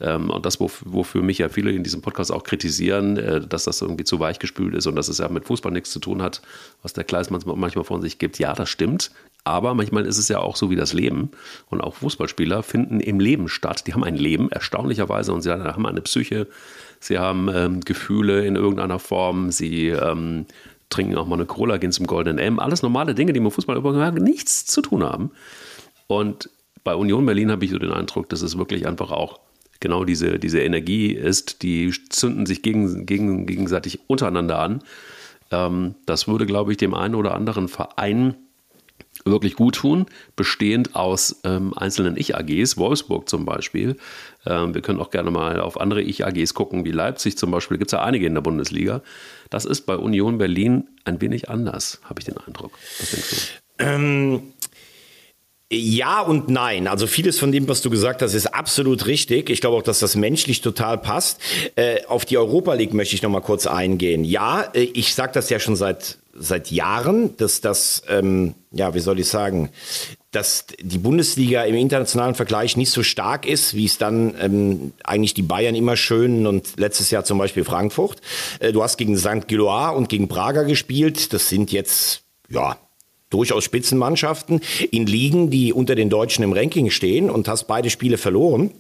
Ähm, 0.00 0.30
und 0.30 0.46
das, 0.46 0.60
wofür 0.60 1.22
mich 1.22 1.38
ja 1.38 1.48
viele 1.48 1.72
in 1.72 1.82
diesem 1.82 2.02
Podcast 2.02 2.32
auch 2.32 2.44
kritisieren, 2.44 3.16
äh, 3.16 3.40
dass 3.40 3.64
das 3.64 3.80
irgendwie 3.82 4.04
zu 4.04 4.20
weich 4.20 4.38
gespült 4.38 4.74
ist 4.74 4.86
und 4.86 4.96
dass 4.96 5.08
es 5.08 5.18
ja 5.18 5.28
mit 5.28 5.44
Fußball 5.46 5.72
nichts 5.72 5.90
zu 5.90 5.98
tun 5.98 6.22
hat, 6.22 6.42
was 6.82 6.92
der 6.92 7.04
Kleismann 7.04 7.42
manchmal 7.56 7.84
von 7.84 8.00
sich 8.02 8.18
gibt. 8.18 8.38
Ja, 8.38 8.52
das 8.54 8.68
stimmt. 8.68 9.10
Aber 9.44 9.74
manchmal 9.74 10.04
ist 10.04 10.18
es 10.18 10.28
ja 10.28 10.38
auch 10.40 10.56
so 10.56 10.70
wie 10.70 10.76
das 10.76 10.92
Leben. 10.92 11.30
Und 11.70 11.80
auch 11.80 11.94
Fußballspieler 11.94 12.62
finden 12.62 13.00
im 13.00 13.18
Leben 13.18 13.48
statt. 13.48 13.86
Die 13.86 13.94
haben 13.94 14.04
ein 14.04 14.16
Leben, 14.16 14.50
erstaunlicherweise, 14.50 15.32
und 15.32 15.42
sie 15.42 15.50
haben 15.50 15.86
eine 15.86 16.02
Psyche, 16.02 16.46
sie 17.00 17.18
haben 17.18 17.48
ähm, 17.48 17.80
Gefühle 17.80 18.44
in 18.44 18.56
irgendeiner 18.56 18.98
Form, 18.98 19.50
sie 19.50 19.88
ähm, 19.88 20.46
trinken 20.90 21.16
auch 21.16 21.26
mal 21.26 21.36
eine 21.36 21.46
Cola, 21.46 21.78
gehen 21.78 21.92
zum 21.92 22.06
Golden 22.06 22.38
M. 22.38 22.58
Alles 22.58 22.82
normale 22.82 23.14
Dinge, 23.14 23.32
die 23.32 23.40
mit 23.40 23.52
Fußball 23.52 23.76
überhaupt 23.76 24.20
nichts 24.20 24.66
zu 24.66 24.82
tun 24.82 25.02
haben. 25.02 25.30
Und 26.06 26.50
bei 26.84 26.94
Union 26.94 27.24
Berlin 27.26 27.50
habe 27.50 27.64
ich 27.64 27.70
so 27.70 27.78
den 27.78 27.92
Eindruck, 27.92 28.28
dass 28.28 28.42
es 28.42 28.58
wirklich 28.58 28.86
einfach 28.86 29.10
auch 29.10 29.40
genau 29.80 30.04
diese, 30.04 30.38
diese 30.38 30.60
Energie 30.60 31.12
ist, 31.12 31.62
die 31.62 31.92
zünden 32.08 32.46
sich 32.46 32.62
gegen, 32.62 33.06
gegen, 33.06 33.46
gegenseitig 33.46 34.00
untereinander 34.08 34.58
an. 34.58 34.82
Ähm, 35.50 35.94
das 36.06 36.28
würde, 36.28 36.46
glaube 36.46 36.72
ich, 36.72 36.78
dem 36.78 36.94
einen 36.94 37.14
oder 37.14 37.34
anderen 37.34 37.68
Verein 37.68 38.34
wirklich 39.24 39.54
gut 39.54 39.76
tun, 39.76 40.06
bestehend 40.36 40.94
aus 40.94 41.40
ähm, 41.44 41.74
einzelnen 41.76 42.16
Ich-AGs, 42.16 42.76
Wolfsburg 42.76 43.28
zum 43.28 43.44
Beispiel. 43.44 43.96
Ähm, 44.46 44.74
wir 44.74 44.82
können 44.82 45.00
auch 45.00 45.10
gerne 45.10 45.30
mal 45.30 45.60
auf 45.60 45.80
andere 45.80 46.02
Ich-AGs 46.02 46.54
gucken, 46.54 46.84
wie 46.84 46.92
Leipzig 46.92 47.36
zum 47.36 47.50
Beispiel. 47.50 47.78
Gibt 47.78 47.88
es 47.88 47.92
ja 47.92 48.02
einige 48.02 48.26
in 48.26 48.34
der 48.34 48.40
Bundesliga. 48.40 49.02
Das 49.50 49.64
ist 49.64 49.82
bei 49.82 49.96
Union 49.96 50.38
Berlin 50.38 50.88
ein 51.04 51.20
wenig 51.20 51.50
anders, 51.50 52.00
habe 52.04 52.20
ich 52.20 52.26
den 52.26 52.36
Eindruck. 52.36 52.72
Was 52.98 53.10
denkst 53.10 53.30
du? 53.30 53.84
Ähm, 53.84 54.42
ja 55.70 56.20
und 56.20 56.48
nein. 56.48 56.86
Also 56.86 57.06
vieles 57.06 57.38
von 57.38 57.52
dem, 57.52 57.68
was 57.68 57.82
du 57.82 57.90
gesagt 57.90 58.22
hast, 58.22 58.34
ist 58.34 58.46
absolut 58.46 59.06
richtig. 59.06 59.50
Ich 59.50 59.60
glaube 59.60 59.76
auch, 59.76 59.82
dass 59.82 59.98
das 59.98 60.16
menschlich 60.16 60.60
total 60.60 60.98
passt. 60.98 61.40
Äh, 61.76 62.04
auf 62.06 62.24
die 62.24 62.38
Europa 62.38 62.74
League 62.74 62.94
möchte 62.94 63.14
ich 63.14 63.22
noch 63.22 63.30
mal 63.30 63.40
kurz 63.40 63.66
eingehen. 63.66 64.24
Ja, 64.24 64.62
äh, 64.72 64.82
ich 64.82 65.14
sage 65.14 65.32
das 65.34 65.50
ja 65.50 65.60
schon 65.60 65.76
seit 65.76 66.18
seit 66.40 66.70
Jahren, 66.70 67.36
dass 67.36 67.60
das, 67.60 68.02
ähm, 68.08 68.54
ja, 68.70 68.94
wie 68.94 69.00
soll 69.00 69.18
ich 69.18 69.28
sagen, 69.28 69.70
dass 70.30 70.66
die 70.80 70.98
Bundesliga 70.98 71.64
im 71.64 71.74
internationalen 71.74 72.34
Vergleich 72.34 72.76
nicht 72.76 72.90
so 72.90 73.02
stark 73.02 73.46
ist, 73.46 73.74
wie 73.74 73.86
es 73.86 73.98
dann 73.98 74.34
ähm, 74.40 74.92
eigentlich 75.04 75.34
die 75.34 75.42
Bayern 75.42 75.74
immer 75.74 75.96
schön 75.96 76.46
und 76.46 76.78
letztes 76.78 77.10
Jahr 77.10 77.24
zum 77.24 77.38
Beispiel 77.38 77.64
Frankfurt. 77.64 78.20
Äh, 78.60 78.72
du 78.72 78.82
hast 78.82 78.98
gegen 78.98 79.16
St. 79.16 79.48
Gilloise 79.48 79.96
und 79.96 80.08
gegen 80.08 80.28
Prager 80.28 80.64
gespielt. 80.64 81.32
Das 81.32 81.48
sind 81.48 81.72
jetzt, 81.72 82.22
ja, 82.48 82.76
durchaus 83.30 83.64
Spitzenmannschaften 83.64 84.60
in 84.90 85.06
Ligen, 85.06 85.50
die 85.50 85.72
unter 85.72 85.94
den 85.94 86.10
Deutschen 86.10 86.44
im 86.44 86.52
Ranking 86.52 86.90
stehen 86.90 87.30
und 87.30 87.48
hast 87.48 87.66
beide 87.66 87.90
Spiele 87.90 88.18
verloren. 88.18 88.72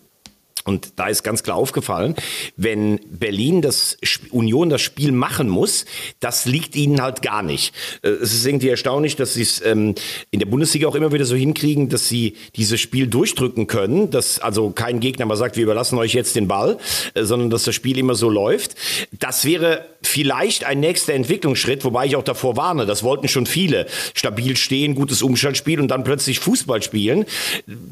Und 0.68 0.92
da 0.96 1.06
ist 1.06 1.22
ganz 1.22 1.42
klar 1.42 1.56
aufgefallen, 1.56 2.14
wenn 2.58 3.00
Berlin 3.08 3.62
das 3.62 3.96
Union 4.30 4.68
das 4.68 4.82
Spiel 4.82 5.12
machen 5.12 5.48
muss, 5.48 5.86
das 6.20 6.44
liegt 6.44 6.76
ihnen 6.76 7.00
halt 7.00 7.22
gar 7.22 7.42
nicht. 7.42 7.72
Äh, 8.02 8.08
es 8.08 8.34
ist 8.34 8.44
irgendwie 8.44 8.68
erstaunlich, 8.68 9.16
dass 9.16 9.32
sie 9.32 9.40
es 9.40 9.64
ähm, 9.64 9.94
in 10.30 10.40
der 10.40 10.46
Bundesliga 10.46 10.86
auch 10.86 10.94
immer 10.94 11.10
wieder 11.10 11.24
so 11.24 11.36
hinkriegen, 11.36 11.88
dass 11.88 12.06
sie 12.06 12.34
dieses 12.54 12.82
Spiel 12.82 13.06
durchdrücken 13.06 13.66
können, 13.66 14.10
dass 14.10 14.40
also 14.40 14.68
kein 14.68 15.00
Gegner 15.00 15.24
mal 15.24 15.36
sagt, 15.36 15.56
wir 15.56 15.62
überlassen 15.62 15.96
euch 15.96 16.12
jetzt 16.12 16.36
den 16.36 16.48
Ball, 16.48 16.76
äh, 17.14 17.24
sondern 17.24 17.48
dass 17.48 17.64
das 17.64 17.74
Spiel 17.74 17.96
immer 17.96 18.14
so 18.14 18.28
läuft. 18.28 18.74
Das 19.18 19.46
wäre 19.46 19.86
vielleicht 20.02 20.64
ein 20.64 20.80
nächster 20.80 21.14
Entwicklungsschritt, 21.14 21.82
wobei 21.82 22.04
ich 22.04 22.14
auch 22.14 22.24
davor 22.24 22.58
warne, 22.58 22.84
das 22.84 23.02
wollten 23.02 23.28
schon 23.28 23.46
viele. 23.46 23.86
Stabil 24.12 24.54
stehen, 24.58 24.94
gutes 24.94 25.22
Umschaltspiel 25.22 25.80
und 25.80 25.88
dann 25.88 26.04
plötzlich 26.04 26.40
Fußball 26.40 26.82
spielen. 26.82 27.24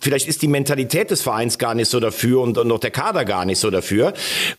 Vielleicht 0.02 0.28
ist 0.28 0.42
die 0.42 0.48
Mentalität 0.48 1.10
des 1.10 1.22
Vereins 1.22 1.56
gar 1.56 1.74
nicht 1.74 1.88
so 1.88 2.00
dafür 2.00 2.42
und 2.42 2.65
und 2.65 2.65
auch 2.72 2.80
der 2.80 2.90
Kader 2.90 3.24
gar 3.24 3.44
nicht 3.44 3.58
so 3.58 3.70
dafür. 3.70 4.14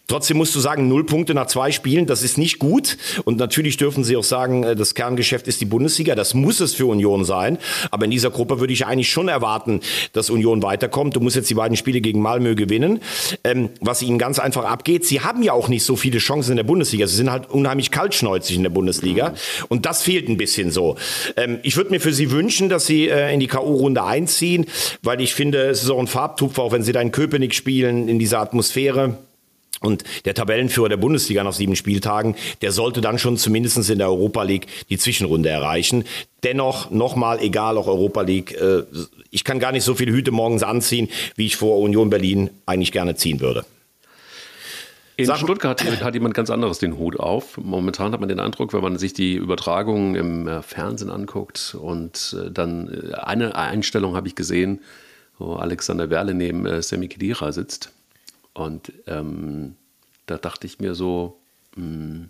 Trotzdem 0.07 0.37
musst 0.37 0.55
du 0.55 0.59
sagen, 0.59 0.87
null 0.87 1.05
Punkte 1.05 1.33
nach 1.33 1.47
zwei 1.47 1.71
Spielen, 1.71 2.05
das 2.05 2.23
ist 2.23 2.37
nicht 2.37 2.59
gut. 2.59 2.97
Und 3.25 3.37
natürlich 3.37 3.77
dürfen 3.77 4.03
sie 4.03 4.15
auch 4.17 4.23
sagen, 4.23 4.63
äh, 4.63 4.75
das 4.75 4.95
Kerngeschäft 4.95 5.47
ist 5.47 5.61
die 5.61 5.65
Bundesliga. 5.65 6.15
Das 6.15 6.33
muss 6.33 6.59
es 6.59 6.73
für 6.73 6.85
Union 6.85 7.25
sein. 7.25 7.57
Aber 7.91 8.05
in 8.05 8.11
dieser 8.11 8.29
Gruppe 8.29 8.59
würde 8.59 8.73
ich 8.73 8.85
eigentlich 8.85 9.09
schon 9.09 9.27
erwarten, 9.27 9.81
dass 10.13 10.29
Union 10.29 10.63
weiterkommt. 10.63 11.15
Du 11.15 11.19
musst 11.19 11.35
jetzt 11.35 11.49
die 11.49 11.55
beiden 11.55 11.77
Spiele 11.77 12.01
gegen 12.01 12.21
Malmö 12.21 12.55
gewinnen. 12.55 12.99
Ähm, 13.43 13.69
was 13.81 14.01
ihnen 14.01 14.17
ganz 14.17 14.39
einfach 14.39 14.65
abgeht, 14.65 15.05
sie 15.05 15.21
haben 15.21 15.43
ja 15.43 15.53
auch 15.53 15.67
nicht 15.67 15.83
so 15.83 15.95
viele 15.95 16.19
Chancen 16.19 16.51
in 16.51 16.57
der 16.57 16.63
Bundesliga. 16.63 17.07
Sie 17.07 17.15
sind 17.15 17.31
halt 17.31 17.49
unheimlich 17.49 17.91
kaltschneuzig 17.91 18.55
in 18.55 18.63
der 18.63 18.69
Bundesliga. 18.69 19.33
Und 19.69 19.85
das 19.85 20.01
fehlt 20.01 20.29
ein 20.29 20.37
bisschen 20.37 20.71
so. 20.71 20.95
Ähm, 21.35 21.59
ich 21.63 21.77
würde 21.77 21.91
mir 21.91 21.99
für 21.99 22.13
sie 22.13 22.31
wünschen, 22.31 22.69
dass 22.69 22.85
sie 22.85 23.07
äh, 23.07 23.33
in 23.33 23.39
die 23.39 23.47
K.O.-Runde 23.47 24.03
einziehen, 24.03 24.65
weil 25.03 25.21
ich 25.21 25.33
finde, 25.33 25.67
es 25.67 25.83
ist 25.83 25.89
auch 25.89 25.99
ein 25.99 26.07
Farbtupfer, 26.07 26.63
auch 26.63 26.71
wenn 26.71 26.83
sie 26.83 26.91
da 26.91 27.01
in 27.01 27.11
Köpenick 27.11 27.53
spielen 27.53 27.86
in, 27.89 28.07
in 28.07 28.19
dieser 28.19 28.39
Atmosphäre. 28.39 29.17
Und 29.79 30.03
der 30.25 30.33
Tabellenführer 30.33 30.89
der 30.89 30.97
Bundesliga 30.97 31.43
nach 31.43 31.53
sieben 31.53 31.75
Spieltagen, 31.75 32.35
der 32.61 32.71
sollte 32.71 32.99
dann 32.99 33.19
schon 33.19 33.37
zumindest 33.37 33.89
in 33.89 33.99
der 33.99 34.07
Europa 34.07 34.41
League 34.41 34.65
die 34.89 34.97
Zwischenrunde 34.97 35.49
erreichen. 35.49 36.05
Dennoch, 36.43 36.89
nochmal, 36.89 37.39
egal, 37.41 37.77
auch 37.77 37.87
Europa 37.87 38.21
League, 38.21 38.59
äh, 38.59 38.83
ich 39.29 39.43
kann 39.43 39.59
gar 39.59 39.71
nicht 39.71 39.83
so 39.83 39.93
viele 39.93 40.11
Hüte 40.11 40.31
morgens 40.31 40.63
anziehen, 40.63 41.09
wie 41.35 41.45
ich 41.45 41.57
vor 41.57 41.79
Union 41.79 42.09
Berlin 42.09 42.49
eigentlich 42.65 42.91
gerne 42.91 43.15
ziehen 43.15 43.39
würde. 43.39 43.65
In 45.15 45.25
Sag, 45.25 45.39
Stuttgart 45.39 45.83
hat 45.83 46.13
jemand 46.13 46.35
ganz 46.35 46.51
anderes 46.51 46.77
den 46.77 46.97
Hut 46.97 47.19
auf. 47.19 47.57
Momentan 47.57 48.11
hat 48.13 48.19
man 48.19 48.29
den 48.29 48.39
Eindruck, 48.39 48.73
wenn 48.73 48.81
man 48.81 48.99
sich 48.99 49.13
die 49.13 49.33
Übertragungen 49.33 50.15
im 50.15 50.47
äh, 50.47 50.61
Fernsehen 50.61 51.09
anguckt 51.09 51.75
und 51.79 52.35
äh, 52.39 52.51
dann 52.51 53.13
eine 53.13 53.55
Einstellung 53.55 54.15
habe 54.15 54.27
ich 54.27 54.35
gesehen, 54.35 54.79
wo 55.37 55.55
Alexander 55.55 56.09
Werle 56.09 56.33
neben 56.33 56.65
äh, 56.65 56.81
Sammy 56.81 57.07
Kedira 57.07 57.51
sitzt. 57.51 57.91
Und 58.53 58.91
ähm, 59.05 59.75
da 60.25 60.37
dachte 60.37 60.67
ich 60.67 60.79
mir 60.79 60.95
so, 60.95 61.39
mh, 61.75 61.83
hm, 61.83 62.29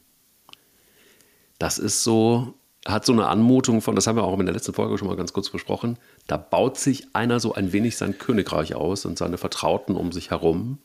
das 1.59 1.79
ist 1.79 2.03
so, 2.03 2.53
hat 2.85 3.05
so 3.05 3.13
eine 3.13 3.27
Anmutung 3.27 3.81
von, 3.81 3.95
das 3.95 4.07
haben 4.07 4.15
wir 4.15 4.23
auch 4.23 4.39
in 4.39 4.45
der 4.45 4.53
letzten 4.53 4.73
Folge 4.73 4.97
schon 4.97 5.07
mal 5.07 5.17
ganz 5.17 5.33
kurz 5.33 5.49
besprochen, 5.49 5.97
da 6.27 6.37
baut 6.37 6.77
sich 6.77 7.07
einer 7.13 7.39
so 7.39 7.53
ein 7.53 7.73
wenig 7.73 7.97
sein 7.97 8.17
Königreich 8.17 8.75
aus 8.75 9.05
und 9.05 9.17
seine 9.17 9.37
Vertrauten 9.37 9.95
um 9.95 10.11
sich 10.11 10.29
herum. 10.29 10.77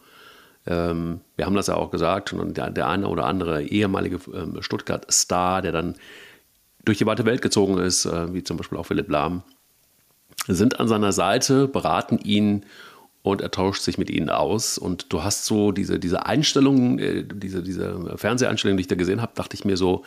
Ähm, 0.67 1.21
wir 1.37 1.45
haben 1.45 1.55
das 1.55 1.67
ja 1.67 1.75
auch 1.75 1.91
gesagt, 1.91 2.33
und 2.33 2.57
der, 2.57 2.71
der 2.71 2.89
eine 2.89 3.09
oder 3.09 3.27
andere 3.27 3.65
ehemalige 3.65 4.19
ähm, 4.33 4.63
Stuttgart-Star, 4.63 5.61
der 5.61 5.73
dann 5.73 5.97
durch 6.85 6.99
die 6.99 7.07
weite 7.07 7.25
Welt 7.25 7.43
gezogen 7.43 7.79
ist, 7.79 8.07
äh, 8.07 8.33
wie 8.33 8.43
zum 8.43 8.57
Beispiel 8.57 8.79
auch 8.79 8.87
Philipp 8.87 9.11
Lahm, 9.11 9.43
sind 10.47 10.81
an 10.81 10.89
seiner 10.89 11.13
Seite, 11.13 11.69
beraten 11.69 12.19
ihn 12.19 12.65
und 13.23 13.41
er 13.41 13.51
tauscht 13.51 13.83
sich 13.83 13.99
mit 13.99 14.11
ihnen 14.11 14.31
aus. 14.31 14.79
Und 14.79 15.13
du 15.13 15.23
hast 15.23 15.45
so 15.45 15.73
diese, 15.73 15.99
diese 15.99 16.27
Einstellung, 16.27 16.99
äh, 16.99 17.25
diese, 17.25 17.63
diese 17.63 18.17
Fernseheinstellung, 18.17 18.77
die 18.77 18.83
ich 18.83 18.89
da 18.89 18.97
gesehen 18.97 19.23
habe, 19.23 19.33
dachte 19.35 19.57
ich 19.57 19.65
mir 19.65 19.77
so, 19.77 20.05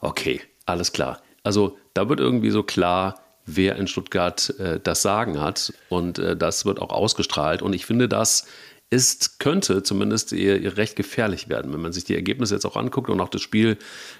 okay, 0.00 0.40
alles 0.66 0.92
klar. 0.92 1.20
Also 1.42 1.76
da 1.92 2.08
wird 2.08 2.20
irgendwie 2.20 2.50
so 2.50 2.62
klar, 2.62 3.20
wer 3.46 3.76
in 3.76 3.86
Stuttgart 3.86 4.54
äh, 4.58 4.80
das 4.82 5.02
Sagen 5.02 5.40
hat. 5.40 5.72
Und 5.88 6.18
äh, 6.18 6.36
das 6.36 6.64
wird 6.64 6.80
auch 6.80 6.90
ausgestrahlt. 6.90 7.60
Und 7.60 7.74
ich 7.74 7.86
finde, 7.86 8.08
das 8.08 8.46
ist, 8.90 9.40
könnte 9.40 9.82
zumindest 9.82 10.32
ihr, 10.32 10.60
ihr 10.60 10.76
recht 10.76 10.94
gefährlich 10.96 11.48
werden. 11.48 11.72
Wenn 11.72 11.82
man 11.82 11.92
sich 11.92 12.04
die 12.04 12.14
Ergebnisse 12.14 12.54
jetzt 12.54 12.64
auch 12.64 12.76
anguckt 12.76 13.10
und 13.10 13.20
auch 13.20 13.28
das 13.28 13.42
Spiel 13.42 13.76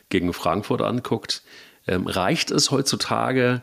gegen 0.08 0.32
Frankfurt 0.32 0.82
anguckt, 0.82 1.42
ähm, 1.86 2.06
reicht 2.06 2.50
es 2.50 2.70
heutzutage, 2.70 3.62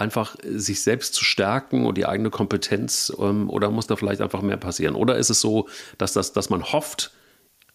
einfach 0.00 0.36
sich 0.42 0.82
selbst 0.82 1.14
zu 1.14 1.24
stärken 1.24 1.86
und 1.86 1.96
die 1.98 2.06
eigene 2.06 2.30
Kompetenz 2.30 3.12
ähm, 3.18 3.48
oder 3.50 3.70
muss 3.70 3.86
da 3.86 3.96
vielleicht 3.96 4.20
einfach 4.20 4.42
mehr 4.42 4.56
passieren? 4.56 4.94
Oder 4.94 5.16
ist 5.16 5.30
es 5.30 5.40
so, 5.40 5.68
dass, 5.98 6.12
das, 6.12 6.32
dass 6.32 6.50
man 6.50 6.72
hofft, 6.72 7.12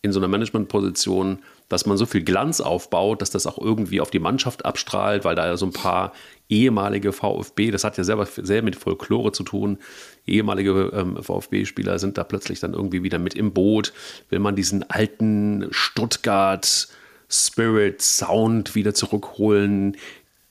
in 0.05 0.11
so 0.11 0.19
einer 0.19 0.27
Managementposition, 0.27 1.39
dass 1.67 1.87
man 1.87 1.97
so 1.97 2.05
viel 2.05 2.23
Glanz 2.23 2.61
aufbaut, 2.61 3.21
dass 3.21 3.31
das 3.31 3.47
auch 3.47 3.57
irgendwie 3.57 3.99
auf 3.99 4.11
die 4.11 4.19
Mannschaft 4.19 4.63
abstrahlt, 4.63 5.25
weil 5.25 5.35
da 5.35 5.47
ja 5.47 5.57
so 5.57 5.65
ein 5.65 5.73
paar 5.73 6.13
ehemalige 6.47 7.11
VfB, 7.11 7.71
das 7.71 7.83
hat 7.83 7.97
ja 7.97 8.03
selber 8.03 8.27
sehr 8.27 8.61
mit 8.61 8.75
Folklore 8.75 9.31
zu 9.31 9.43
tun, 9.43 9.79
ehemalige 10.27 10.91
ähm, 10.93 11.21
VfB-Spieler 11.21 11.97
sind 11.97 12.19
da 12.19 12.23
plötzlich 12.23 12.59
dann 12.59 12.73
irgendwie 12.73 13.01
wieder 13.01 13.17
mit 13.17 13.33
im 13.33 13.51
Boot, 13.51 13.93
will 14.29 14.39
man 14.39 14.55
diesen 14.55 14.87
alten 14.89 15.67
Stuttgart 15.71 16.87
Spirit 17.27 18.01
Sound 18.03 18.75
wieder 18.75 18.93
zurückholen, 18.93 19.97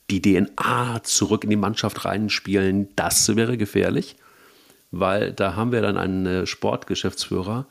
die 0.09 0.21
DNA 0.21 1.03
zurück 1.03 1.43
in 1.43 1.49
die 1.49 1.55
Mannschaft 1.55 2.05
reinspielen, 2.05 2.89
das 2.95 3.35
wäre 3.35 3.57
gefährlich, 3.57 4.15
weil 4.91 5.33
da 5.33 5.55
haben 5.55 5.71
wir 5.71 5.81
dann 5.81 5.97
einen 5.97 6.25
äh, 6.25 6.45
Sportgeschäftsführer, 6.45 7.67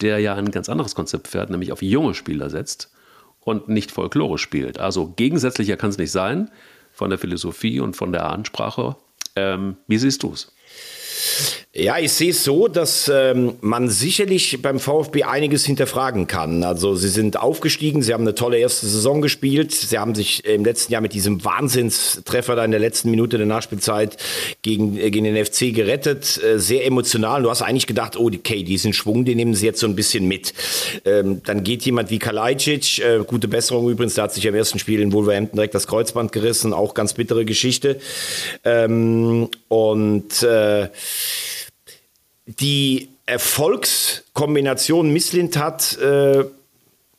der 0.00 0.18
ja 0.18 0.34
ein 0.34 0.50
ganz 0.50 0.68
anderes 0.68 0.94
Konzept 0.94 1.28
fährt, 1.28 1.50
nämlich 1.50 1.72
auf 1.72 1.82
junge 1.82 2.14
Spieler 2.14 2.50
setzt 2.50 2.92
und 3.40 3.68
nicht 3.68 3.90
Folklore 3.90 4.38
spielt. 4.38 4.78
Also 4.78 5.08
gegensätzlicher 5.08 5.76
kann 5.76 5.90
es 5.90 5.98
nicht 5.98 6.12
sein 6.12 6.50
von 6.92 7.10
der 7.10 7.18
Philosophie 7.18 7.80
und 7.80 7.96
von 7.96 8.12
der 8.12 8.28
Ansprache. 8.28 8.96
Ähm, 9.36 9.76
wie 9.86 9.98
siehst 9.98 10.22
du 10.22 10.32
es? 10.32 10.52
Ja, 11.74 11.98
ich 11.98 12.12
sehe 12.12 12.30
es 12.30 12.42
so, 12.42 12.66
dass 12.66 13.08
ähm, 13.12 13.54
man 13.60 13.88
sicherlich 13.88 14.60
beim 14.60 14.80
VfB 14.80 15.22
einiges 15.22 15.64
hinterfragen 15.64 16.26
kann. 16.26 16.64
Also 16.64 16.96
sie 16.96 17.08
sind 17.08 17.38
aufgestiegen, 17.38 18.02
sie 18.02 18.12
haben 18.12 18.22
eine 18.22 18.34
tolle 18.34 18.58
erste 18.58 18.86
Saison 18.86 19.20
gespielt, 19.20 19.72
sie 19.72 19.96
haben 19.96 20.16
sich 20.16 20.44
im 20.44 20.64
letzten 20.64 20.92
Jahr 20.92 21.02
mit 21.02 21.12
diesem 21.12 21.44
Wahnsinnstreffer 21.44 22.56
da 22.56 22.64
in 22.64 22.72
der 22.72 22.80
letzten 22.80 23.10
Minute 23.10 23.38
der 23.38 23.46
Nachspielzeit 23.46 24.16
gegen, 24.62 24.98
äh, 24.98 25.10
gegen 25.10 25.24
den 25.24 25.36
FC 25.44 25.72
gerettet. 25.72 26.42
Äh, 26.42 26.58
sehr 26.58 26.84
emotional. 26.84 27.42
Du 27.42 27.50
hast 27.50 27.62
eigentlich 27.62 27.86
gedacht, 27.86 28.16
oh, 28.16 28.26
okay, 28.26 28.64
diesen 28.64 28.92
Schwung, 28.92 29.24
den 29.24 29.36
nehmen 29.36 29.54
sie 29.54 29.66
jetzt 29.66 29.78
so 29.78 29.86
ein 29.86 29.94
bisschen 29.94 30.26
mit. 30.26 30.54
Ähm, 31.04 31.42
dann 31.44 31.62
geht 31.62 31.82
jemand 31.82 32.10
wie 32.10 32.18
Kalajdzic, 32.18 32.98
äh, 32.98 33.20
gute 33.24 33.46
Besserung 33.46 33.88
übrigens, 33.88 34.14
der 34.14 34.24
hat 34.24 34.34
sich 34.34 34.44
im 34.44 34.54
ersten 34.54 34.80
Spiel 34.80 35.00
in 35.00 35.12
Wolverhampton 35.12 35.56
direkt 35.56 35.76
das 35.76 35.86
Kreuzband 35.86 36.32
gerissen, 36.32 36.72
auch 36.72 36.94
ganz 36.94 37.12
bittere 37.12 37.44
Geschichte. 37.44 38.00
Ähm, 38.64 39.48
und 39.68 40.42
äh, 40.42 40.88
die 42.46 43.10
Erfolgskombination 43.26 45.12
Misslintat 45.12 45.98
äh, 45.98 46.44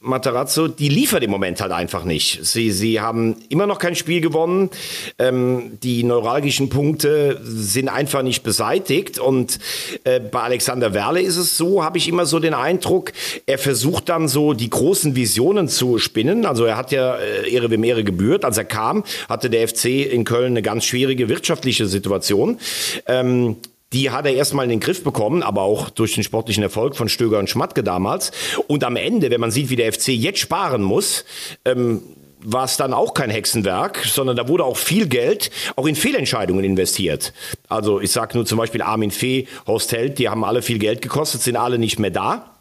Matarazzo, 0.01 0.69
die 0.69 0.87
liefert 0.87 1.23
im 1.23 1.31
Moment 1.31 1.59
halt 1.59 1.73
einfach 1.73 2.05
nicht. 2.05 2.39
Sie, 2.45 2.71
sie 2.71 3.01
haben 3.01 3.35
immer 3.49 3.67
noch 3.67 3.79
kein 3.79 3.97
Spiel 3.97 4.21
gewonnen. 4.21 4.69
Ähm, 5.17 5.77
die 5.83 6.03
neuralgischen 6.03 6.69
Punkte 6.69 7.41
sind 7.43 7.89
einfach 7.89 8.21
nicht 8.21 8.41
beseitigt. 8.41 9.19
Und 9.19 9.59
äh, 10.05 10.21
bei 10.21 10.39
Alexander 10.39 10.93
Werle 10.93 11.21
ist 11.21 11.35
es 11.35 11.57
so, 11.57 11.83
habe 11.83 11.97
ich 11.97 12.07
immer 12.07 12.25
so 12.25 12.39
den 12.39 12.53
Eindruck, 12.53 13.11
er 13.45 13.57
versucht 13.57 14.07
dann 14.07 14.29
so 14.29 14.53
die 14.53 14.69
großen 14.69 15.17
Visionen 15.17 15.67
zu 15.67 15.97
spinnen. 15.97 16.45
Also 16.45 16.63
er 16.63 16.77
hat 16.77 16.93
ja 16.93 17.17
äh, 17.17 17.51
Ehre 17.51 17.69
wem 17.69 17.83
Ehre 17.83 18.05
gebührt. 18.05 18.45
Als 18.45 18.57
er 18.57 18.65
kam, 18.65 19.03
hatte 19.27 19.49
der 19.49 19.67
FC 19.67 19.85
in 20.09 20.23
Köln 20.23 20.53
eine 20.53 20.61
ganz 20.61 20.85
schwierige 20.85 21.27
wirtschaftliche 21.27 21.87
Situation. 21.87 22.57
Ähm, 23.05 23.57
die 23.93 24.11
hat 24.11 24.25
er 24.25 24.33
erstmal 24.33 24.65
in 24.65 24.69
den 24.69 24.79
Griff 24.79 25.03
bekommen, 25.03 25.41
aber 25.41 25.61
auch 25.63 25.89
durch 25.89 26.13
den 26.13 26.23
sportlichen 26.23 26.63
Erfolg 26.63 26.95
von 26.95 27.09
Stöger 27.09 27.39
und 27.39 27.49
Schmatke 27.49 27.83
damals. 27.83 28.31
Und 28.67 28.83
am 28.83 28.95
Ende, 28.95 29.31
wenn 29.31 29.41
man 29.41 29.51
sieht, 29.51 29.69
wie 29.69 29.75
der 29.75 29.91
FC 29.91 30.09
jetzt 30.09 30.39
sparen 30.39 30.83
muss, 30.83 31.25
ähm, 31.65 32.01
war 32.41 32.65
es 32.65 32.77
dann 32.77 32.93
auch 32.93 33.13
kein 33.13 33.29
Hexenwerk, 33.29 34.05
sondern 34.05 34.37
da 34.37 34.47
wurde 34.47 34.63
auch 34.63 34.77
viel 34.77 35.07
Geld 35.07 35.51
auch 35.75 35.87
in 35.87 35.95
Fehlentscheidungen 35.95 36.63
investiert. 36.63 37.33
Also 37.67 37.99
ich 37.99 38.11
sage 38.11 38.37
nur 38.37 38.45
zum 38.45 38.57
Beispiel 38.57 38.81
Armin 38.81 39.11
Fee, 39.11 39.47
Horst 39.67 39.91
Held, 39.91 40.19
die 40.19 40.29
haben 40.29 40.43
alle 40.43 40.61
viel 40.61 40.79
Geld 40.79 41.01
gekostet, 41.01 41.41
sind 41.41 41.57
alle 41.57 41.77
nicht 41.77 41.99
mehr 41.99 42.11
da. 42.11 42.55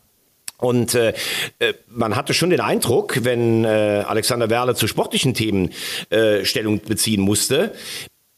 Und 0.56 0.94
äh, 0.94 1.14
äh 1.60 1.74
man 1.88 2.16
hatte 2.16 2.34
schon 2.34 2.50
den 2.50 2.60
Eindruck, 2.60 3.20
wenn 3.22 3.64
äh, 3.64 4.04
Alexander 4.06 4.50
Werle 4.50 4.74
zu 4.74 4.88
sportlichen 4.88 5.34
Themen 5.34 5.70
äh, 6.10 6.44
Stellung 6.44 6.80
beziehen 6.80 7.20
musste, 7.20 7.74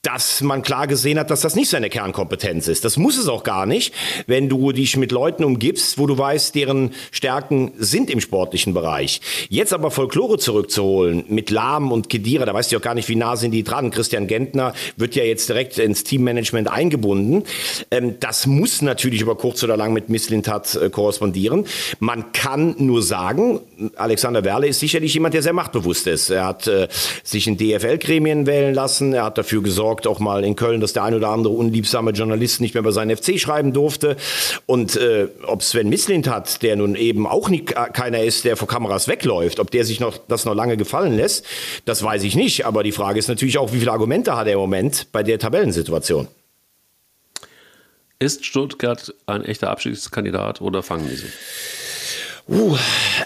dass 0.03 0.41
man 0.41 0.63
klar 0.63 0.87
gesehen 0.87 1.19
hat, 1.19 1.31
dass 1.31 1.43
das 1.43 1.57
nicht 1.57 1.69
seine 1.69 1.91
Kernkompetenz 1.91 2.69
ist. 2.69 2.87
Das 2.87 2.97
muss 2.97 3.19
es 3.19 3.29
auch 3.29 3.43
gar 3.43 3.67
nicht, 3.67 3.93
wenn 4.27 4.49
du 4.49 4.73
dich 4.73 4.97
mit 4.97 5.13
Leuten 5.13 5.45
umgibst, 5.45 5.99
wo 5.99 6.07
du 6.07 6.17
weißt, 6.17 6.55
deren 6.55 6.93
Stärken 7.11 7.73
sind 7.77 8.09
im 8.09 8.21
sportlichen 8.21 8.73
Bereich. 8.73 9.21
Jetzt 9.51 9.75
aber 9.75 9.91
Folklore 9.91 10.39
zurückzuholen 10.39 11.25
mit 11.29 11.51
Lahm 11.51 11.93
und 11.93 12.09
Kedira, 12.09 12.47
da 12.47 12.55
weißt 12.55 12.73
du 12.73 12.79
auch 12.79 12.83
gar 12.83 12.95
nicht, 12.95 13.11
wie 13.11 13.17
nah 13.17 13.37
sind 13.37 13.51
die 13.51 13.63
dran. 13.63 13.91
Christian 13.91 14.27
Gentner 14.27 14.73
wird 14.97 15.17
ja 15.17 15.25
jetzt 15.25 15.51
direkt 15.51 15.79
ins 15.79 16.03
Teammanagement 16.03 16.71
eingebunden. 16.71 17.45
Ähm, 17.91 18.17
das 18.21 18.47
muss 18.47 18.81
natürlich 18.81 19.21
über 19.21 19.37
kurz 19.37 19.63
oder 19.63 19.77
lang 19.77 19.93
mit 19.93 20.09
Misslintat 20.09 20.77
äh, 20.77 20.89
korrespondieren. 20.89 21.67
Man 21.99 22.33
kann 22.33 22.75
nur 22.79 23.03
sagen, 23.03 23.61
Alexander 23.97 24.44
Werle 24.44 24.69
ist 24.69 24.81
sicherlich 24.81 25.13
jemand, 25.13 25.35
der 25.35 25.42
sehr 25.42 25.53
machtbewusst 25.53 26.07
ist. 26.07 26.31
Er 26.31 26.46
hat 26.46 26.67
äh, 26.69 26.88
sich 27.23 27.46
in 27.46 27.59
DFL-Gremien 27.59 28.46
wählen 28.46 28.75
lassen, 28.75 29.13
er 29.13 29.25
hat 29.25 29.37
dafür 29.37 29.63
gesorgt, 29.63 29.90
gesorgt, 29.91 30.07
auch 30.07 30.21
mal 30.21 30.45
in 30.45 30.57
Köln, 30.57 30.81
dass 30.81 30.93
der 30.93 31.05
ein 31.05 31.15
oder 31.15 31.29
andere 31.29 31.53
unliebsame 31.53 32.13
Journalist 32.13 32.61
nicht 32.61 32.75
mehr 32.75 32.81
über 32.81 32.93
seinen 32.93 33.17
FC 33.17 33.38
schreiben 33.38 33.73
durfte. 33.73 34.17
Und 34.67 34.97
äh, 34.97 35.29
ob 35.47 35.63
Sven 35.63 35.88
Mislint 35.88 36.29
hat, 36.29 36.63
der 36.63 36.77
nun 36.77 36.95
eben 36.95 37.27
auch 37.27 37.49
nicht, 37.49 37.73
äh, 37.73 37.91
keiner 37.93 38.23
ist, 38.23 38.45
der 38.45 38.57
vor 38.57 38.69
Kameras 38.69 39.09
wegläuft, 39.09 39.61
ob 39.61 39.71
der 39.71 39.85
sich 39.85 40.01
noch 40.01 40.19
das 40.29 40.45
noch 40.45 40.55
lange 40.55 40.77
gefallen 40.77 41.17
lässt, 41.17 41.45
das 41.85 42.03
weiß 42.03 42.23
ich 42.25 42.37
nicht. 42.37 42.67
Aber 42.67 42.83
die 42.83 42.93
Frage 42.93 43.19
ist 43.19 43.29
natürlich 43.29 43.59
auch, 43.59 43.73
wie 43.73 43.79
viele 43.79 43.93
Argumente 43.93 44.37
hat 44.37 44.47
er 44.47 44.55
im 44.55 44.59
Moment 44.61 45.09
bei 45.13 45.23
der 45.23 45.38
Tabellensituation? 45.38 46.29
Ist 48.19 48.45
Stuttgart 48.45 49.15
ein 49.27 49.45
echter 49.45 49.71
Abstiegskandidat 49.71 50.61
oder 50.61 50.83
fangen 50.83 51.09
die 51.09 51.17
sich? 51.17 51.33
Uh, 52.49 52.77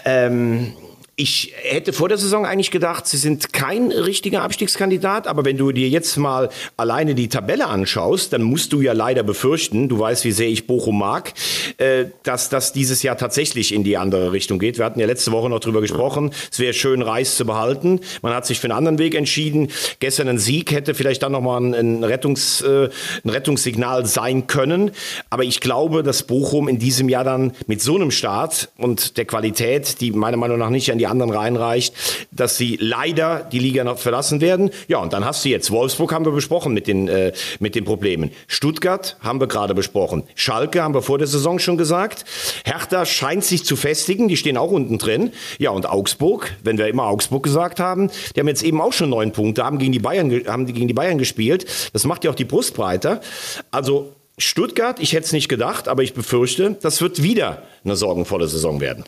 ähm, 0.05 0.73
ich 1.17 1.53
hätte 1.61 1.93
vor 1.93 2.09
der 2.09 2.17
Saison 2.17 2.45
eigentlich 2.45 2.71
gedacht, 2.71 3.07
sie 3.07 3.15
sind 3.15 3.53
kein 3.53 3.91
richtiger 3.93 4.41
Abstiegskandidat, 4.41 5.27
aber 5.27 5.45
wenn 5.45 5.55
du 5.55 5.71
dir 5.71 5.87
jetzt 5.87 6.17
mal 6.17 6.49
alleine 6.75 7.15
die 7.15 7.29
Tabelle 7.29 7.67
anschaust, 7.67 8.33
dann 8.33 8.43
musst 8.43 8.73
du 8.73 8.81
ja 8.81 8.91
leider 8.91 9.23
befürchten, 9.23 9.87
du 9.87 9.97
weißt, 9.97 10.25
wie 10.25 10.33
sehr 10.33 10.49
ich 10.49 10.67
Bochum 10.67 10.99
mag, 10.99 11.33
äh, 11.77 12.05
dass 12.23 12.49
das 12.49 12.73
dieses 12.73 13.01
Jahr 13.01 13.17
tatsächlich 13.17 13.73
in 13.73 13.85
die 13.85 13.95
andere 13.95 14.33
Richtung 14.33 14.59
geht. 14.59 14.77
Wir 14.77 14.83
hatten 14.83 14.99
ja 14.99 15.05
letzte 15.05 15.31
Woche 15.31 15.49
noch 15.49 15.61
drüber 15.61 15.79
gesprochen, 15.79 16.31
es 16.51 16.59
wäre 16.59 16.73
schön, 16.73 17.01
Reis 17.01 17.37
zu 17.37 17.45
behalten. 17.45 18.01
Man 18.21 18.33
hat 18.33 18.45
sich 18.45 18.59
für 18.59 18.67
einen 18.67 18.77
anderen 18.77 18.99
Weg 18.99 19.15
entschieden. 19.15 19.69
Gestern 20.01 20.27
ein 20.27 20.37
Sieg 20.37 20.73
hätte 20.73 20.93
vielleicht 20.93 21.23
dann 21.23 21.31
nochmal 21.31 21.61
ein, 21.61 22.03
Rettungs, 22.03 22.59
äh, 22.59 22.89
ein 23.23 23.29
Rettungssignal 23.29 24.05
sein 24.05 24.47
können. 24.47 24.91
Aber 25.29 25.43
ich 25.43 25.61
glaube, 25.61 26.03
dass 26.03 26.23
Bochum 26.23 26.67
in 26.67 26.77
diesem 26.77 27.07
Jahr 27.07 27.23
dann 27.23 27.53
mit 27.67 27.81
so 27.81 27.95
einem 27.95 28.11
Start 28.11 28.69
und 28.77 29.15
der 29.15 29.23
Qualität, 29.23 30.01
die 30.01 30.11
meiner 30.11 30.37
Meinung 30.37 30.57
nach 30.57 30.69
nicht 30.69 30.91
an 30.91 30.97
die 30.97 31.04
die 31.05 31.11
anderen 31.11 31.31
reinreicht, 31.31 31.93
dass 32.31 32.57
sie 32.57 32.77
leider 32.81 33.47
die 33.51 33.59
Liga 33.59 33.83
noch 33.83 33.99
verlassen 33.99 34.41
werden. 34.41 34.71
Ja, 34.87 34.97
und 34.97 35.13
dann 35.13 35.23
hast 35.23 35.45
du 35.45 35.49
jetzt 35.49 35.69
Wolfsburg 35.69 36.11
haben 36.11 36.25
wir 36.25 36.31
besprochen 36.31 36.73
mit 36.73 36.87
den, 36.87 37.07
äh, 37.07 37.31
mit 37.59 37.75
den 37.75 37.85
Problemen. 37.85 38.31
Stuttgart 38.47 39.17
haben 39.21 39.39
wir 39.39 39.47
gerade 39.47 39.75
besprochen. 39.75 40.23
Schalke 40.33 40.81
haben 40.81 40.95
wir 40.95 41.03
vor 41.03 41.19
der 41.19 41.27
Saison 41.27 41.59
schon 41.59 41.77
gesagt. 41.77 42.25
Hertha 42.63 43.05
scheint 43.05 43.43
sich 43.43 43.65
zu 43.65 43.75
festigen, 43.75 44.27
die 44.27 44.37
stehen 44.37 44.57
auch 44.57 44.71
unten 44.71 44.97
drin. 44.97 45.31
Ja, 45.59 45.69
und 45.69 45.87
Augsburg, 45.87 46.55
wenn 46.63 46.77
wir 46.77 46.87
immer 46.87 47.03
Augsburg 47.03 47.43
gesagt 47.43 47.79
haben, 47.79 48.09
die 48.35 48.39
haben 48.39 48.47
jetzt 48.47 48.63
eben 48.63 48.81
auch 48.81 48.93
schon 48.93 49.09
neun 49.09 49.31
Punkte, 49.31 49.63
haben 49.63 49.77
gegen 49.77 49.91
die 49.91 49.99
Bayern, 49.99 50.31
haben 50.47 50.65
gegen 50.65 50.87
die 50.87 50.93
Bayern 50.93 51.17
gespielt. 51.17 51.65
Das 51.93 52.05
macht 52.05 52.23
ja 52.23 52.31
auch 52.31 52.35
die 52.35 52.45
Brust 52.45 52.73
breiter. 52.75 53.21
Also 53.69 54.13
Stuttgart, 54.37 54.99
ich 54.99 55.13
hätte 55.13 55.25
es 55.25 55.31
nicht 55.33 55.47
gedacht, 55.47 55.87
aber 55.87 56.03
ich 56.03 56.13
befürchte, 56.13 56.75
das 56.81 57.01
wird 57.01 57.21
wieder 57.21 57.63
eine 57.83 57.95
sorgenvolle 57.95 58.47
Saison 58.47 58.81
werden. 58.81 59.05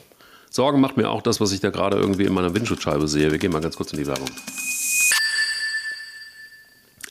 Sorgen 0.50 0.82
macht 0.82 0.98
mir 0.98 1.10
auch 1.10 1.22
das, 1.22 1.40
was 1.42 1.52
ich 1.52 1.60
da 1.60 1.70
gerade 1.70 1.98
irgendwie 1.98 2.24
in 2.24 2.34
meiner 2.34 2.54
Windschutzscheibe 2.54 3.08
sehe. 3.08 3.32
Wir 3.32 3.38
gehen 3.38 3.52
mal 3.52 3.62
ganz 3.62 3.76
kurz 3.76 3.92
in 3.92 4.00
die 4.00 4.08
Werbung. 4.08 4.30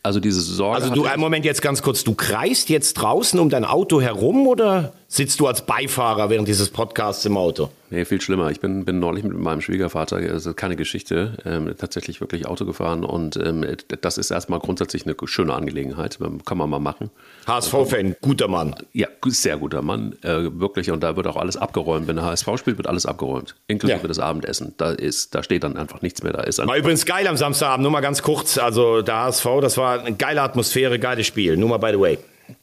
Also 0.07 0.20
diese 0.20 0.41
Sorge. 0.41 0.82
Also 0.82 0.95
du, 0.95 1.05
einen 1.05 1.20
Moment 1.20 1.45
jetzt 1.45 1.62
ganz 1.62 1.82
kurz. 1.82 2.05
Du 2.05 2.14
kreist 2.14 2.68
jetzt 2.68 2.95
draußen 2.95 3.41
um 3.41 3.51
dein 3.51 3.64
Auto 3.64 4.01
herum 4.01 4.47
oder 4.47 4.93
sitzt 5.09 5.41
du 5.41 5.47
als 5.47 5.65
Beifahrer 5.65 6.31
während 6.31 6.49
dieses 6.49 6.71
Podcasts 6.71 7.25
im 7.25 7.37
Auto? 7.37 7.71
Nee, 7.91 8.05
viel 8.05 8.21
schlimmer. 8.21 8.51
Ich 8.51 8.61
bin, 8.61 8.85
bin 8.85 8.99
neulich 8.99 9.23
mit 9.23 9.39
meinem 9.39 9.61
Schwiegervater, 9.61 10.21
das 10.21 10.45
ist 10.45 10.57
keine 10.57 10.75
Geschichte, 10.75 11.37
ähm, 11.45 11.73
tatsächlich 11.79 12.21
wirklich 12.21 12.47
Auto 12.47 12.65
gefahren 12.65 13.05
und 13.05 13.37
ähm, 13.37 13.65
das 14.01 14.19
ist 14.19 14.33
erstmal 14.33 14.59
grundsätzlich 14.59 15.07
eine 15.07 15.15
schöne 15.25 15.55
Angelegenheit. 15.55 16.19
Kann 16.45 16.59
man 16.59 16.69
mal 16.69 16.81
machen. 16.81 17.11
HSV-Fan, 17.47 18.17
guter 18.21 18.49
Mann. 18.49 18.75
Ja, 18.93 19.07
sehr 19.27 19.57
guter 19.57 19.83
Mann, 19.83 20.17
äh, 20.23 20.51
wirklich. 20.59 20.91
Und 20.91 21.03
da 21.03 21.17
wird 21.17 21.29
auch 21.29 21.37
alles 21.37 21.57
abgeräumt. 21.57 22.09
Wenn 22.09 22.17
der 22.17 22.25
HSV 22.25 22.49
spielt, 22.57 22.77
wird 22.77 22.89
alles 22.89 23.07
abgeräumt. 23.07 23.55
Inklusive 23.69 24.01
ja. 24.03 24.09
des 24.09 24.19
Abendessen. 24.19 24.75
Da, 24.77 24.91
ist, 24.91 25.35
da 25.35 25.45
steht 25.45 25.63
dann 25.63 25.77
einfach 25.77 26.03
nichts 26.03 26.25
mehr. 26.25 26.33
Da 26.33 26.43
ist 26.43 26.59
war 26.59 26.77
übrigens 26.77 27.07
geil 27.07 27.29
am 27.29 27.37
Samstagabend, 27.37 27.83
nur 27.83 27.93
mal 27.93 28.01
ganz 28.01 28.23
kurz. 28.23 28.59
Also 28.59 29.03
der 29.03 29.17
HSV, 29.17 29.47
das 29.61 29.77
war 29.77 30.01
eine 30.01 30.17
geile 30.17 30.43
Atmosphäre, 30.43 30.99
geiles 30.99 31.27
Spiel. 31.27 31.57
Nur 31.57 31.69
mal 31.69 31.79
by 31.79 31.91
the 31.93 32.01
way 32.01 32.19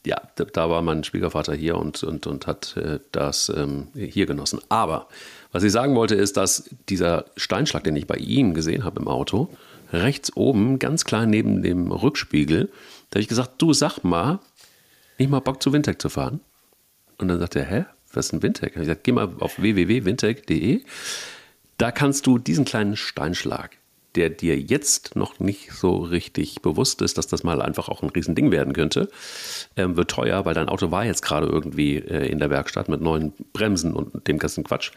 ja, 0.06 0.22
da 0.36 0.70
war 0.70 0.82
mein 0.82 1.04
Schwiegervater 1.04 1.54
hier 1.54 1.78
und, 1.78 2.04
und, 2.04 2.28
und 2.28 2.48
hat 2.48 2.78
äh, 2.78 3.00
das 3.12 3.52
ähm, 3.56 3.88
hier 3.96 4.26
genossen. 4.26 4.60
Aber 4.70 5.08
was 5.52 5.64
ich 5.64 5.72
sagen 5.72 5.96
wollte, 5.96 6.16
ist, 6.16 6.38
dass 6.38 6.70
dieser 6.90 7.26
Steinschlag, 7.38 7.84
den 7.84 7.96
ich 7.96 8.08
bei 8.08 8.16
ihm 8.16 8.54
gesehen 8.54 8.84
habe 8.84 9.02
im 9.02 9.08
Auto, 9.08 9.50
rechts 9.92 10.36
oben, 10.36 10.80
ganz 10.80 11.06
klein 11.06 11.30
neben 11.30 11.62
dem 11.62 11.92
Rückspiegel, 11.92 12.70
da 13.10 13.18
habe 13.18 13.22
ich 13.22 13.28
gesagt, 13.28 13.62
du 13.62 13.74
sag 13.74 14.04
mal, 14.04 14.40
nicht 15.18 15.30
mal 15.30 15.40
Bock 15.40 15.62
zu 15.62 15.72
Wintec 15.72 16.02
zu 16.02 16.10
fahren? 16.10 16.40
Und 17.18 17.28
dann 17.28 17.40
sagt 17.40 17.56
er, 17.56 17.66
hä, 17.66 17.86
was 18.12 18.28
ist 18.28 18.34
ein 18.34 18.44
Wintec? 18.44 18.70
Ich 18.76 18.82
gesagt, 18.82 19.04
geh 19.04 19.12
mal 19.12 19.30
auf 19.40 19.62
www.wintec.de, 19.62 20.82
da 21.78 21.92
kannst 21.92 22.26
du 22.26 22.38
diesen 22.38 22.66
kleinen 22.66 22.96
Steinschlag 22.96 23.78
der 24.16 24.30
dir 24.30 24.60
jetzt 24.60 25.16
noch 25.16 25.40
nicht 25.40 25.72
so 25.72 25.98
richtig 25.98 26.62
bewusst 26.62 27.02
ist, 27.02 27.18
dass 27.18 27.28
das 27.28 27.44
mal 27.44 27.62
einfach 27.62 27.90
auch 27.90 28.04
ein 28.04 28.10
Riesending 28.10 28.52
werden 28.52 28.74
könnte, 28.74 29.10
ähm, 29.76 29.98
wird 29.98 30.12
teuer, 30.12 30.46
weil 30.46 30.54
dein 30.54 30.70
Auto 30.70 30.92
war 30.92 31.06
jetzt 31.06 31.22
gerade 31.22 31.48
irgendwie 31.48 31.98
äh, 31.98 32.28
in 32.28 32.40
der 32.40 32.50
Werkstatt 32.50 32.90
mit 32.90 33.02
neuen 33.02 33.34
Bremsen 33.54 33.94
und 33.94 34.28
dem 34.28 34.38
ganzen 34.38 34.64
Quatsch. 34.64 34.92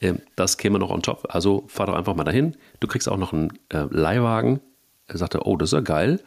Ähm, 0.00 0.20
das 0.36 0.56
käme 0.56 0.78
noch 0.78 0.90
on 0.90 1.02
top. 1.02 1.26
Also 1.28 1.64
fahr 1.68 1.86
doch 1.86 1.94
einfach 1.94 2.14
mal 2.14 2.24
dahin. 2.24 2.56
Du 2.80 2.88
kriegst 2.88 3.08
auch 3.08 3.18
noch 3.18 3.32
einen 3.32 3.52
äh, 3.68 3.86
Leihwagen. 3.90 4.60
Er 5.06 5.18
sagte, 5.18 5.46
oh, 5.46 5.56
das 5.56 5.70
ist 5.70 5.74
ja 5.74 5.80
geil. 5.80 6.20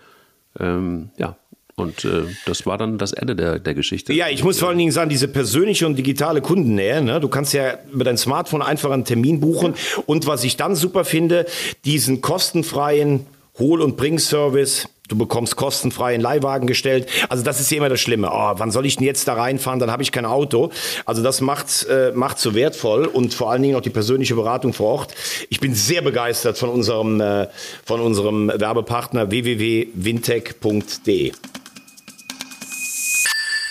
Ähm, 0.59 1.09
ja, 1.17 1.37
und 1.77 2.05
äh, 2.05 2.23
das 2.45 2.65
war 2.65 2.79
dann 2.79 2.97
das 2.97 3.13
Ende 3.13 3.35
der, 3.35 3.59
der 3.59 3.75
Geschichte. 3.75 4.11
Ja, 4.11 4.29
ich 4.29 4.43
muss 4.43 4.59
vor 4.59 4.69
allen 4.69 4.79
Dingen 4.79 4.91
sagen, 4.91 5.09
diese 5.09 5.27
persönliche 5.27 5.85
und 5.85 5.95
digitale 5.95 6.41
Kundennähe. 6.41 7.01
Ne? 7.01 7.19
Du 7.19 7.27
kannst 7.27 7.53
ja 7.53 7.77
über 7.93 8.03
dein 8.03 8.17
Smartphone 8.17 8.63
einfach 8.63 8.89
einen 8.89 9.05
Termin 9.05 9.39
buchen. 9.39 9.75
Und 10.07 10.25
was 10.25 10.43
ich 10.43 10.57
dann 10.57 10.75
super 10.75 11.05
finde, 11.05 11.45
diesen 11.85 12.21
kostenfreien 12.21 13.27
Hol- 13.59 13.81
und 13.81 13.97
Bringservice. 13.97 14.87
Du 15.07 15.17
bekommst 15.17 15.55
kostenfrei 15.55 16.15
einen 16.15 16.21
Leihwagen 16.21 16.67
gestellt. 16.67 17.07
Also 17.29 17.43
das 17.43 17.61
ist 17.61 17.71
ja 17.71 17.77
immer 17.77 17.89
das 17.89 18.01
Schlimme. 18.01 18.29
Oh, 18.31 18.53
wann 18.57 18.71
soll 18.71 18.85
ich 18.85 18.97
denn 18.97 19.05
jetzt 19.05 19.27
da 19.27 19.35
reinfahren? 19.35 19.79
Dann 19.79 19.89
habe 19.89 20.03
ich 20.03 20.11
kein 20.11 20.25
Auto. 20.25 20.71
Also 21.05 21.23
das 21.23 21.41
macht 21.41 21.87
äh, 21.89 22.11
macht 22.13 22.39
so 22.39 22.55
wertvoll 22.55 23.05
und 23.05 23.33
vor 23.33 23.51
allen 23.51 23.61
Dingen 23.61 23.75
auch 23.75 23.81
die 23.81 23.89
persönliche 23.89 24.35
Beratung 24.35 24.73
vor 24.73 24.87
Ort. 24.87 25.13
Ich 25.49 25.59
bin 25.59 25.73
sehr 25.73 26.01
begeistert 26.01 26.57
von 26.57 26.69
unserem 26.69 27.21
äh, 27.21 27.47
von 27.85 28.01
unserem 28.01 28.49
Werbepartner 28.49 29.31
www.wintech.de. 29.31 31.31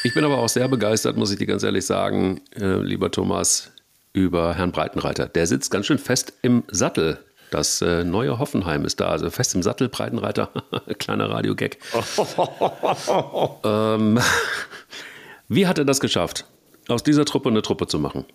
Ich 0.07 0.15
bin 0.15 0.25
aber 0.25 0.39
auch 0.39 0.49
sehr 0.49 0.69
begeistert, 0.69 1.17
muss 1.17 1.33
ich 1.33 1.39
dir 1.39 1.49
ganz 1.49 1.65
ehrlich 1.65 1.85
sagen, 1.85 2.41
äh, 2.55 2.77
lieber 2.77 3.11
Thomas, 3.11 3.73
über 4.13 4.55
Herrn 4.55 4.71
Breitenreiter. 4.71 5.27
Der 5.27 5.49
sitzt 5.49 5.73
ganz 5.73 5.87
schön 5.87 5.99
fest 5.99 6.33
im 6.43 6.63
Sattel. 6.69 7.19
Das 7.51 7.83
äh, 7.83 8.05
neue 8.05 8.39
Hoffenheim 8.39 8.85
ist 8.85 9.01
da, 9.01 9.09
also 9.09 9.29
fest 9.31 9.57
im 9.57 9.65
Sattel, 9.65 9.89
Breitenreiter, 9.89 10.51
kleiner 11.01 11.29
Radio-Gag. 11.29 11.79
ähm, 13.65 14.21
wie 15.49 15.67
hat 15.67 15.79
er 15.79 15.85
das 15.85 15.99
geschafft, 15.99 16.45
aus 16.87 17.03
dieser 17.03 17.25
Truppe 17.25 17.49
eine 17.49 17.63
Truppe 17.63 17.89
zu 17.89 17.99
machen? 17.99 18.27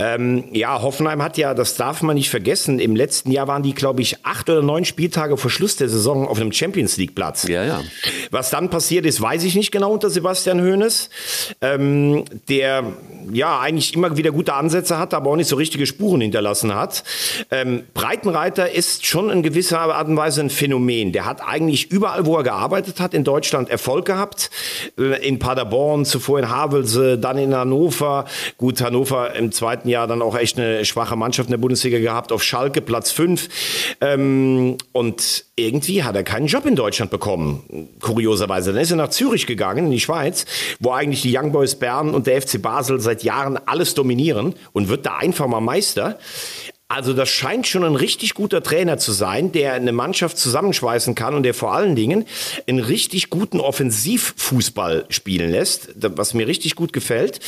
Ähm, 0.00 0.46
ja, 0.50 0.82
Hoffenheim 0.82 1.22
hat 1.22 1.38
ja, 1.38 1.54
das 1.54 1.76
darf 1.76 2.02
man 2.02 2.16
nicht 2.16 2.28
vergessen, 2.28 2.80
im 2.80 2.96
letzten 2.96 3.30
Jahr 3.30 3.46
waren 3.46 3.62
die, 3.62 3.74
glaube 3.74 4.02
ich, 4.02 4.26
acht 4.26 4.50
oder 4.50 4.60
neun 4.60 4.84
Spieltage 4.84 5.36
vor 5.36 5.52
Schluss 5.52 5.76
der 5.76 5.88
Saison 5.88 6.26
auf 6.26 6.40
einem 6.40 6.50
Champions 6.50 6.96
League 6.96 7.14
Platz. 7.14 7.46
Ja, 7.46 7.62
ja. 7.62 7.80
Was 8.32 8.50
dann 8.50 8.70
passiert 8.70 9.06
ist, 9.06 9.20
weiß 9.20 9.44
ich 9.44 9.54
nicht 9.54 9.70
genau 9.70 9.92
unter 9.92 10.10
Sebastian 10.10 10.60
Hoeneß, 10.60 11.10
ähm, 11.60 12.24
der 12.48 12.92
ja 13.32 13.60
eigentlich 13.60 13.94
immer 13.94 14.16
wieder 14.16 14.32
gute 14.32 14.54
Ansätze 14.54 14.98
hat, 14.98 15.14
aber 15.14 15.30
auch 15.30 15.36
nicht 15.36 15.48
so 15.48 15.54
richtige 15.54 15.86
Spuren 15.86 16.20
hinterlassen 16.22 16.74
hat. 16.74 17.04
Ähm, 17.52 17.84
Breitenreiter 17.94 18.72
ist 18.72 19.06
schon 19.06 19.30
in 19.30 19.44
gewisser 19.44 19.78
Art 19.78 20.08
und 20.08 20.16
Weise 20.16 20.40
ein 20.40 20.50
Phänomen. 20.50 21.12
Der 21.12 21.24
hat 21.24 21.40
eigentlich 21.40 21.92
überall, 21.92 22.26
wo 22.26 22.36
er 22.36 22.42
gearbeitet 22.42 22.98
hat, 22.98 23.14
in 23.14 23.22
Deutschland 23.22 23.70
Erfolg 23.70 24.06
gehabt. 24.06 24.50
Äh, 24.98 25.24
in 25.24 25.38
Paderborn, 25.38 26.04
zuvor 26.04 26.40
in 26.40 26.48
Havelse, 26.50 27.16
dann 27.16 27.38
in 27.38 27.54
Hannover. 27.54 28.24
Gut, 28.58 28.80
Hannover 28.80 29.34
im 29.36 29.52
zweiten 29.52 29.83
zweiten 29.84 29.88
Jahr 29.90 30.06
dann 30.06 30.22
auch 30.22 30.36
echt 30.36 30.58
eine 30.58 30.84
schwache 30.84 31.16
Mannschaft 31.16 31.48
in 31.48 31.52
der 31.52 31.58
Bundesliga 31.58 31.98
gehabt, 31.98 32.32
auf 32.32 32.42
Schalke 32.42 32.80
Platz 32.80 33.12
5. 33.12 33.96
Ähm, 34.00 34.78
und 34.92 35.44
irgendwie 35.56 36.02
hat 36.02 36.16
er 36.16 36.24
keinen 36.24 36.46
Job 36.46 36.66
in 36.66 36.74
Deutschland 36.74 37.10
bekommen, 37.10 37.88
kurioserweise. 38.00 38.72
Dann 38.72 38.82
ist 38.82 38.90
er 38.90 38.96
nach 38.96 39.10
Zürich 39.10 39.46
gegangen, 39.46 39.86
in 39.86 39.90
die 39.90 40.00
Schweiz, 40.00 40.46
wo 40.80 40.92
eigentlich 40.92 41.22
die 41.22 41.36
Young 41.36 41.52
Boys 41.52 41.74
Bern 41.74 42.14
und 42.14 42.26
der 42.26 42.40
FC 42.40 42.60
Basel 42.60 43.00
seit 43.00 43.22
Jahren 43.22 43.58
alles 43.66 43.94
dominieren 43.94 44.54
und 44.72 44.88
wird 44.88 45.06
da 45.06 45.18
einfach 45.18 45.46
mal 45.46 45.60
Meister. 45.60 46.18
Also 46.94 47.12
das 47.12 47.28
scheint 47.28 47.66
schon 47.66 47.82
ein 47.82 47.96
richtig 47.96 48.34
guter 48.34 48.62
Trainer 48.62 48.98
zu 48.98 49.10
sein, 49.10 49.50
der 49.50 49.72
eine 49.72 49.90
Mannschaft 49.90 50.38
zusammenschweißen 50.38 51.16
kann 51.16 51.34
und 51.34 51.42
der 51.42 51.52
vor 51.52 51.74
allen 51.74 51.96
Dingen 51.96 52.24
einen 52.68 52.78
richtig 52.78 53.30
guten 53.30 53.58
Offensivfußball 53.58 55.06
spielen 55.08 55.50
lässt, 55.50 55.88
was 55.96 56.34
mir 56.34 56.46
richtig 56.46 56.76
gut 56.76 56.92
gefällt. 56.92 57.40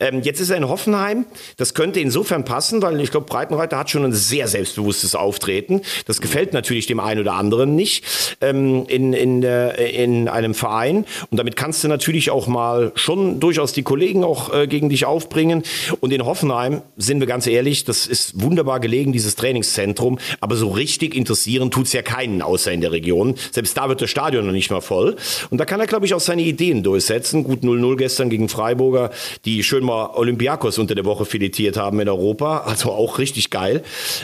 Ähm, 0.00 0.20
jetzt 0.20 0.38
ist 0.38 0.50
er 0.50 0.58
in 0.58 0.68
Hoffenheim. 0.68 1.24
Das 1.56 1.72
könnte 1.72 1.98
insofern 1.98 2.44
passen, 2.44 2.82
weil 2.82 3.00
ich 3.00 3.10
glaube, 3.10 3.24
Breitenreiter 3.24 3.78
hat 3.78 3.88
schon 3.88 4.04
ein 4.04 4.12
sehr 4.12 4.48
selbstbewusstes 4.48 5.14
Auftreten. 5.14 5.80
Das 6.04 6.20
gefällt 6.20 6.52
natürlich 6.52 6.86
dem 6.86 7.00
einen 7.00 7.20
oder 7.20 7.32
anderen 7.32 7.74
nicht 7.74 8.04
ähm, 8.42 8.84
in, 8.86 9.14
in, 9.14 9.42
äh, 9.42 9.88
in 9.92 10.28
einem 10.28 10.52
Verein. 10.52 11.06
Und 11.30 11.38
damit 11.38 11.56
kannst 11.56 11.82
du 11.82 11.88
natürlich 11.88 12.30
auch 12.30 12.48
mal 12.48 12.92
schon 12.96 13.40
durchaus 13.40 13.72
die 13.72 13.82
Kollegen 13.82 14.24
auch 14.24 14.52
äh, 14.52 14.66
gegen 14.66 14.90
dich 14.90 15.06
aufbringen. 15.06 15.62
Und 16.00 16.12
in 16.12 16.26
Hoffenheim, 16.26 16.82
sind 16.98 17.20
wir 17.20 17.26
ganz 17.26 17.46
ehrlich, 17.46 17.84
das 17.84 18.06
ist 18.06 18.42
wunderbar 18.42 18.78
gelegen, 18.90 19.12
dieses 19.12 19.36
Trainingszentrum. 19.36 20.18
Aber 20.40 20.56
so 20.56 20.68
richtig 20.68 21.14
interessieren 21.14 21.70
tut's 21.70 21.92
ja 21.92 22.02
keinen, 22.02 22.42
außer 22.42 22.72
in 22.72 22.80
der 22.80 22.92
Region. 22.92 23.36
Selbst 23.52 23.76
da 23.76 23.88
wird 23.88 24.02
das 24.02 24.10
Stadion 24.10 24.46
noch 24.46 24.52
nicht 24.52 24.70
mal 24.70 24.80
voll. 24.80 25.16
Und 25.50 25.58
da 25.58 25.64
kann 25.64 25.80
er, 25.80 25.86
glaube 25.86 26.06
ich, 26.06 26.14
auch 26.14 26.20
seine 26.20 26.42
Ideen 26.42 26.82
durchsetzen. 26.82 27.44
Gut 27.44 27.62
0-0 27.62 27.96
gestern 27.96 28.30
gegen 28.30 28.48
Freiburger, 28.48 29.10
die 29.44 29.62
schön 29.62 29.84
mal 29.84 30.10
Olympiakos 30.14 30.78
unter 30.78 30.94
der 30.94 31.04
Woche 31.04 31.24
filetiert 31.24 31.76
haben 31.76 32.00
in 32.00 32.08
Europa. 32.08 32.58
Also 32.66 32.90
auch 32.90 33.18
richtig 33.18 33.50
geil. 33.50 33.82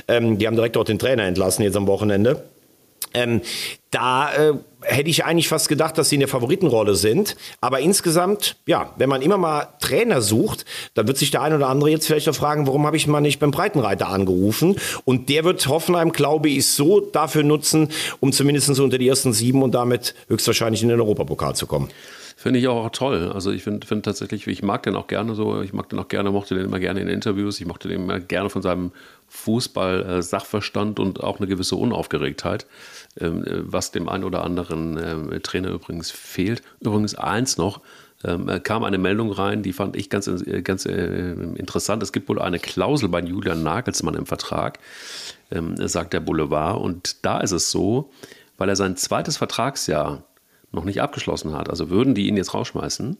Ähm, 0.08 0.38
die 0.38 0.46
haben 0.46 0.56
direkt 0.56 0.76
auch 0.76 0.84
den 0.84 0.98
Trainer 0.98 1.24
entlassen 1.24 1.62
jetzt 1.62 1.76
am 1.76 1.86
Wochenende. 1.86 2.42
Ähm, 3.14 3.40
da 3.90 4.34
äh, 4.34 4.52
hätte 4.86 5.10
ich 5.10 5.24
eigentlich 5.24 5.48
fast 5.48 5.68
gedacht, 5.68 5.98
dass 5.98 6.08
sie 6.08 6.16
in 6.16 6.20
der 6.20 6.28
Favoritenrolle 6.28 6.94
sind. 6.94 7.36
Aber 7.60 7.80
insgesamt, 7.80 8.56
ja, 8.66 8.92
wenn 8.96 9.08
man 9.08 9.22
immer 9.22 9.36
mal 9.36 9.68
Trainer 9.80 10.22
sucht, 10.22 10.64
dann 10.94 11.06
wird 11.06 11.18
sich 11.18 11.30
der 11.30 11.42
ein 11.42 11.54
oder 11.54 11.68
andere 11.68 11.90
jetzt 11.90 12.06
vielleicht 12.06 12.28
auch 12.28 12.34
fragen, 12.34 12.66
warum 12.66 12.86
habe 12.86 12.96
ich 12.96 13.06
mal 13.06 13.20
nicht 13.20 13.38
beim 13.38 13.50
Breitenreiter 13.50 14.08
angerufen? 14.08 14.76
Und 15.04 15.28
der 15.28 15.44
wird 15.44 15.66
Hoffenheim, 15.66 16.12
glaube 16.12 16.48
ich, 16.48 16.66
so 16.66 17.00
dafür 17.00 17.42
nutzen, 17.42 17.90
um 18.20 18.32
zumindest 18.32 18.78
unter 18.80 18.98
die 18.98 19.08
ersten 19.08 19.32
sieben 19.32 19.62
und 19.62 19.74
damit 19.74 20.14
höchstwahrscheinlich 20.28 20.82
in 20.82 20.88
den 20.88 21.00
Europapokal 21.00 21.54
zu 21.54 21.66
kommen. 21.66 21.88
Finde 22.38 22.60
ich 22.60 22.68
auch 22.68 22.90
toll. 22.90 23.32
Also 23.32 23.50
ich 23.50 23.62
finde 23.62 23.86
find 23.86 24.04
tatsächlich, 24.04 24.46
ich 24.46 24.62
mag 24.62 24.82
den 24.82 24.94
auch 24.94 25.06
gerne 25.06 25.34
so, 25.34 25.62
ich 25.62 25.72
mag 25.72 25.88
den 25.88 25.98
auch 25.98 26.08
gerne, 26.08 26.30
mochte 26.30 26.54
den 26.54 26.66
immer 26.66 26.78
gerne 26.78 27.00
in 27.00 27.08
Interviews, 27.08 27.58
ich 27.58 27.66
mochte 27.66 27.88
den 27.88 28.02
immer 28.02 28.20
gerne 28.20 28.50
von 28.50 28.60
seinem 28.60 28.92
Fußball-Sachverstand 29.28 31.00
und 31.00 31.24
auch 31.24 31.38
eine 31.38 31.46
gewisse 31.46 31.76
Unaufgeregtheit, 31.76 32.66
ähm, 33.18 33.42
was 33.62 33.90
dem 33.90 34.10
einen 34.10 34.22
oder 34.22 34.44
anderen 34.44 34.98
ähm, 35.02 35.42
Trainer 35.42 35.70
übrigens 35.70 36.10
fehlt. 36.10 36.62
Übrigens 36.80 37.14
eins 37.14 37.56
noch, 37.56 37.80
ähm, 38.22 38.50
kam 38.62 38.84
eine 38.84 38.98
Meldung 38.98 39.32
rein, 39.32 39.62
die 39.62 39.72
fand 39.72 39.96
ich 39.96 40.10
ganz, 40.10 40.30
ganz 40.62 40.84
äh, 40.84 41.32
interessant. 41.32 42.02
Es 42.02 42.12
gibt 42.12 42.28
wohl 42.28 42.38
eine 42.38 42.58
Klausel 42.58 43.08
bei 43.08 43.20
Julian 43.20 43.62
Nagelsmann 43.62 44.14
im 44.14 44.26
Vertrag, 44.26 44.78
sagt 45.84 46.12
der 46.12 46.20
Boulevard. 46.20 46.82
Und 46.82 47.24
da 47.24 47.38
ist 47.38 47.52
es 47.52 47.70
so, 47.70 48.10
weil 48.58 48.68
er 48.68 48.76
sein 48.76 48.96
zweites 48.96 49.38
Vertragsjahr 49.38 50.22
noch 50.76 50.84
nicht 50.84 51.02
abgeschlossen 51.02 51.52
hat, 51.52 51.68
also 51.68 51.90
würden 51.90 52.14
die 52.14 52.28
ihn 52.28 52.36
jetzt 52.36 52.54
rausschmeißen, 52.54 53.16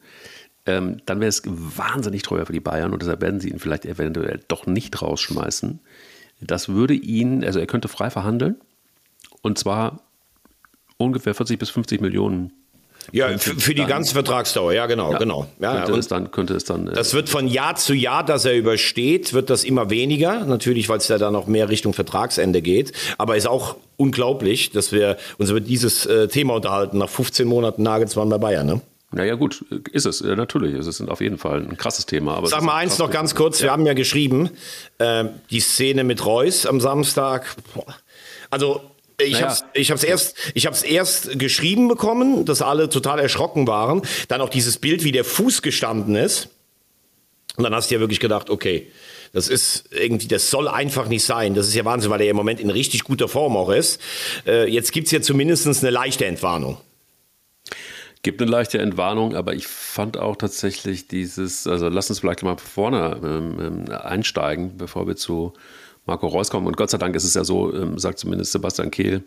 ähm, 0.67 0.99
dann 1.07 1.21
wäre 1.21 1.29
es 1.29 1.43
wahnsinnig 1.45 2.23
teuer 2.23 2.47
für 2.47 2.53
die 2.53 2.61
Bayern 2.61 2.93
und 2.93 3.03
deshalb 3.03 3.21
werden 3.21 3.41
sie 3.41 3.51
ihn 3.51 3.59
vielleicht 3.59 3.85
eventuell 3.85 4.41
doch 4.47 4.67
nicht 4.67 5.03
rausschmeißen. 5.03 5.81
Das 6.41 6.69
würde 6.69 6.95
ihn, 6.95 7.45
also 7.45 7.59
er 7.59 7.67
könnte 7.67 7.89
frei 7.89 8.11
verhandeln 8.11 8.57
und 9.43 9.59
zwar 9.59 10.03
ungefähr 10.99 11.35
40 11.35 11.59
bis 11.59 11.71
50 11.71 12.01
Millionen 12.01 12.53
ja, 13.13 13.39
für, 13.39 13.55
für 13.59 13.75
die 13.75 13.85
ganze 13.85 14.15
Vertragsdauer, 14.15 14.73
ja, 14.73 14.87
genau, 14.87 15.13
ja, 15.13 15.19
genau. 15.19 15.47
Ja, 15.61 15.85
könnte, 15.85 15.99
es 15.99 16.09
dann, 16.09 16.31
könnte 16.31 16.55
es 16.55 16.65
dann. 16.65 16.89
Äh, 16.89 16.93
das 16.93 17.15
wird 17.15 17.29
von 17.29 17.49
Jahr 17.49 17.77
zu 17.77 17.95
Jahr, 17.95 18.25
dass 18.25 18.45
er 18.45 18.57
übersteht, 18.57 19.33
wird 19.33 19.51
das 19.51 19.65
immer 19.65 19.91
weniger. 19.91 20.45
Natürlich, 20.45 20.89
weil 20.89 20.99
es 20.99 21.09
ja 21.09 21.19
dann 21.19 21.33
noch 21.33 21.47
mehr 21.47 21.69
Richtung 21.69 21.93
Vertragsende 21.93 22.63
geht. 22.63 22.93
Aber 23.19 23.37
ist 23.37 23.47
auch 23.47 23.77
unglaublich, 23.97 24.71
dass 24.71 24.93
wir 24.93 25.17
uns 25.39 25.51
über 25.51 25.61
dieses 25.61 26.07
äh, 26.07 26.29
Thema 26.29 26.55
unterhalten, 26.55 26.99
nach 26.99 27.09
15 27.09 27.47
Monaten 27.47 27.83
Nagelsmann 27.83 28.29
bei 28.29 28.39
Bayern, 28.39 28.67
ne? 28.67 28.81
Naja, 29.13 29.37
gut, 29.37 29.65
ist 29.93 30.05
es, 30.05 30.21
äh, 30.21 30.35
natürlich. 30.35 30.75
Es 30.75 30.87
ist 30.87 31.01
auf 31.09 31.21
jeden 31.21 31.39
Fall 31.39 31.63
ein 31.63 31.77
krasses 31.77 32.07
Thema. 32.07 32.35
Aber 32.35 32.49
Sag 32.49 32.63
mal 32.63 32.75
eins 32.77 32.99
noch 32.99 33.11
ganz 33.11 33.35
kurz, 33.35 33.63
wir 33.63 33.71
haben 33.71 33.87
ja 33.87 33.95
geschrieben, 33.95 34.51
äh, 34.99 35.25
die 35.51 35.61
Szene 35.61 36.05
mit 36.05 36.27
Reus 36.27 36.67
am 36.67 36.81
Samstag. 36.81 37.57
Also 38.51 38.83
ich 39.19 39.33
naja. 39.33 39.49
habe 39.49 39.59
ich 39.75 39.91
hab's 39.91 40.05
erst 40.05 40.37
ich 40.55 40.67
hab's 40.67 40.83
erst 40.83 41.39
geschrieben 41.39 41.89
bekommen, 41.89 42.45
dass 42.45 42.63
alle 42.63 42.89
total 42.89 43.19
erschrocken 43.19 43.67
waren, 43.67 44.03
dann 44.29 44.41
auch 44.41 44.51
dieses 44.51 44.79
Bild, 44.79 45.05
wie 45.05 45.13
der 45.13 45.25
Fuß 45.25 45.63
gestanden 45.63 46.17
ist. 46.17 46.49
Und 47.57 47.65
dann 47.65 47.75
hast 47.75 47.91
du 47.91 47.95
ja 47.95 48.01
wirklich 48.01 48.21
gedacht, 48.21 48.51
okay, 48.51 48.91
das 49.33 49.49
ist 49.49 49.85
irgendwie, 49.91 50.29
das 50.29 50.51
soll 50.51 50.69
einfach 50.69 51.09
nicht 51.09 51.25
sein. 51.25 51.55
Das 51.55 51.69
ist 51.69 51.75
ja 51.75 51.85
Wahnsinn, 51.85 52.11
weil 52.11 52.21
er 52.21 52.31
im 52.31 52.37
Moment 52.37 52.61
in 52.61 52.71
richtig 52.71 53.05
guter 53.05 53.29
Form 53.29 53.57
auch 53.57 53.71
ist. 53.71 54.01
Äh, 54.47 54.71
jetzt 54.71 54.93
gibt's 54.93 55.11
ja 55.11 55.21
zumindest 55.21 55.67
eine 55.67 55.91
leichte 55.91 56.27
Entwarnung. 56.27 56.79
Gibt 58.23 58.41
eine 58.41 58.51
leichte 58.51 58.79
Entwarnung, 58.79 59.35
aber 59.35 59.55
ich 59.55 59.67
fand 59.67 60.19
auch 60.19 60.37
tatsächlich 60.37 61.07
dieses, 61.07 61.67
also 61.67 61.89
lass 61.89 62.11
uns 62.11 62.21
vielleicht 62.21 62.43
mal 62.43 62.57
vorne 62.59 63.21
ähm, 63.23 63.87
ähm 63.89 63.93
einsteigen, 63.93 64.77
bevor 64.77 65.07
wir 65.07 65.17
zu 65.17 65.53
Marco 66.07 66.27
Reus 66.27 66.51
kommen. 66.51 66.67
Und 66.67 66.77
Gott 66.77 66.91
sei 66.91 66.99
Dank 66.99 67.15
ist 67.15 67.25
es 67.25 67.35
ja 67.35 67.45
so, 67.45 67.75
ähm, 67.75 67.99
sagt 67.99 68.19
zumindest 68.19 68.53
Sebastian 68.53 68.91
Kehl, 68.91 69.25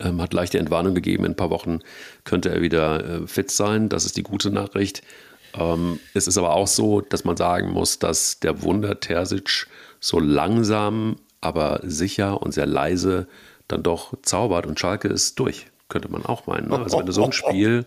ähm, 0.00 0.20
hat 0.20 0.32
leichte 0.32 0.58
Entwarnung 0.58 0.94
gegeben. 0.94 1.24
In 1.24 1.32
ein 1.32 1.36
paar 1.36 1.50
Wochen 1.50 1.80
könnte 2.24 2.50
er 2.50 2.62
wieder 2.62 3.22
äh, 3.22 3.26
fit 3.26 3.50
sein. 3.50 3.88
Das 3.88 4.04
ist 4.04 4.16
die 4.16 4.22
gute 4.22 4.50
Nachricht. 4.50 5.02
Ähm, 5.54 6.00
es 6.14 6.26
ist 6.26 6.38
aber 6.38 6.54
auch 6.54 6.66
so, 6.66 7.00
dass 7.00 7.24
man 7.24 7.36
sagen 7.36 7.70
muss, 7.70 7.98
dass 7.98 8.40
der 8.40 8.62
Wunder 8.62 9.00
Terzic 9.00 9.66
so 10.00 10.18
langsam, 10.18 11.16
aber 11.40 11.80
sicher 11.84 12.42
und 12.42 12.52
sehr 12.52 12.66
leise 12.66 13.26
dann 13.68 13.82
doch 13.82 14.14
zaubert 14.22 14.66
und 14.66 14.78
Schalke 14.78 15.08
ist 15.08 15.38
durch, 15.38 15.66
könnte 15.88 16.10
man 16.10 16.24
auch 16.24 16.46
meinen. 16.46 16.68
Ne? 16.68 16.78
Also 16.78 16.98
wenn 16.98 17.06
du 17.06 17.12
so 17.12 17.24
ein 17.24 17.32
Spiel, 17.32 17.84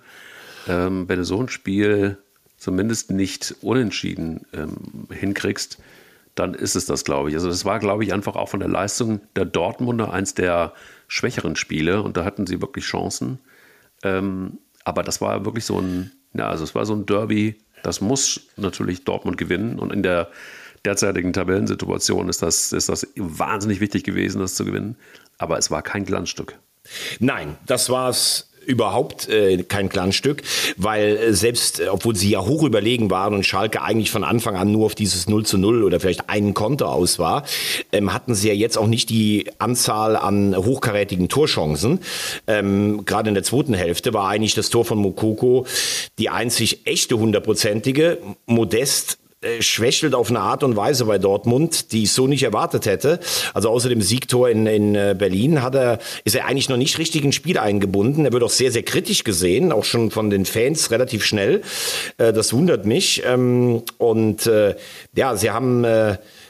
ähm, 0.68 1.08
wenn 1.08 1.20
du 1.20 1.26
so 1.26 1.42
ein 1.42 1.50
Spiel 1.50 2.18
zumindest 2.58 3.12
nicht 3.12 3.56
unentschieden 3.62 4.46
ähm, 4.54 5.08
hinkriegst, 5.12 5.78
dann 6.36 6.54
ist 6.54 6.76
es 6.76 6.86
das, 6.86 7.04
glaube 7.04 7.30
ich. 7.30 7.36
Also 7.36 7.50
das 7.50 7.66
war, 7.66 7.80
glaube 7.80 8.04
ich, 8.04 8.14
einfach 8.14 8.36
auch 8.36 8.50
von 8.50 8.60
der 8.60 8.70
Leistung 8.70 9.22
der 9.36 9.46
Dortmunder 9.46 10.14
eins 10.14 10.34
der 10.34 10.74
schwächeren 11.08 11.56
Spiele 11.56 12.02
und 12.02 12.18
da 12.18 12.24
hatten 12.24 12.48
sie 12.48 12.62
wirklich 12.62 12.86
Chancen. 12.86 13.40
Ähm, 14.04 14.60
aber 14.86 15.04
das 15.04 15.22
war 15.22 15.46
wirklich 15.46 15.66
so 15.66 15.80
ein, 15.80 16.12
ja, 16.34 16.50
also 16.50 16.64
es 16.64 16.76
war 16.76 16.86
so 16.86 16.94
ein 16.94 17.06
Derby, 17.06 17.58
das 17.84 18.02
muss 18.02 18.42
natürlich 18.56 19.04
Dortmund 19.04 19.38
gewinnen 19.38 19.80
und 19.80 19.92
in 19.92 20.04
der 20.04 20.30
derzeitigen 20.86 21.34
Tabellensituation 21.34 22.30
ist 22.30 22.42
das, 22.42 22.72
ist 22.72 22.90
das 22.90 23.08
wahnsinnig 23.16 23.82
wichtig 23.82 24.04
gewesen, 24.04 24.40
das 24.40 24.56
zu 24.56 24.66
gewinnen. 24.66 24.96
Aber 25.38 25.58
es 25.58 25.72
war 25.72 25.82
kein 25.82 26.06
Glanzstück. 26.06 26.58
Nein, 27.20 27.58
das 27.66 27.90
war 27.90 28.10
es 28.10 28.49
überhaupt 28.70 29.28
äh, 29.28 29.64
kein 29.64 29.90
Glanzstück, 29.90 30.44
weil 30.78 31.18
äh, 31.18 31.34
selbst, 31.34 31.80
äh, 31.80 31.88
obwohl 31.88 32.16
sie 32.16 32.30
ja 32.30 32.46
hoch 32.46 32.64
überlegen 32.64 33.10
waren 33.10 33.34
und 33.34 33.46
Schalke 33.46 33.82
eigentlich 33.82 34.12
von 34.12 34.24
Anfang 34.24 34.56
an 34.56 34.72
nur 34.72 34.86
auf 34.86 34.96
dieses 34.96 35.28
0 35.28 35.46
zu 35.46 35.58
0 35.58 35.84
oder 35.84 36.00
vielleicht 36.00 36.30
einen 36.30 36.54
Konter 36.54 36.90
aus 36.90 37.18
war, 37.18 37.44
ähm, 37.92 38.14
hatten 38.14 38.36
sie 38.36 38.48
ja 38.48 38.54
jetzt 38.54 38.78
auch 38.78 38.88
nicht 38.88 39.10
die 39.10 39.50
Anzahl 39.58 40.16
an 40.16 40.56
hochkarätigen 40.56 41.30
Torchancen. 41.30 42.00
Ähm, 42.46 43.06
Gerade 43.06 43.30
in 43.30 43.34
der 43.34 43.44
zweiten 43.44 43.74
Hälfte 43.74 44.14
war 44.14 44.30
eigentlich 44.30 44.54
das 44.54 44.70
Tor 44.70 44.86
von 44.86 45.00
Mokoko 45.00 45.66
die 46.20 46.30
einzig 46.30 46.86
echte 46.86 47.18
hundertprozentige. 47.18 48.20
Modest 48.46 49.18
schwächelt 49.62 50.16
auf 50.16 50.30
eine 50.30 50.42
Art 50.42 50.64
und 50.64 50.76
Weise 50.76 51.06
bei 51.06 51.18
Dortmund, 51.18 51.94
die 51.94 52.04
ich 52.04 52.12
so 52.12 52.28
nicht 52.28 52.44
erwartet 52.44 52.86
hätte. 52.86 53.22
Also 53.54 53.70
außer 53.70 53.88
dem 53.88 54.02
Siegtor 54.02 54.50
in, 54.50 54.68
in 54.68 54.96
äh, 54.96 55.16
Berlin 55.18 55.62
hat 55.62 55.76
er, 55.76 56.00
ist 56.26 56.36
er 56.36 56.46
eigentlich 56.46 56.68
noch 56.68 56.76
nicht 56.76 56.98
richtig 56.98 57.24
ins 57.24 57.36
Spiel 57.36 57.58
eingebunden. 57.58 58.26
Er 58.26 58.34
wird 58.34 58.44
auch 58.44 58.50
sehr, 58.50 58.72
sehr 58.72 58.84
kritisch 58.84 59.24
gesehen, 59.24 59.72
auch 59.72 59.86
schon 59.86 60.12
von 60.12 60.30
den 60.30 60.46
Fans 60.46 60.92
relativ 60.92 61.24
schnell. 61.24 61.62
Äh, 62.18 62.34
das 62.34 62.52
wundert 62.52 62.86
mich. 62.86 63.24
Ähm, 63.26 63.84
und 63.98 64.50
ja, 65.16 65.36
sie 65.36 65.52
haben, 65.52 65.86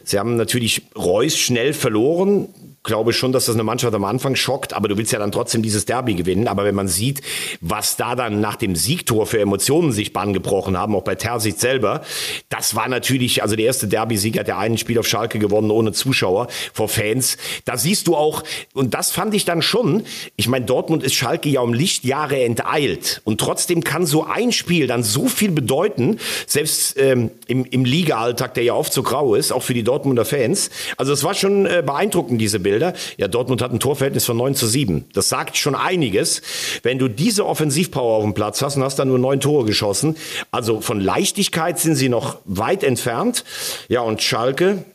sie 0.04 0.20
haben 0.20 0.36
natürlich 0.36 0.84
Reus 0.96 1.38
schnell 1.38 1.74
verloren 1.74 2.48
glaube 2.84 3.14
schon, 3.14 3.32
dass 3.32 3.46
das 3.46 3.56
eine 3.56 3.64
Mannschaft 3.64 3.94
am 3.94 4.06
Anfang 4.06 4.36
schockt, 4.36 4.74
aber 4.74 4.88
du 4.88 4.98
willst 4.98 5.12
ja 5.12 5.20
dann 5.20 5.32
trotzdem 5.32 5.62
dieses 5.62 5.86
Derby 5.86 6.16
gewinnen. 6.16 6.48
Aber 6.48 6.64
wenn 6.64 6.76
man 6.76 6.88
sieht, 6.88 7.22
was 7.62 7.98
da 7.98 8.16
dann 8.16 8.40
nach 8.40 8.56
dem 8.56 8.76
Siegtor 8.76 9.26
für 9.26 9.40
Emotionen 9.40 9.92
sich 9.92 10.14
Bahn 10.14 10.34
gebrochen 10.34 10.78
haben, 10.78 10.96
auch 10.96 11.04
bei 11.04 11.16
Terzic 11.16 11.60
selber, 11.60 12.02
das 12.48 12.76
war 12.76 12.88
natürlich, 12.88 13.44
also 13.44 13.56
der 13.56 13.66
erste 13.66 13.88
Derby-Sieg 13.88 14.40
hat 14.40 14.48
ja 14.48 14.58
einen 14.58 14.78
Spiel 14.78 14.98
auf 14.98 15.08
Schalke 15.08 15.40
gewonnen 15.40 15.72
ohne 15.72 15.92
Zuschauer 15.92 16.48
vor 16.74 16.88
Fans. 16.88 17.38
Da 17.66 17.78
siehst 17.78 18.08
du 18.08 18.16
auch, 18.16 18.44
und 18.74 18.94
das 18.94 19.12
fand 19.12 19.34
ich 19.34 19.46
dann 19.46 19.62
schon, 19.62 20.04
ich 20.38 20.48
meine, 20.48 20.66
Dortmund 20.66 21.04
ist 21.04 21.16
Schalke 21.16 21.50
ja 21.50 21.62
um 21.62 21.74
Lichtjahre 21.74 22.42
enteilt 22.44 23.22
und 23.26 23.42
trotzdem 23.42 23.84
kann 23.84 24.06
so 24.06 24.24
ein 24.24 24.52
Spiel 24.52 24.88
dann 24.88 25.04
so 25.04 25.28
viel 25.28 25.52
bedeuten, 25.52 26.20
selbst 26.48 26.98
ähm, 26.98 27.32
im, 27.48 27.66
im 27.66 27.84
Liga-Alltag, 27.84 28.54
der 28.54 28.64
ja 28.64 28.74
oft 28.74 28.94
so 28.94 29.04
grau 29.04 29.36
ist, 29.36 29.52
auch 29.52 29.64
für 29.64 29.74
die 29.74 29.84
Dortmunder 29.84 30.24
Fans. 30.24 30.70
Also 30.98 31.12
es 31.12 31.24
war 31.24 31.34
schon 31.34 31.66
äh, 31.66 31.84
beeindruckend, 31.86 32.40
diese 32.40 32.60
Bilder. 32.60 32.69
Bilder. 32.70 32.94
Ja, 33.18 33.28
Dortmund 33.28 33.62
hat 33.62 33.72
ein 33.72 33.80
Torverhältnis 33.80 34.26
von 34.26 34.38
9 34.38 34.56
zu 34.56 34.68
7. 34.68 35.06
Das 35.14 35.30
sagt 35.30 35.58
schon 35.58 35.76
einiges. 35.76 36.42
Wenn 36.84 37.00
du 37.00 37.08
diese 37.08 37.46
Offensivpower 37.46 38.18
auf 38.18 38.24
dem 38.24 38.34
Platz 38.34 38.62
hast 38.62 38.76
und 38.76 38.84
hast 38.84 39.00
dann 39.00 39.08
nur 39.08 39.20
neun 39.20 39.40
Tore 39.40 39.66
geschossen, 39.66 40.16
also 40.52 40.82
von 40.82 41.00
Leichtigkeit 41.00 41.80
sind 41.80 41.96
sie 41.96 42.10
noch 42.10 42.38
weit 42.46 42.84
entfernt. 42.84 43.44
Ja, 43.88 44.02
und 44.02 44.22
Schalke, 44.22 44.86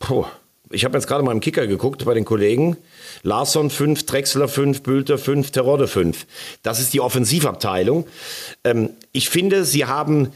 puh, 0.00 0.24
ich 0.70 0.84
habe 0.84 0.96
jetzt 0.96 1.06
gerade 1.06 1.22
mal 1.22 1.32
im 1.32 1.40
Kicker 1.40 1.66
geguckt 1.66 2.04
bei 2.04 2.14
den 2.14 2.24
Kollegen. 2.24 2.76
Larsson 3.22 3.70
5, 3.70 4.04
Drexler 4.06 4.48
5, 4.48 4.82
Bülter 4.82 5.18
5, 5.18 5.52
Terodde 5.52 5.86
5. 5.86 6.26
Das 6.62 6.80
ist 6.80 6.92
die 6.92 7.00
Offensivabteilung. 7.00 8.06
Ähm, 8.64 8.90
ich 9.12 9.28
finde, 9.28 9.64
sie 9.64 9.84
haben 9.84 10.32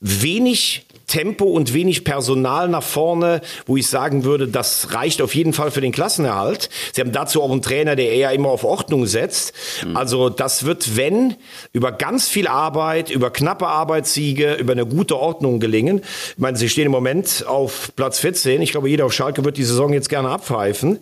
wenig 0.00 0.84
Tempo 1.06 1.44
und 1.44 1.72
wenig 1.72 2.04
Personal 2.04 2.68
nach 2.68 2.82
vorne, 2.82 3.40
wo 3.66 3.76
ich 3.76 3.86
sagen 3.86 4.24
würde, 4.24 4.48
das 4.48 4.92
reicht 4.92 5.22
auf 5.22 5.34
jeden 5.34 5.52
Fall 5.52 5.70
für 5.70 5.80
den 5.80 5.92
Klassenerhalt. 5.92 6.68
Sie 6.92 7.00
haben 7.00 7.12
dazu 7.12 7.42
auch 7.42 7.50
einen 7.50 7.62
Trainer, 7.62 7.96
der 7.96 8.10
eher 8.10 8.32
immer 8.32 8.48
auf 8.48 8.64
Ordnung 8.64 9.06
setzt. 9.06 9.52
Mhm. 9.84 9.96
Also 9.96 10.28
das 10.30 10.64
wird, 10.64 10.96
wenn, 10.96 11.36
über 11.72 11.92
ganz 11.92 12.28
viel 12.28 12.48
Arbeit, 12.48 13.10
über 13.10 13.30
knappe 13.30 13.66
Arbeitssiege, 13.66 14.54
über 14.54 14.72
eine 14.72 14.86
gute 14.86 15.18
Ordnung 15.18 15.60
gelingen. 15.60 16.02
Ich 16.30 16.38
meine, 16.38 16.56
sie 16.56 16.68
stehen 16.68 16.86
im 16.86 16.92
Moment 16.92 17.44
auf 17.46 17.92
Platz 17.96 18.18
14. 18.18 18.60
Ich 18.62 18.72
glaube, 18.72 18.88
jeder 18.88 19.06
auf 19.06 19.12
Schalke 19.12 19.44
wird 19.44 19.56
die 19.56 19.64
Saison 19.64 19.92
jetzt 19.92 20.08
gerne 20.08 20.30
abpfeifen. 20.30 20.98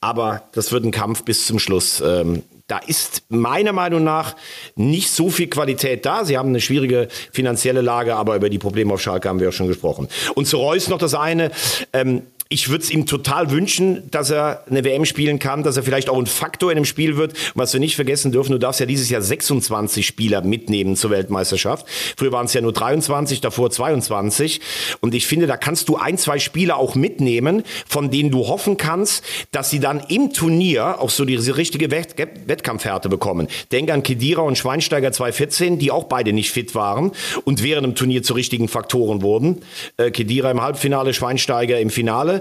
Aber 0.00 0.42
das 0.52 0.72
wird 0.72 0.84
ein 0.84 0.90
Kampf 0.90 1.24
bis 1.24 1.46
zum 1.46 1.58
Schluss. 1.58 2.02
Ähm, 2.04 2.42
da 2.66 2.78
ist 2.78 3.22
meiner 3.28 3.72
Meinung 3.72 4.02
nach 4.02 4.34
nicht 4.74 5.10
so 5.10 5.30
viel 5.30 5.46
Qualität 5.48 6.04
da. 6.04 6.24
Sie 6.24 6.36
haben 6.36 6.48
eine 6.48 6.60
schwierige 6.60 7.08
finanzielle 7.32 7.80
Lage, 7.80 8.16
aber 8.16 8.34
über 8.36 8.50
die 8.50 8.58
Probleme 8.58 8.92
auf 8.92 9.00
Schalke 9.00 9.28
haben 9.28 9.38
wir 9.38 9.46
ja 9.46 9.52
schon 9.52 9.68
gesprochen. 9.68 10.08
Und 10.34 10.46
zu 10.46 10.56
Reus 10.56 10.88
noch 10.88 10.98
das 10.98 11.14
eine. 11.14 11.52
Ähm, 11.92 12.22
ich 12.48 12.68
würde 12.68 12.84
es 12.84 12.90
ihm 12.90 13.06
total 13.06 13.50
wünschen, 13.50 14.08
dass 14.10 14.30
er 14.30 14.64
eine 14.70 14.84
WM 14.84 15.04
spielen 15.04 15.40
kann, 15.40 15.64
dass 15.64 15.76
er 15.76 15.82
vielleicht 15.82 16.08
auch 16.08 16.18
ein 16.18 16.26
Faktor 16.26 16.70
in 16.70 16.76
dem 16.76 16.84
Spiel 16.84 17.16
wird. 17.16 17.32
Was 17.54 17.72
wir 17.72 17.80
nicht 17.80 17.96
vergessen 17.96 18.30
dürfen, 18.30 18.52
du 18.52 18.58
darfst 18.58 18.78
ja 18.78 18.86
dieses 18.86 19.10
Jahr 19.10 19.20
26 19.20 20.06
Spieler 20.06 20.42
mitnehmen 20.42 20.94
zur 20.94 21.10
Weltmeisterschaft. 21.10 21.86
Früher 22.16 22.30
waren 22.30 22.46
es 22.46 22.54
ja 22.54 22.60
nur 22.60 22.72
23, 22.72 23.40
davor 23.40 23.70
22. 23.70 24.60
Und 25.00 25.14
ich 25.14 25.26
finde, 25.26 25.48
da 25.48 25.56
kannst 25.56 25.88
du 25.88 25.96
ein, 25.96 26.18
zwei 26.18 26.38
Spieler 26.38 26.76
auch 26.76 26.94
mitnehmen, 26.94 27.64
von 27.88 28.12
denen 28.12 28.30
du 28.30 28.46
hoffen 28.46 28.76
kannst, 28.76 29.24
dass 29.50 29.70
sie 29.70 29.80
dann 29.80 30.00
im 30.08 30.32
Turnier 30.32 31.00
auch 31.00 31.10
so 31.10 31.24
diese 31.24 31.56
richtige 31.56 31.90
Wettkampfhärte 31.90 33.08
bekommen. 33.08 33.48
Denk 33.72 33.90
an 33.90 34.04
Kedira 34.04 34.42
und 34.42 34.56
Schweinsteiger 34.56 35.10
2014, 35.10 35.80
die 35.80 35.90
auch 35.90 36.04
beide 36.04 36.32
nicht 36.32 36.52
fit 36.52 36.76
waren 36.76 37.10
und 37.44 37.64
während 37.64 37.86
dem 37.86 37.94
Turnier 37.96 38.22
zu 38.22 38.34
richtigen 38.34 38.68
Faktoren 38.68 39.22
wurden. 39.22 39.62
Äh, 39.96 40.12
Kedira 40.12 40.52
im 40.52 40.62
Halbfinale, 40.62 41.12
Schweinsteiger 41.12 41.80
im 41.80 41.90
Finale. 41.90 42.35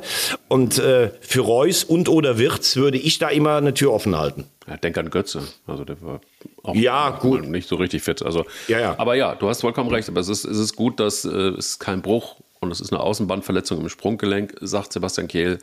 Und 0.47 0.77
äh, 0.79 1.11
für 1.21 1.41
Reus 1.41 1.83
und 1.83 2.09
oder 2.09 2.37
Wirtz 2.37 2.75
würde 2.75 2.97
ich 2.97 3.17
da 3.17 3.29
immer 3.29 3.57
eine 3.57 3.73
Tür 3.73 3.93
offen 3.93 4.17
halten. 4.17 4.45
Ja, 4.67 4.77
denk 4.77 4.97
an 4.97 5.09
Götze. 5.09 5.43
Also 5.67 5.85
der 5.85 6.01
war 6.01 6.21
auch 6.63 6.75
ja, 6.75 7.11
gut. 7.11 7.47
nicht 7.47 7.67
so 7.67 7.75
richtig 7.75 8.03
fit. 8.03 8.23
Also, 8.23 8.45
ja, 8.67 8.79
ja. 8.79 8.95
Aber 8.97 9.15
ja, 9.15 9.35
du 9.35 9.47
hast 9.47 9.61
vollkommen 9.61 9.89
recht. 9.89 10.09
Aber 10.09 10.19
es 10.19 10.29
ist, 10.29 10.45
es 10.45 10.57
ist 10.57 10.75
gut, 10.75 10.99
dass 10.99 11.25
äh, 11.25 11.29
es 11.29 11.79
kein 11.79 12.01
Bruch 12.01 12.37
und 12.59 12.71
es 12.71 12.81
ist 12.81 12.91
eine 12.91 13.01
Außenbandverletzung 13.01 13.81
im 13.81 13.89
Sprunggelenk, 13.89 14.55
sagt 14.61 14.93
Sebastian 14.93 15.27
Kehl. 15.27 15.59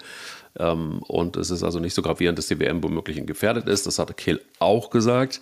Ähm, 0.59 1.03
und 1.09 1.37
es 1.37 1.51
ist 1.51 1.63
also 1.63 1.81
nicht 1.81 1.95
so 1.95 2.03
gravierend, 2.03 2.39
dass 2.39 2.47
die 2.47 2.61
WM 2.61 2.83
womöglich 2.83 3.25
gefährdet 3.27 3.69
ist. 3.69 3.87
Das 3.87 3.99
hatte 3.99 4.15
Kehl 4.15 4.41
auch 4.59 4.91
gesagt 4.91 5.41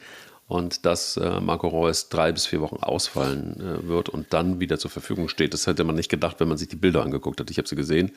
und 0.50 0.84
dass 0.84 1.16
äh, 1.16 1.40
Marco 1.40 1.68
Reus 1.68 2.08
drei 2.08 2.32
bis 2.32 2.46
vier 2.46 2.60
Wochen 2.60 2.82
ausfallen 2.82 3.60
äh, 3.60 3.88
wird 3.88 4.08
und 4.08 4.32
dann 4.32 4.58
wieder 4.58 4.78
zur 4.78 4.90
Verfügung 4.90 5.28
steht. 5.28 5.54
Das 5.54 5.68
hätte 5.68 5.84
man 5.84 5.94
nicht 5.94 6.08
gedacht, 6.08 6.40
wenn 6.40 6.48
man 6.48 6.58
sich 6.58 6.66
die 6.66 6.76
Bilder 6.76 7.02
angeguckt 7.02 7.38
hat. 7.38 7.50
Ich 7.52 7.58
habe 7.58 7.68
sie 7.68 7.76
gesehen 7.76 8.10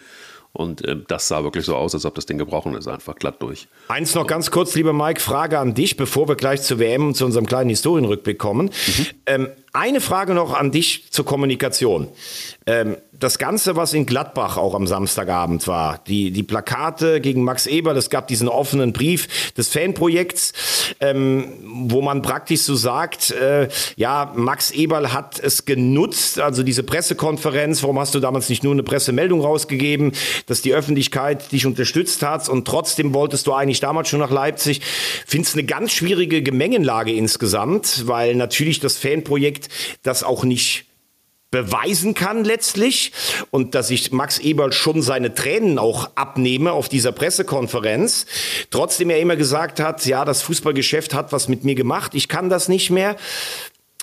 und 0.54 0.86
äh, 0.86 0.96
das 1.08 1.28
sah 1.28 1.44
wirklich 1.44 1.66
so 1.66 1.76
aus, 1.76 1.96
als 1.96 2.06
ob 2.06 2.14
das 2.16 2.28
Ding 2.28 2.38
gebrochen 2.38 2.76
ist, 2.76 2.88
einfach 2.88 3.16
glatt 3.16 3.42
durch. 3.42 3.68
Eins 3.88 4.14
noch 4.14 4.28
ganz 4.28 4.52
kurz, 4.52 4.76
lieber 4.76 4.94
Mike, 4.94 5.20
Frage 5.20 5.60
an 5.60 5.74
dich, 5.74 5.98
bevor 5.98 6.28
wir 6.28 6.36
gleich 6.36 6.62
zur 6.62 6.80
WM 6.80 7.08
und 7.08 7.16
zu 7.16 7.26
unserem 7.26 7.48
kleinen 7.48 7.70
Historienrückblick 7.70 8.38
kommen. 8.38 8.68
Mhm. 8.68 9.06
Ähm, 9.26 9.50
eine 9.74 10.02
Frage 10.02 10.36
noch 10.36 10.54
an 10.54 10.72
dich 10.72 11.12
zur 11.12 11.26
Kommunikation. 11.26 12.08
Ähm, 12.68 12.98
das 13.12 13.40
Ganze, 13.40 13.76
was 13.76 13.94
in 13.94 14.06
Gladbach 14.06 14.58
auch 14.58 14.76
am 14.76 14.86
Samstagabend 14.86 15.68
war, 15.68 16.00
die, 16.08 16.32
die 16.32 16.44
Plakate 16.44 17.22
gegen 17.22 17.44
Max 17.44 17.68
Eberl, 17.68 17.96
es 17.98 18.10
gab 18.10 18.28
diesen 18.28 18.48
offenen 18.48 18.92
Brief 18.92 19.52
des 19.54 19.70
Fanprojekts, 19.70 20.54
ähm, 21.00 21.54
wo 21.64 22.02
man 22.02 22.22
praktisch 22.22 22.62
so 22.62 22.76
sagt, 22.76 23.32
äh, 23.32 23.70
ja, 23.96 24.32
Max 24.36 24.72
Eberl 24.72 25.14
hat 25.14 25.40
es 25.40 25.66
genutzt, 25.66 26.40
also 26.40 26.64
diese 26.64 26.84
Pressekonferenz, 26.84 27.82
warum 27.82 28.00
hast 28.00 28.14
du 28.14 28.20
damals 28.20 28.50
nicht 28.50 28.64
nur 28.64 28.74
eine 28.74 28.84
Pressemeldung 28.84 29.42
rausgegeben, 29.42 30.12
dass 30.48 30.62
die 30.62 30.74
Öffentlichkeit 30.74 31.52
dich 31.52 31.66
unterstützt 31.66 32.24
hat 32.24 32.48
und 32.50 32.68
trotzdem 32.68 33.14
wolltest 33.14 33.48
du 33.48 33.54
eigentlich 33.54 33.80
damals 33.80 34.10
schon 34.10 34.20
nach 34.20 34.32
Leipzig. 34.32 34.82
Findest 35.26 35.56
eine 35.56 35.64
ganz 35.64 35.92
schwierige 35.92 36.42
Gemengenlage 36.42 37.14
insgesamt, 37.14 38.08
weil 38.08 38.36
natürlich 38.36 38.80
das 38.80 38.98
Fanprojekt 38.98 39.63
das 40.02 40.24
auch 40.24 40.44
nicht 40.44 40.86
beweisen 41.54 42.16
kann 42.16 42.44
letztlich 42.44 43.12
und 43.52 43.76
dass 43.76 43.92
ich 43.92 44.12
Max 44.12 44.40
Eberl 44.40 44.74
schon 44.74 45.04
seine 45.04 45.36
Tränen 45.36 45.78
auch 45.78 46.10
abnehme 46.16 46.72
auf 46.72 46.90
dieser 46.90 47.12
Pressekonferenz. 47.12 48.26
Trotzdem 48.72 49.12
er 49.12 49.20
immer 49.20 49.36
gesagt 49.36 49.80
hat, 49.80 50.04
ja, 50.08 50.26
das 50.26 50.42
Fußballgeschäft 50.42 51.14
hat 51.14 51.32
was 51.32 51.48
mit 51.50 51.64
mir 51.64 51.76
gemacht, 51.76 52.16
ich 52.16 52.28
kann 52.28 52.50
das 52.50 52.70
nicht 52.70 52.90
mehr. 52.90 53.18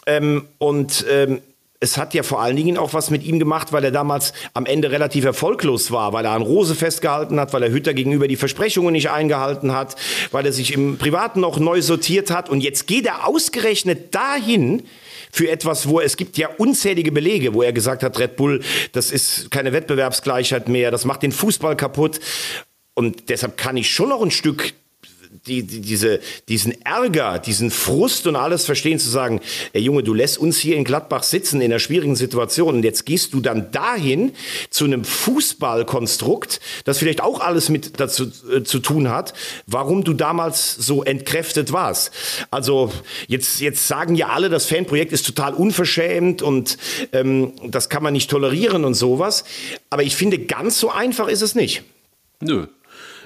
Ähm, 0.07 0.47
und 0.59 1.05
ähm, 1.11 1.43
es 1.81 1.97
hat 1.97 2.15
ja 2.15 2.23
vor 2.23 2.41
allen 2.41 2.57
Dingen 2.57 2.77
auch 2.77 2.95
was 2.95 3.11
mit 3.11 3.25
ihm 3.25 3.41
gemacht, 3.41 3.73
weil 3.73 3.83
er 3.83 3.91
damals 3.91 4.33
am 4.55 4.67
Ende 4.67 4.93
relativ 4.93 5.25
erfolglos 5.25 5.91
war, 5.91 6.13
weil 6.13 6.27
er 6.27 6.33
an 6.33 6.43
Rose 6.43 6.77
festgehalten 6.77 7.41
hat, 7.41 7.53
weil 7.53 7.65
er 7.65 7.73
Hütter 7.73 7.95
gegenüber 7.95 8.29
die 8.29 8.37
Versprechungen 8.37 8.93
nicht 8.93 9.11
eingehalten 9.11 9.73
hat, 9.73 9.97
weil 10.31 10.47
er 10.47 10.53
sich 10.53 10.73
im 10.73 10.99
Privaten 10.99 11.41
noch 11.41 11.59
neu 11.59 11.83
sortiert 11.83 12.31
hat. 12.31 12.49
Und 12.49 12.61
jetzt 12.61 12.87
geht 12.87 13.07
er 13.07 13.27
ausgerechnet 13.27 14.15
dahin, 14.15 14.85
für 15.33 15.51
etwas, 15.51 15.89
wo 15.89 16.01
es 16.01 16.17
gibt 16.17 16.37
ja 16.37 16.49
unzählige 16.59 17.13
Belege, 17.13 17.55
wo 17.55 17.63
er 17.63 17.73
gesagt 17.73 18.03
hat, 18.03 18.19
Red 18.19 18.37
Bull, 18.37 18.63
das 18.93 19.11
ist 19.11 19.51
keine 19.51 19.73
Wettbewerbsgleichheit 19.73 20.69
mehr, 20.69 20.91
das 20.91 21.05
macht 21.05 21.23
den 21.23 21.33
Fußball 21.33 21.77
kaputt. 21.77 22.21
Und 22.95 23.29
deshalb 23.29 23.57
kann 23.57 23.77
ich 23.77 23.91
schon 23.91 24.09
noch 24.11 24.23
ein 24.23 24.31
Stück 24.31 24.73
die, 25.47 25.63
die, 25.63 25.81
diese, 25.81 26.21
diesen 26.49 26.85
Ärger, 26.85 27.39
diesen 27.39 27.71
Frust 27.71 28.27
und 28.27 28.37
alles 28.37 28.65
verstehen, 28.65 28.99
zu 28.99 29.09
sagen, 29.09 29.41
ey 29.73 29.81
Junge, 29.81 30.03
du 30.03 30.13
lässt 30.13 30.39
uns 30.39 30.59
hier 30.59 30.77
in 30.77 30.85
Gladbach 30.85 31.23
sitzen 31.23 31.61
in 31.61 31.71
einer 31.71 31.79
schwierigen 31.79 32.17
Situation 32.17 32.77
und 32.77 32.83
jetzt 32.83 33.07
gehst 33.07 33.33
du 33.33 33.41
dann 33.41 33.71
dahin 33.71 34.33
zu 34.71 34.85
einem 34.85 35.05
Fußballkonstrukt, 35.05 36.61
das 36.85 36.99
vielleicht 36.99 37.23
auch 37.23 37.41
alles 37.41 37.69
mit 37.69 38.01
dazu 38.01 38.31
äh, 38.53 38.63
zu 38.65 38.81
tun 38.81 39.09
hat, 39.09 39.33
warum 39.67 40.03
du 40.05 40.15
damals 40.15 40.75
so 40.75 41.05
entkräftet 41.05 41.73
warst. 41.73 42.11
Also 42.51 42.93
jetzt, 43.29 43.61
jetzt 43.61 43.87
sagen 43.87 44.17
ja 44.17 44.29
alle, 44.29 44.49
das 44.49 44.67
Fanprojekt 44.67 45.13
ist 45.13 45.27
total 45.27 45.55
unverschämt 45.55 46.43
und 46.43 46.77
ähm, 47.13 47.53
das 47.69 47.89
kann 47.89 48.03
man 48.03 48.13
nicht 48.13 48.31
tolerieren 48.31 48.85
und 48.85 48.95
sowas. 48.95 49.45
Aber 49.91 50.03
ich 50.03 50.17
finde, 50.17 50.39
ganz 50.41 50.79
so 50.81 50.91
einfach 50.91 51.29
ist 51.29 51.43
es 51.43 51.55
nicht. 51.55 51.85
Nö, 52.41 52.67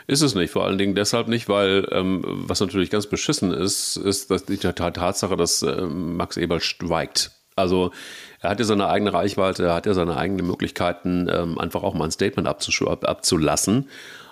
ist 0.06 0.22
es 0.22 0.34
nicht, 0.34 0.50
vor 0.50 0.64
allen 0.64 0.78
Dingen 0.78 0.94
deshalb 0.94 1.28
nicht, 1.28 1.48
weil 1.48 1.88
ähm, 1.90 2.22
was 2.24 2.60
natürlich 2.60 2.90
ganz 2.90 3.06
beschissen 3.06 3.52
ist, 3.52 3.96
ist 3.96 4.30
dass 4.30 4.44
die 4.44 4.58
Tatsache, 4.58 5.36
dass 5.36 5.62
äh, 5.62 5.82
Max 5.82 6.36
Eberl 6.36 6.60
schweigt. 6.60 7.30
Also 7.56 7.92
er 8.40 8.50
hat 8.50 8.58
ja 8.58 8.64
seine 8.64 8.88
eigene 8.88 9.12
Reichweite, 9.12 9.66
er 9.66 9.74
hat 9.74 9.86
ja 9.86 9.94
seine 9.94 10.16
eigenen 10.16 10.46
Möglichkeiten, 10.46 11.28
ähm, 11.30 11.58
einfach 11.58 11.82
auch 11.82 11.94
mal 11.94 12.04
ein 12.04 12.10
Statement 12.10 12.48
ab 12.48 12.60
abzulassen. 13.04 13.88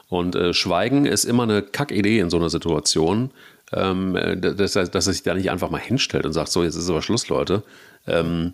Und 0.08 0.34
äh, 0.34 0.52
Schweigen 0.52 1.06
ist 1.06 1.24
immer 1.24 1.44
eine 1.44 1.62
Kackidee 1.62 2.18
in 2.18 2.28
so 2.28 2.36
einer 2.36 2.50
Situation, 2.50 3.30
ähm, 3.72 4.14
dass, 4.40 4.76
er, 4.76 4.86
dass 4.88 5.06
er 5.06 5.12
sich 5.14 5.22
da 5.22 5.32
nicht 5.34 5.50
einfach 5.50 5.70
mal 5.70 5.80
hinstellt 5.80 6.26
und 6.26 6.34
sagt, 6.34 6.50
so, 6.50 6.62
jetzt 6.62 6.74
ist 6.74 6.90
aber 6.90 7.00
Schluss, 7.00 7.28
Leute. 7.28 7.62
Ähm, 8.06 8.52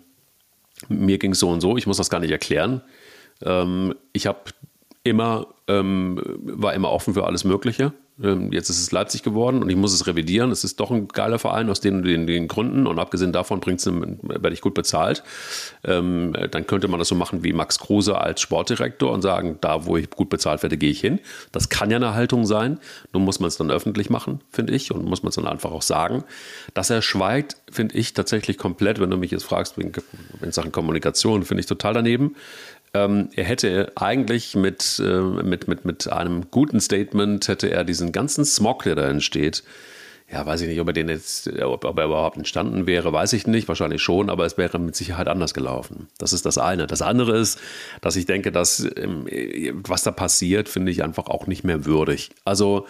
mir 0.87 1.17
ging 1.17 1.33
es 1.33 1.39
so 1.39 1.49
und 1.49 1.59
so, 1.59 1.75
ich 1.75 1.87
muss 1.87 1.97
das 1.97 2.09
gar 2.09 2.21
nicht 2.21 2.31
erklären. 2.31 2.81
Ähm, 3.43 3.95
ich 4.13 4.27
habe 4.27 4.39
immer, 5.03 5.47
ähm, 5.67 6.21
war 6.41 6.73
immer 6.73 6.91
offen 6.91 7.13
für 7.13 7.25
alles 7.25 7.43
Mögliche. 7.43 7.93
Ähm, 8.21 8.51
jetzt 8.51 8.69
ist 8.69 8.81
es 8.81 8.91
Leipzig 8.91 9.23
geworden 9.23 9.63
und 9.63 9.69
ich 9.69 9.75
muss 9.75 9.93
es 9.93 10.05
revidieren. 10.05 10.51
Es 10.51 10.63
ist 10.63 10.79
doch 10.79 10.91
ein 10.91 11.07
geiler 11.07 11.39
Verein 11.39 11.69
aus 11.69 11.79
den, 11.79 12.03
den, 12.03 12.27
den 12.27 12.47
Gründen 12.47 12.85
und 12.85 12.99
abgesehen 12.99 13.31
davon 13.31 13.61
bringt's, 13.61 13.85
werde 13.85 14.53
ich 14.53 14.61
gut 14.61 14.73
bezahlt. 14.73 15.23
Ähm, 15.85 16.35
dann 16.51 16.67
könnte 16.67 16.87
man 16.87 16.99
das 16.99 17.07
so 17.07 17.15
machen 17.15 17.43
wie 17.43 17.53
Max 17.53 17.79
Kruse 17.79 18.17
als 18.17 18.41
Sportdirektor 18.41 19.11
und 19.11 19.21
sagen, 19.21 19.57
da 19.61 19.85
wo 19.85 19.95
ich 19.95 20.09
gut 20.09 20.29
bezahlt 20.29 20.63
werde, 20.63 20.77
gehe 20.77 20.91
ich 20.91 20.99
hin. 20.99 21.19
Das 21.51 21.69
kann 21.69 21.91
ja 21.91 21.97
eine 21.97 22.13
Haltung 22.13 22.45
sein. 22.45 22.79
Nun 23.13 23.23
muss 23.23 23.39
man 23.39 23.47
es 23.47 23.57
dann 23.57 23.71
öffentlich 23.71 24.09
machen, 24.09 24.41
finde 24.51 24.73
ich, 24.73 24.91
und 24.91 25.05
muss 25.05 25.23
man 25.23 25.29
es 25.29 25.35
dann 25.35 25.47
einfach 25.47 25.71
auch 25.71 25.81
sagen. 25.81 26.23
Dass 26.73 26.89
er 26.89 27.01
schweigt, 27.01 27.55
finde 27.71 27.95
ich 27.95 28.13
tatsächlich 28.13 28.57
komplett, 28.57 28.99
wenn 28.99 29.09
du 29.09 29.17
mich 29.17 29.31
jetzt 29.31 29.43
fragst, 29.43 29.77
in 29.77 29.93
Sachen 30.51 30.71
Kommunikation, 30.71 31.43
finde 31.43 31.61
ich 31.61 31.67
total 31.67 31.93
daneben. 31.93 32.35
Ähm, 32.93 33.29
er 33.35 33.43
hätte 33.43 33.91
eigentlich 33.95 34.55
mit, 34.55 35.01
äh, 35.03 35.21
mit, 35.21 35.67
mit, 35.67 35.85
mit 35.85 36.11
einem 36.11 36.49
guten 36.49 36.79
Statement, 36.79 37.47
hätte 37.47 37.69
er 37.69 37.83
diesen 37.83 38.11
ganzen 38.11 38.45
Smog, 38.45 38.83
der 38.83 38.95
da 38.95 39.07
entsteht, 39.07 39.63
ja, 40.31 40.45
weiß 40.45 40.61
ich 40.61 40.67
nicht, 40.67 40.79
ob 40.79 40.87
er 40.87 40.93
den 40.93 41.09
jetzt, 41.09 41.47
ob, 41.61 41.85
ob, 41.85 41.97
er 41.97 42.05
überhaupt 42.05 42.37
entstanden 42.37 42.85
wäre, 42.85 43.11
weiß 43.11 43.33
ich 43.33 43.47
nicht, 43.47 43.67
wahrscheinlich 43.67 44.01
schon, 44.01 44.29
aber 44.29 44.45
es 44.45 44.57
wäre 44.57 44.77
mit 44.77 44.95
Sicherheit 44.95 45.27
anders 45.27 45.55
gelaufen. 45.55 46.07
Das 46.19 46.33
ist 46.33 46.45
das 46.45 46.59
eine. 46.59 46.85
Das 46.85 47.01
andere 47.01 47.37
ist, 47.37 47.59
dass 48.01 48.15
ich 48.15 48.27
denke, 48.27 48.51
dass 48.51 48.87
ähm, 48.95 49.25
was 49.87 50.03
da 50.03 50.11
passiert, 50.11 50.69
finde 50.69 50.91
ich 50.91 51.03
einfach 51.03 51.27
auch 51.27 51.47
nicht 51.47 51.63
mehr 51.63 51.85
würdig. 51.85 52.29
Also 52.45 52.85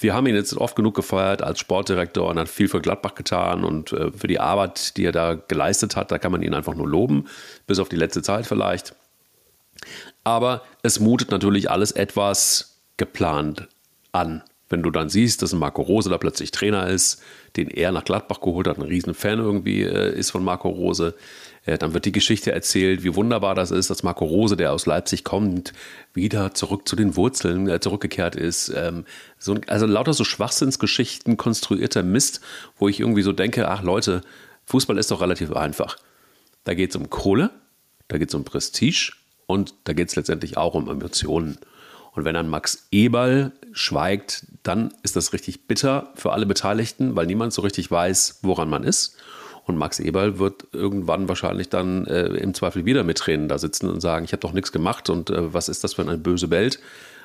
wir 0.00 0.14
haben 0.14 0.26
ihn 0.26 0.36
jetzt 0.36 0.56
oft 0.56 0.76
genug 0.76 0.94
gefeiert 0.94 1.42
als 1.42 1.58
Sportdirektor 1.58 2.28
und 2.28 2.38
hat 2.38 2.48
viel 2.48 2.68
für 2.68 2.80
Gladbach 2.80 3.14
getan 3.14 3.64
und 3.64 3.92
äh, 3.92 4.10
für 4.12 4.28
die 4.28 4.40
Arbeit, 4.40 4.96
die 4.96 5.04
er 5.04 5.12
da 5.12 5.34
geleistet 5.34 5.96
hat, 5.96 6.10
da 6.10 6.18
kann 6.18 6.32
man 6.32 6.42
ihn 6.42 6.54
einfach 6.54 6.74
nur 6.74 6.88
loben, 6.88 7.26
bis 7.66 7.78
auf 7.78 7.90
die 7.90 7.96
letzte 7.96 8.22
Zeit 8.22 8.46
vielleicht. 8.46 8.94
Aber 10.24 10.62
es 10.82 11.00
mutet 11.00 11.30
natürlich 11.30 11.70
alles 11.70 11.92
etwas 11.92 12.80
geplant 12.96 13.68
an. 14.12 14.42
Wenn 14.70 14.82
du 14.82 14.90
dann 14.90 15.10
siehst, 15.10 15.42
dass 15.42 15.52
Marco 15.52 15.82
Rose 15.82 16.08
da 16.08 16.16
plötzlich 16.16 16.50
Trainer 16.50 16.88
ist, 16.88 17.22
den 17.56 17.68
er 17.68 17.92
nach 17.92 18.04
Gladbach 18.04 18.40
geholt 18.40 18.66
hat, 18.66 18.78
ein 18.78 18.82
riesen 18.82 19.14
Fan 19.14 19.38
irgendwie 19.38 19.82
äh, 19.82 20.18
ist 20.18 20.30
von 20.30 20.42
Marco 20.42 20.68
Rose, 20.68 21.14
äh, 21.66 21.76
dann 21.76 21.92
wird 21.92 22.06
die 22.06 22.12
Geschichte 22.12 22.52
erzählt, 22.52 23.04
wie 23.04 23.14
wunderbar 23.14 23.54
das 23.54 23.70
ist, 23.70 23.90
dass 23.90 24.02
Marco 24.02 24.24
Rose, 24.24 24.56
der 24.56 24.72
aus 24.72 24.86
Leipzig 24.86 25.22
kommt, 25.22 25.74
wieder 26.14 26.54
zurück 26.54 26.88
zu 26.88 26.96
den 26.96 27.14
Wurzeln 27.14 27.68
äh, 27.68 27.78
zurückgekehrt 27.78 28.36
ist. 28.36 28.72
Ähm, 28.74 29.04
so, 29.38 29.56
also 29.66 29.84
lauter 29.84 30.14
so 30.14 30.24
Schwachsinnsgeschichten, 30.24 31.36
konstruierter 31.36 32.02
Mist, 32.02 32.40
wo 32.78 32.88
ich 32.88 33.00
irgendwie 33.00 33.22
so 33.22 33.32
denke, 33.32 33.68
ach 33.68 33.82
Leute, 33.82 34.22
Fußball 34.64 34.96
ist 34.96 35.10
doch 35.10 35.20
relativ 35.20 35.52
einfach. 35.52 35.98
Da 36.64 36.72
geht 36.72 36.90
es 36.90 36.96
um 36.96 37.10
Kohle, 37.10 37.50
da 38.08 38.16
geht 38.16 38.30
es 38.30 38.34
um 38.34 38.44
Prestige 38.44 39.12
und 39.46 39.74
da 39.84 39.92
geht 39.92 40.08
es 40.08 40.16
letztendlich 40.16 40.56
auch 40.56 40.74
um 40.74 40.88
Emotionen. 40.88 41.58
Und 42.12 42.24
wenn 42.24 42.34
dann 42.34 42.48
Max 42.48 42.86
Eberl 42.92 43.52
schweigt, 43.72 44.46
dann 44.62 44.94
ist 45.02 45.16
das 45.16 45.32
richtig 45.32 45.66
bitter 45.66 46.12
für 46.14 46.32
alle 46.32 46.46
Beteiligten, 46.46 47.16
weil 47.16 47.26
niemand 47.26 47.52
so 47.52 47.62
richtig 47.62 47.90
weiß, 47.90 48.38
woran 48.42 48.70
man 48.70 48.84
ist. 48.84 49.16
Und 49.66 49.78
Max 49.78 49.98
Eberl 49.98 50.38
wird 50.38 50.66
irgendwann 50.72 51.28
wahrscheinlich 51.28 51.70
dann 51.70 52.06
äh, 52.06 52.26
im 52.26 52.54
Zweifel 52.54 52.84
wieder 52.84 53.02
mit 53.02 53.18
Tränen 53.18 53.48
da 53.48 53.58
sitzen 53.58 53.88
und 53.88 54.00
sagen, 54.00 54.24
ich 54.24 54.32
habe 54.32 54.40
doch 54.40 54.52
nichts 54.52 54.72
gemacht 54.72 55.10
und 55.10 55.30
äh, 55.30 55.52
was 55.52 55.68
ist 55.68 55.82
das 55.82 55.94
für 55.94 56.02
eine 56.02 56.18
böse 56.18 56.50
Welt. 56.50 56.78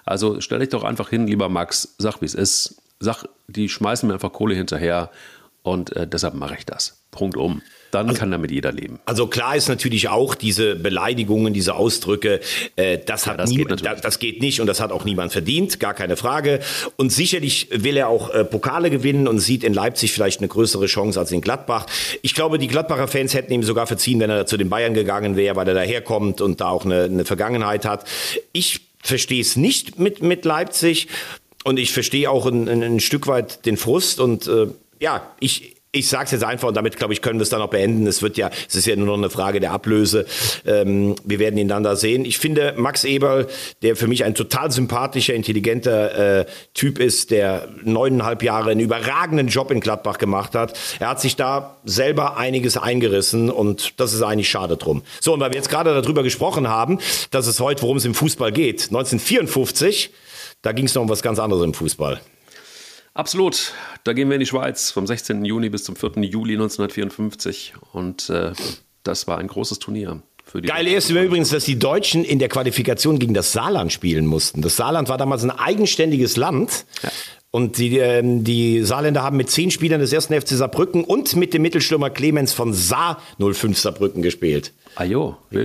Also 0.05 0.41
stell 0.41 0.59
dich 0.59 0.69
doch 0.69 0.83
einfach 0.83 1.09
hin, 1.09 1.27
lieber 1.27 1.49
Max, 1.49 1.95
sag, 1.97 2.21
wie 2.21 2.25
es 2.25 2.35
ist. 2.35 2.81
Sag, 2.99 3.25
die 3.47 3.69
schmeißen 3.69 4.07
mir 4.07 4.13
einfach 4.13 4.33
Kohle 4.33 4.55
hinterher 4.55 5.11
und 5.61 5.95
äh, 5.95 6.07
deshalb 6.07 6.33
mache 6.33 6.55
ich 6.55 6.65
das. 6.65 7.03
Punkt 7.11 7.37
um 7.37 7.61
dann 7.91 8.09
also, 8.09 8.19
kann 8.19 8.31
damit 8.31 8.51
jeder 8.51 8.71
leben. 8.71 8.99
Also 9.05 9.27
klar 9.27 9.55
ist 9.55 9.69
natürlich 9.69 10.09
auch 10.09 10.35
diese 10.35 10.75
Beleidigungen, 10.75 11.53
diese 11.53 11.75
Ausdrücke, 11.75 12.39
äh, 12.75 12.99
das 13.03 13.27
hat 13.27 13.33
ja, 13.33 13.37
das, 13.37 13.49
niemand, 13.49 13.83
geht 13.83 14.03
das, 14.03 14.19
geht 14.19 14.41
nicht 14.41 14.61
und 14.61 14.67
das 14.67 14.79
hat 14.79 14.91
auch 14.91 15.05
niemand 15.05 15.31
verdient, 15.31 15.79
gar 15.79 15.93
keine 15.93 16.17
Frage. 16.17 16.59
Und 16.97 17.11
sicherlich 17.11 17.67
will 17.71 17.97
er 17.97 18.07
auch 18.09 18.29
äh, 18.29 18.45
Pokale 18.45 18.89
gewinnen 18.89 19.27
und 19.27 19.39
sieht 19.39 19.63
in 19.63 19.73
Leipzig 19.73 20.11
vielleicht 20.11 20.39
eine 20.39 20.47
größere 20.47 20.85
Chance 20.85 21.19
als 21.19 21.31
in 21.31 21.41
Gladbach. 21.41 21.85
Ich 22.21 22.33
glaube, 22.33 22.57
die 22.57 22.67
Gladbacher 22.67 23.07
Fans 23.07 23.33
hätten 23.33 23.53
ihm 23.53 23.63
sogar 23.63 23.87
verziehen, 23.87 24.19
wenn 24.19 24.29
er 24.29 24.45
zu 24.45 24.57
den 24.57 24.69
Bayern 24.69 24.93
gegangen 24.93 25.35
wäre, 25.35 25.55
weil 25.55 25.67
er 25.67 25.73
daherkommt 25.73 26.41
und 26.41 26.61
da 26.61 26.69
auch 26.69 26.85
eine, 26.85 27.03
eine 27.03 27.25
Vergangenheit 27.25 27.85
hat. 27.85 28.05
Ich 28.51 28.81
verstehe 29.01 29.41
es 29.41 29.55
nicht 29.55 29.99
mit, 29.99 30.21
mit 30.21 30.45
Leipzig 30.45 31.07
und 31.63 31.79
ich 31.79 31.91
verstehe 31.91 32.29
auch 32.29 32.45
ein, 32.45 32.67
ein, 32.67 32.83
ein 32.83 32.99
Stück 32.99 33.27
weit 33.27 33.65
den 33.65 33.77
Frust 33.77 34.19
und 34.19 34.47
äh, 34.47 34.67
ja, 34.99 35.33
ich, 35.39 35.75
ich 35.91 36.07
sage 36.07 36.25
es 36.25 36.31
jetzt 36.31 36.43
einfach 36.43 36.67
und 36.67 36.77
damit, 36.77 36.97
glaube 36.97 37.13
ich, 37.13 37.21
können 37.21 37.39
wir 37.39 37.43
es 37.43 37.49
dann 37.49 37.61
auch 37.61 37.69
beenden. 37.69 38.05
Es 38.05 38.21
wird 38.21 38.37
ja, 38.37 38.51
es 38.67 38.75
ist 38.75 38.85
ja 38.85 38.95
nur 38.95 39.07
noch 39.07 39.17
eine 39.17 39.31
Frage 39.31 39.59
der 39.59 39.71
Ablöse. 39.71 40.25
Ähm, 40.65 41.15
wir 41.23 41.39
werden 41.39 41.57
ihn 41.57 41.67
dann 41.67 41.81
da 41.81 41.95
sehen. 41.95 42.25
Ich 42.25 42.37
finde, 42.37 42.75
Max 42.77 43.03
Eberl, 43.03 43.47
der 43.81 43.95
für 43.95 44.07
mich 44.07 44.23
ein 44.23 44.35
total 44.35 44.71
sympathischer, 44.71 45.33
intelligenter 45.33 46.41
äh, 46.41 46.45
Typ 46.75 46.99
ist, 46.99 47.31
der 47.31 47.69
neuneinhalb 47.83 48.43
Jahre 48.43 48.69
einen 48.69 48.81
überragenden 48.81 49.47
Job 49.47 49.71
in 49.71 49.79
Gladbach 49.79 50.19
gemacht 50.19 50.53
hat, 50.53 50.77
er 50.99 51.09
hat 51.09 51.21
sich 51.21 51.35
da 51.35 51.77
selber 51.85 52.37
einiges 52.37 52.77
eingerissen 52.77 53.49
und 53.49 53.99
das 53.99 54.13
ist 54.13 54.21
eigentlich 54.21 54.49
schade 54.49 54.77
drum. 54.77 55.01
So, 55.19 55.33
und 55.33 55.39
weil 55.39 55.49
wir 55.49 55.57
jetzt 55.57 55.69
gerade 55.69 55.99
darüber 55.99 56.21
gesprochen 56.21 56.67
haben, 56.67 56.99
dass 57.31 57.47
es 57.47 57.59
heute, 57.59 57.81
worum 57.81 57.97
es 57.97 58.05
im 58.05 58.13
Fußball 58.13 58.51
geht, 58.51 58.83
1954, 58.89 60.11
da 60.61 60.71
ging 60.71 60.85
es 60.85 60.93
noch 60.93 61.01
um 61.01 61.09
was 61.09 61.23
ganz 61.23 61.39
anderes 61.39 61.63
im 61.63 61.73
Fußball. 61.73 62.21
Absolut. 63.13 63.73
Da 64.03 64.13
gehen 64.13 64.29
wir 64.29 64.35
in 64.35 64.39
die 64.39 64.45
Schweiz 64.45 64.91
vom 64.91 65.07
16. 65.07 65.43
Juni 65.43 65.69
bis 65.69 65.83
zum 65.83 65.95
4. 65.95 66.23
Juli 66.23 66.53
1954. 66.53 67.73
Und 67.91 68.29
äh, 68.29 68.53
das 69.03 69.27
war 69.27 69.37
ein 69.37 69.47
großes 69.47 69.79
Turnier. 69.79 70.21
Geil 70.63 70.87
ist 70.87 71.09
übrigens, 71.09 71.49
dass 71.49 71.65
die 71.65 71.77
Deutschen 71.77 72.23
in 72.23 72.39
der 72.39 72.49
Qualifikation 72.49 73.19
gegen 73.19 73.35
das 73.35 73.51
Saarland 73.51 73.93
spielen 73.93 74.25
mussten. 74.25 74.61
Das 74.61 74.75
Saarland 74.75 75.07
war 75.07 75.17
damals 75.17 75.43
ein 75.43 75.51
eigenständiges 75.51 76.37
Land. 76.37 76.85
Ja. 77.03 77.11
Und 77.51 77.77
die, 77.77 77.99
äh, 77.99 78.21
die 78.23 78.83
Saarländer 78.83 79.23
haben 79.23 79.37
mit 79.37 79.49
zehn 79.49 79.71
Spielern 79.71 79.99
des 79.99 80.13
ersten 80.13 80.39
FC 80.39 80.49
Saarbrücken 80.49 81.03
und 81.03 81.35
mit 81.35 81.53
dem 81.53 81.63
Mittelstürmer 81.63 82.09
Clemens 82.09 82.53
von 82.53 82.73
Saar 82.73 83.21
05 83.39 83.77
Saarbrücken 83.77 84.21
gespielt. 84.21 84.73
Ajo. 84.95 85.37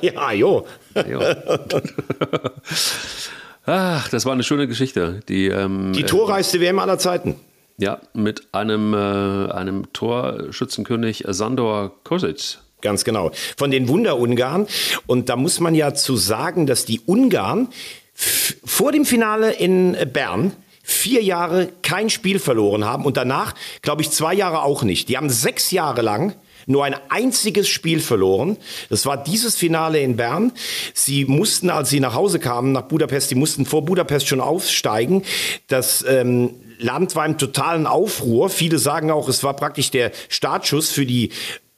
ja, 0.00 0.16
ajo. 0.16 0.66
ajo. 0.94 1.20
Ach, 3.64 4.08
das 4.08 4.26
war 4.26 4.32
eine 4.32 4.42
schöne 4.42 4.66
Geschichte. 4.66 5.20
Die, 5.28 5.46
ähm, 5.46 5.92
die 5.92 6.04
torreichste 6.04 6.60
WM 6.60 6.78
aller 6.78 6.98
Zeiten. 6.98 7.36
Ja, 7.78 8.00
mit 8.12 8.48
einem, 8.52 8.94
äh, 8.94 9.52
einem 9.52 9.92
Torschützenkönig 9.92 11.24
Sandor 11.28 11.92
Kosic. 12.04 12.58
Ganz 12.80 13.04
genau. 13.04 13.30
Von 13.56 13.70
den 13.70 13.88
Wunder-Ungarn. 13.88 14.66
Und 15.06 15.28
da 15.28 15.36
muss 15.36 15.60
man 15.60 15.74
ja 15.74 15.94
zu 15.94 16.16
sagen, 16.16 16.66
dass 16.66 16.84
die 16.84 17.00
Ungarn 17.06 17.68
vor 18.14 18.92
dem 18.92 19.04
Finale 19.04 19.52
in 19.52 19.96
Bern 20.12 20.52
vier 20.82 21.22
Jahre 21.22 21.68
kein 21.82 22.10
Spiel 22.10 22.40
verloren 22.40 22.84
haben 22.84 23.04
und 23.04 23.16
danach, 23.16 23.54
glaube 23.82 24.02
ich, 24.02 24.10
zwei 24.10 24.34
Jahre 24.34 24.62
auch 24.62 24.82
nicht. 24.82 25.08
Die 25.08 25.16
haben 25.16 25.30
sechs 25.30 25.70
Jahre 25.70 26.02
lang 26.02 26.34
nur 26.66 26.84
ein 26.84 26.96
einziges 27.08 27.68
Spiel 27.68 28.00
verloren. 28.00 28.56
Das 28.88 29.06
war 29.06 29.22
dieses 29.22 29.56
Finale 29.56 30.00
in 30.00 30.16
Bern. 30.16 30.52
Sie 30.94 31.24
mussten, 31.24 31.70
als 31.70 31.90
sie 31.90 32.00
nach 32.00 32.14
Hause 32.14 32.38
kamen, 32.38 32.72
nach 32.72 32.82
Budapest, 32.82 33.28
sie 33.28 33.34
mussten 33.34 33.66
vor 33.66 33.84
Budapest 33.84 34.28
schon 34.28 34.40
aufsteigen. 34.40 35.22
Das 35.68 36.04
ähm, 36.08 36.54
Land 36.78 37.14
war 37.16 37.26
im 37.26 37.38
totalen 37.38 37.86
Aufruhr. 37.86 38.50
Viele 38.50 38.78
sagen 38.78 39.10
auch, 39.10 39.28
es 39.28 39.42
war 39.44 39.54
praktisch 39.54 39.90
der 39.90 40.12
Startschuss 40.28 40.90
für 40.90 41.06
die 41.06 41.30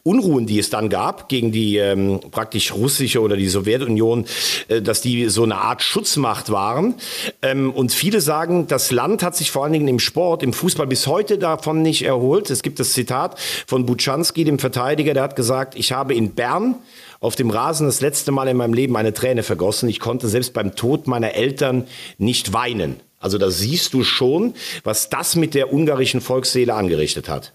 Unruhen, 0.07 0.45
die 0.45 0.59
es 0.59 0.69
dann 0.69 0.91
gab 0.91 1.31
gegen 1.31 1.51
die 1.51 1.79
ähm, 1.79 2.21
praktisch 2.31 2.75
russische 2.75 3.23
oder 3.23 3.39
die 3.39 3.49
Sowjetunion, 3.49 4.27
äh, 4.69 4.83
dass 4.83 5.01
die 5.01 5.31
so 5.31 5.45
eine 5.45 5.57
Art 5.57 5.83
Schutzmacht 5.83 6.53
waren. 6.53 6.97
Ähm, 7.41 7.73
und 7.73 7.91
viele 7.91 8.21
sagen, 8.21 8.67
das 8.67 8.91
Land 8.91 9.23
hat 9.23 9.35
sich 9.35 9.51
vor 9.51 9.65
allen 9.65 9.73
Dingen 9.73 9.89
im 9.89 9.99
Sport, 9.99 10.43
im 10.43 10.53
Fußball 10.53 10.87
bis 10.87 11.07
heute 11.07 11.39
davon 11.39 11.81
nicht 11.81 12.03
erholt. 12.03 12.51
Es 12.51 12.63
gibt 12.63 12.81
das 12.81 12.93
Zitat 12.93 13.41
von 13.67 13.87
Buczanski, 13.87 14.45
dem 14.45 14.59
Verteidiger, 14.59 15.15
der 15.15 15.23
hat 15.23 15.37
gesagt, 15.37 15.75
ich 15.75 15.93
habe 15.93 16.13
in 16.13 16.35
Bern 16.35 16.75
auf 17.21 17.35
dem 17.35 17.49
Rasen 17.49 17.87
das 17.87 18.03
letzte 18.03 18.31
Mal 18.31 18.49
in 18.49 18.59
meinem 18.59 18.75
Leben 18.75 18.99
eine 18.99 19.15
Träne 19.15 19.43
vergossen. 19.43 19.89
Ich 19.89 20.01
konnte 20.01 20.29
selbst 20.29 20.53
beim 20.53 20.77
Tod 20.77 21.07
meiner 21.07 21.33
Eltern 21.33 21.87
nicht 22.19 22.53
weinen. 22.53 23.01
Also 23.21 23.39
da 23.39 23.51
siehst 23.51 23.95
du 23.95 24.05
schon, 24.05 24.53
was 24.83 25.09
das 25.09 25.35
mit 25.35 25.55
der 25.55 25.73
ungarischen 25.73 26.21
Volksseele 26.21 26.75
angerichtet 26.75 27.31
hat. 27.31 27.55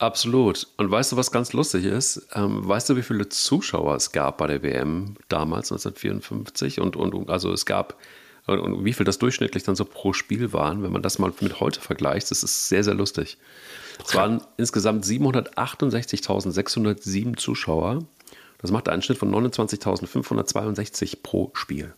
Absolut. 0.00 0.66
Und 0.78 0.90
weißt 0.90 1.12
du, 1.12 1.16
was 1.18 1.30
ganz 1.30 1.52
lustig 1.52 1.84
ist? 1.84 2.26
Ähm, 2.34 2.66
weißt 2.66 2.88
du, 2.88 2.96
wie 2.96 3.02
viele 3.02 3.28
Zuschauer 3.28 3.96
es 3.96 4.12
gab 4.12 4.38
bei 4.38 4.46
der 4.46 4.62
WM 4.62 5.16
damals, 5.28 5.70
1954? 5.70 6.80
Und, 6.80 6.96
und 6.96 7.28
also 7.28 7.52
es 7.52 7.66
gab, 7.66 7.98
und, 8.46 8.60
und 8.60 8.86
wie 8.86 8.94
viel 8.94 9.04
das 9.04 9.18
durchschnittlich 9.18 9.62
dann 9.62 9.76
so 9.76 9.84
pro 9.84 10.14
Spiel 10.14 10.54
waren, 10.54 10.82
wenn 10.82 10.90
man 10.90 11.02
das 11.02 11.18
mal 11.18 11.30
mit 11.40 11.60
heute 11.60 11.82
vergleicht, 11.82 12.30
das 12.30 12.42
ist 12.42 12.70
sehr, 12.70 12.82
sehr 12.82 12.94
lustig. 12.94 13.36
Es 14.02 14.14
waren 14.14 14.42
insgesamt 14.56 15.04
768.607 15.04 17.36
Zuschauer. 17.36 17.98
Das 18.56 18.70
macht 18.70 18.88
einen 18.88 19.02
Schnitt 19.02 19.18
von 19.18 19.30
29.562 19.30 21.18
pro 21.22 21.50
Spiel. 21.52 21.92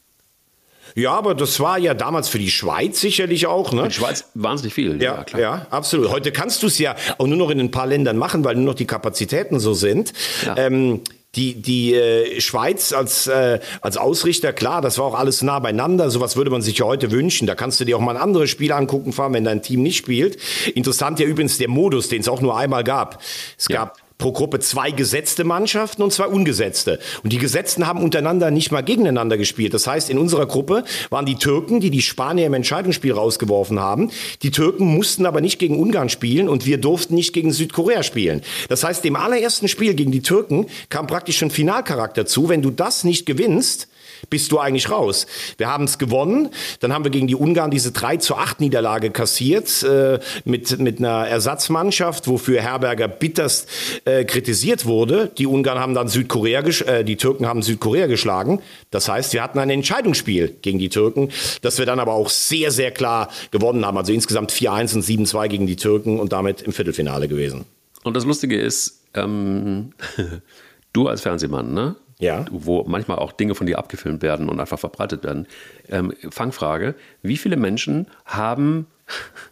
Ja, 0.95 1.12
aber 1.12 1.35
das 1.35 1.61
war 1.61 1.78
ja 1.78 1.95
damals 1.95 2.28
für 2.28 2.39
die 2.39 2.51
Schweiz 2.51 3.01
sicherlich 3.01 3.47
auch. 3.47 3.72
Ne? 3.72 3.89
Die 3.89 3.95
Schweiz 3.95 4.24
wahnsinnig 4.35 4.74
viel. 4.74 5.03
Ja, 5.03 5.16
ja, 5.16 5.24
klar. 5.24 5.41
ja 5.41 5.66
absolut. 5.70 6.11
Heute 6.11 6.33
kannst 6.33 6.62
du 6.62 6.66
es 6.66 6.78
ja 6.78 6.97
auch 7.18 7.26
nur 7.26 7.39
noch 7.39 7.51
in 7.51 7.61
ein 7.61 7.70
paar 7.70 7.87
Ländern 7.87 8.16
machen, 8.16 8.45
weil 8.45 8.57
nur 8.57 8.64
noch 8.64 8.74
die 8.74 8.87
Kapazitäten 8.87 9.61
so 9.61 9.74
sind. 9.74 10.12
Ja. 10.45 10.57
Ähm, 10.57 11.01
die, 11.35 11.62
die 11.62 11.95
äh, 11.95 12.41
Schweiz 12.41 12.93
als, 12.93 13.26
äh, 13.26 13.61
als 13.80 13.97
Ausrichter, 13.97 14.53
klar, 14.53 14.83
das 14.83 14.99
war 14.99 15.07
auch 15.07 15.18
alles 15.18 15.41
nah 15.41 15.59
beieinander. 15.61 16.11
Sowas 16.11 16.37
würde 16.37 16.51
man 16.51 16.61
sich 16.61 16.76
ja 16.78 16.85
heute 16.85 17.11
wünschen. 17.11 17.47
Da 17.47 17.55
kannst 17.55 17.80
du 17.80 17.87
dir 17.87 17.97
auch 17.97 18.01
mal 18.01 18.16
ein 18.16 18.22
anderes 18.22 18.51
Spiel 18.51 18.70
angucken, 18.72 19.12
fahren, 19.12 19.33
wenn 19.33 19.45
dein 19.45 19.62
Team 19.62 19.83
nicht 19.83 19.97
spielt. 19.97 20.37
Interessant 20.74 21.20
ja 21.20 21.26
übrigens 21.26 21.57
der 21.57 21.68
Modus, 21.68 22.09
den 22.09 22.20
es 22.20 22.28
auch 22.28 22.43
nur 22.43 22.57
einmal 22.57 22.85
gab. 22.85 23.22
Es 23.57 23.68
ja. 23.68 23.85
gab 23.85 23.97
pro 24.18 24.32
Gruppe 24.32 24.60
zwei 24.60 24.90
gesetzte 24.90 25.44
Mannschaften 25.44 26.02
und 26.02 26.12
zwei 26.12 26.26
ungesetzte. 26.26 26.98
Und 27.22 27.32
die 27.32 27.38
Gesetzten 27.38 27.86
haben 27.86 28.02
untereinander 28.02 28.50
nicht 28.50 28.70
mal 28.72 28.82
gegeneinander 28.82 29.36
gespielt. 29.36 29.74
Das 29.74 29.86
heißt, 29.86 30.10
in 30.10 30.18
unserer 30.18 30.46
Gruppe 30.46 30.84
waren 31.10 31.26
die 31.26 31.36
Türken, 31.36 31.80
die 31.80 31.90
die 31.90 32.02
Spanier 32.02 32.46
im 32.46 32.54
Entscheidungsspiel 32.54 33.12
rausgeworfen 33.12 33.80
haben. 33.80 34.10
Die 34.42 34.50
Türken 34.50 34.86
mussten 34.86 35.26
aber 35.26 35.40
nicht 35.40 35.58
gegen 35.58 35.78
Ungarn 35.78 36.08
spielen 36.08 36.48
und 36.48 36.66
wir 36.66 36.78
durften 36.78 37.14
nicht 37.14 37.32
gegen 37.32 37.52
Südkorea 37.52 38.02
spielen. 38.02 38.42
Das 38.68 38.84
heißt, 38.84 39.04
dem 39.04 39.16
allerersten 39.16 39.68
Spiel 39.68 39.94
gegen 39.94 40.12
die 40.12 40.22
Türken 40.22 40.66
kam 40.88 41.06
praktisch 41.06 41.38
schon 41.38 41.50
Finalcharakter 41.50 42.26
zu. 42.26 42.48
Wenn 42.48 42.62
du 42.62 42.70
das 42.70 43.04
nicht 43.04 43.26
gewinnst, 43.26 43.88
bist 44.31 44.53
du 44.53 44.59
eigentlich 44.59 44.91
raus. 44.91 45.27
Wir 45.59 45.68
haben 45.68 45.85
es 45.85 45.99
gewonnen, 45.99 46.51
dann 46.81 46.93
haben 46.93 47.05
wir 47.05 47.11
gegen 47.11 47.27
die 47.27 47.35
Ungarn 47.35 47.70
diese 47.70 47.93
3 47.93 48.18
zu 48.18 48.37
8 48.37 48.61
Niederlage 48.61 49.11
kassiert 49.11 49.83
äh, 49.83 50.18
mit, 50.45 50.79
mit 50.79 50.99
einer 50.99 51.27
Ersatzmannschaft, 51.27 52.29
wofür 52.29 52.61
Herberger 52.61 53.09
bitterst 53.09 53.68
äh, 54.05 54.25
kritisiert 54.25 54.87
wurde. 54.87 55.31
Die 55.39 55.47
Ungarn 55.47 55.79
haben 55.79 55.95
dann 55.95 56.09
Südkorea, 56.09 56.61
äh, 56.61 57.05
die 57.05 57.16
Türken 57.16 57.47
haben 57.47 57.62
Südkorea 57.62 58.07
geschlagen. 58.07 58.61
Das 58.91 59.09
heißt, 59.09 59.33
wir 59.33 59.43
hatten 59.43 59.59
ein 59.59 59.70
Entscheidungsspiel 59.70 60.57
gegen 60.62 60.79
die 60.79 60.89
Türken, 60.89 61.31
das 61.62 61.79
wir 61.79 61.87
dann 61.87 62.01
aber 62.01 62.12
auch 62.12 62.31
sehr, 62.31 62.70
sehr 62.70 62.91
klar 62.91 63.29
gewonnen 63.51 63.85
haben. 63.85 63.97
Also 63.97 64.12
insgesamt 64.12 64.53
4-1 64.53 64.95
und 64.95 65.05
7-2 65.05 65.49
gegen 65.49 65.66
die 65.66 65.77
Türken 65.77 66.20
und 66.20 66.33
damit 66.33 66.62
im 66.62 66.73
Viertelfinale 66.73 67.29
gewesen. 67.29 67.64
Und 68.03 68.16
das 68.16 68.25
Lustige 68.25 68.61
ist, 68.61 69.03
ähm, 69.14 69.93
du 70.93 71.09
als 71.09 71.20
Fernsehmann, 71.20 71.73
ne? 71.73 71.97
Ja. 72.18 72.44
wo 72.50 72.84
manchmal 72.84 73.18
auch 73.18 73.32
Dinge 73.32 73.54
von 73.54 73.66
dir 73.66 73.78
abgefilmt 73.78 74.22
werden 74.22 74.48
und 74.48 74.60
einfach 74.60 74.78
verbreitet 74.78 75.24
werden. 75.24 75.46
Ähm, 75.88 76.12
Fangfrage: 76.30 76.94
Wie 77.22 77.36
viele 77.36 77.56
Menschen 77.56 78.06
haben 78.24 78.86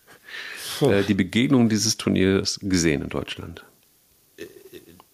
äh, 0.81 1.03
die 1.03 1.15
Begegnung 1.15 1.69
dieses 1.69 1.97
Turniers 1.97 2.59
gesehen 2.63 3.03
in 3.03 3.09
Deutschland? 3.09 3.65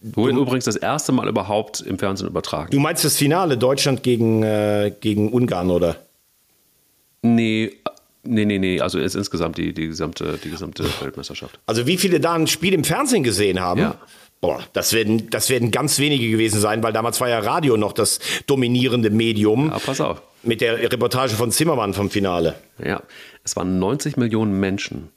Wurde 0.00 0.38
übrigens 0.38 0.66
das 0.66 0.76
erste 0.76 1.10
Mal 1.10 1.26
überhaupt 1.26 1.80
im 1.80 1.98
Fernsehen 1.98 2.28
übertragen. 2.28 2.70
Du 2.70 2.78
meinst 2.78 3.04
das 3.04 3.16
Finale 3.16 3.58
Deutschland 3.58 4.04
gegen, 4.04 4.42
äh, 4.44 4.92
gegen 5.00 5.32
Ungarn, 5.32 5.70
oder? 5.70 5.96
Nee, 7.22 7.72
Nee, 8.28 8.44
nee, 8.44 8.58
nee, 8.58 8.80
also 8.80 8.98
ist 8.98 9.14
insgesamt 9.14 9.56
die, 9.56 9.72
die 9.72 9.86
gesamte, 9.86 10.38
die 10.42 10.50
gesamte 10.50 10.84
Weltmeisterschaft. 11.00 11.58
Also 11.66 11.86
wie 11.86 11.96
viele 11.96 12.20
da 12.20 12.34
ein 12.34 12.46
Spiel 12.46 12.74
im 12.74 12.84
Fernsehen 12.84 13.22
gesehen 13.22 13.60
haben? 13.60 13.80
Ja. 13.80 14.00
Boah, 14.40 14.62
das 14.74 14.92
werden, 14.92 15.30
das 15.30 15.48
werden 15.48 15.70
ganz 15.70 15.98
wenige 15.98 16.30
gewesen 16.30 16.60
sein, 16.60 16.82
weil 16.82 16.92
damals 16.92 17.20
war 17.20 17.28
ja 17.28 17.38
Radio 17.38 17.76
noch 17.76 17.92
das 17.92 18.18
dominierende 18.46 19.10
Medium. 19.10 19.70
Ja, 19.70 19.78
pass 19.78 20.00
auf. 20.00 20.22
Mit 20.42 20.60
der 20.60 20.78
Reportage 20.92 21.34
von 21.34 21.50
Zimmermann 21.50 21.94
vom 21.94 22.10
Finale. 22.10 22.54
Ja, 22.82 23.02
es 23.44 23.56
waren 23.56 23.78
90 23.78 24.16
Millionen 24.16 24.60
Menschen. 24.60 25.10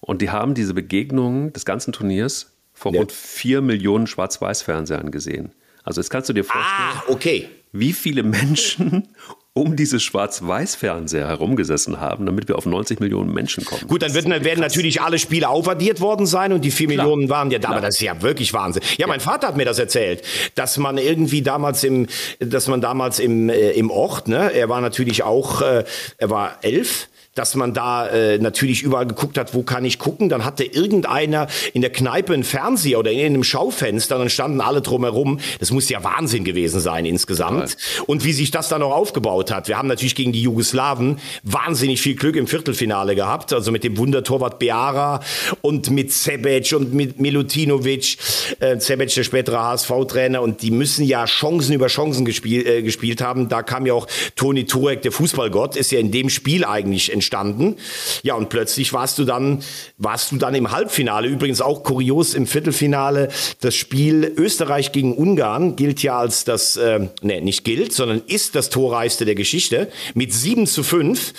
Und 0.00 0.22
die 0.22 0.30
haben 0.30 0.54
diese 0.54 0.74
Begegnungen 0.74 1.52
des 1.52 1.64
ganzen 1.64 1.92
Turniers 1.92 2.52
vor 2.72 2.92
ja. 2.92 3.00
rund 3.00 3.12
4 3.12 3.60
Millionen 3.60 4.06
Schwarz-Weiß-Fernsehern 4.06 5.10
gesehen. 5.10 5.52
Also 5.82 6.00
jetzt 6.00 6.10
kannst 6.10 6.28
du 6.28 6.32
dir 6.32 6.44
vorstellen, 6.44 6.90
ah, 6.94 7.02
okay. 7.08 7.48
wie 7.72 7.92
viele 7.92 8.22
Menschen 8.22 9.08
um 9.56 9.74
diese 9.74 10.00
Schwarz-Weiß-Fernseher 10.00 11.26
herumgesessen 11.26 11.98
haben, 11.98 12.26
damit 12.26 12.46
wir 12.46 12.58
auf 12.58 12.66
90 12.66 13.00
Millionen 13.00 13.32
Menschen 13.32 13.64
kommen. 13.64 13.86
Gut, 13.88 14.02
dann 14.02 14.12
wird, 14.12 14.28
werden 14.28 14.60
natürlich 14.60 15.00
alle 15.00 15.18
Spiele 15.18 15.48
aufaddiert 15.48 16.00
worden 16.02 16.26
sein 16.26 16.52
und 16.52 16.62
die 16.62 16.70
4 16.70 16.88
Klar. 16.88 16.96
Millionen 17.06 17.30
waren 17.30 17.50
ja 17.50 17.58
da, 17.58 17.68
Klar. 17.68 17.78
aber 17.78 17.86
das 17.86 17.94
ist 17.94 18.02
ja 18.02 18.20
wirklich 18.20 18.52
Wahnsinn. 18.52 18.82
Ja, 18.98 19.06
ja, 19.06 19.06
mein 19.06 19.20
Vater 19.20 19.48
hat 19.48 19.56
mir 19.56 19.64
das 19.64 19.78
erzählt, 19.78 20.22
dass 20.56 20.76
man 20.76 20.98
irgendwie 20.98 21.40
damals 21.40 21.84
im, 21.84 22.06
dass 22.38 22.68
man 22.68 22.82
damals 22.82 23.18
im, 23.18 23.48
äh, 23.48 23.70
im 23.70 23.90
Ort, 23.90 24.28
ne, 24.28 24.52
er 24.52 24.68
war 24.68 24.82
natürlich 24.82 25.22
auch, 25.22 25.62
äh, 25.62 25.84
er 26.18 26.30
war 26.30 26.58
elf, 26.62 27.08
dass 27.36 27.54
man 27.54 27.74
da 27.74 28.08
äh, 28.08 28.38
natürlich 28.38 28.82
überall 28.82 29.06
geguckt 29.06 29.38
hat, 29.38 29.54
wo 29.54 29.62
kann 29.62 29.84
ich 29.84 29.98
gucken. 29.98 30.28
Dann 30.28 30.44
hatte 30.44 30.64
irgendeiner 30.64 31.46
in 31.74 31.82
der 31.82 31.90
Kneipe 31.90 32.32
einen 32.32 32.44
Fernseher 32.44 32.98
oder 32.98 33.12
in 33.12 33.24
einem 33.26 33.44
Schaufenster, 33.44 34.18
dann 34.18 34.30
standen 34.30 34.60
alle 34.60 34.80
drumherum. 34.80 35.38
Das 35.60 35.70
muss 35.70 35.88
ja 35.88 36.02
Wahnsinn 36.02 36.44
gewesen 36.44 36.80
sein 36.80 37.04
insgesamt. 37.04 37.70
Ja. 37.70 38.04
Und 38.06 38.24
wie 38.24 38.32
sich 38.32 38.50
das 38.50 38.68
dann 38.68 38.82
auch 38.82 38.92
aufgebaut 38.92 39.52
hat. 39.52 39.68
Wir 39.68 39.76
haben 39.76 39.86
natürlich 39.86 40.14
gegen 40.14 40.32
die 40.32 40.40
Jugoslawen 40.40 41.18
wahnsinnig 41.42 42.00
viel 42.00 42.16
Glück 42.16 42.36
im 42.36 42.46
Viertelfinale 42.46 43.14
gehabt. 43.14 43.52
Also 43.52 43.70
mit 43.70 43.84
dem 43.84 43.98
Wundertorwart 43.98 44.58
Beara 44.58 45.20
und 45.60 45.90
mit 45.90 46.12
Sebec 46.12 46.72
und 46.74 46.94
mit 46.94 47.20
Milutinovic. 47.20 48.16
Äh, 48.60 48.80
Sebec, 48.80 49.14
der 49.14 49.24
spätere 49.24 49.62
HSV-Trainer. 49.62 50.40
Und 50.40 50.62
die 50.62 50.70
müssen 50.70 51.04
ja 51.04 51.26
Chancen 51.26 51.74
über 51.74 51.88
Chancen 51.88 52.24
gespiel, 52.24 52.66
äh, 52.66 52.82
gespielt 52.82 53.20
haben. 53.20 53.50
Da 53.50 53.62
kam 53.62 53.84
ja 53.84 53.92
auch 53.92 54.06
Toni 54.36 54.64
Turek, 54.64 55.02
der 55.02 55.12
Fußballgott, 55.12 55.76
ist 55.76 55.92
ja 55.92 55.98
in 55.98 56.10
dem 56.10 56.30
Spiel 56.30 56.64
eigentlich 56.64 57.12
entstanden 57.12 57.25
entstanden. 57.26 57.76
Ja, 58.22 58.34
und 58.34 58.48
plötzlich 58.48 58.92
warst 58.92 59.18
du 59.18 59.24
dann, 59.24 59.62
warst 59.98 60.30
du 60.30 60.36
dann 60.36 60.54
im 60.54 60.70
Halbfinale. 60.70 61.26
Übrigens 61.26 61.60
auch 61.60 61.82
kurios 61.82 62.34
im 62.34 62.46
Viertelfinale. 62.46 63.28
Das 63.60 63.74
Spiel 63.74 64.32
Österreich 64.36 64.92
gegen 64.92 65.14
Ungarn 65.16 65.74
gilt 65.76 66.02
ja 66.02 66.18
als 66.18 66.44
das, 66.44 66.76
äh, 66.76 67.08
nee, 67.22 67.40
nicht 67.40 67.64
gilt, 67.64 67.92
sondern 67.92 68.22
ist 68.26 68.54
das 68.54 68.70
torreichste 68.70 69.24
der 69.24 69.34
Geschichte 69.34 69.88
mit 70.14 70.32
7 70.32 70.66
zu 70.66 70.82
5. 70.82 71.34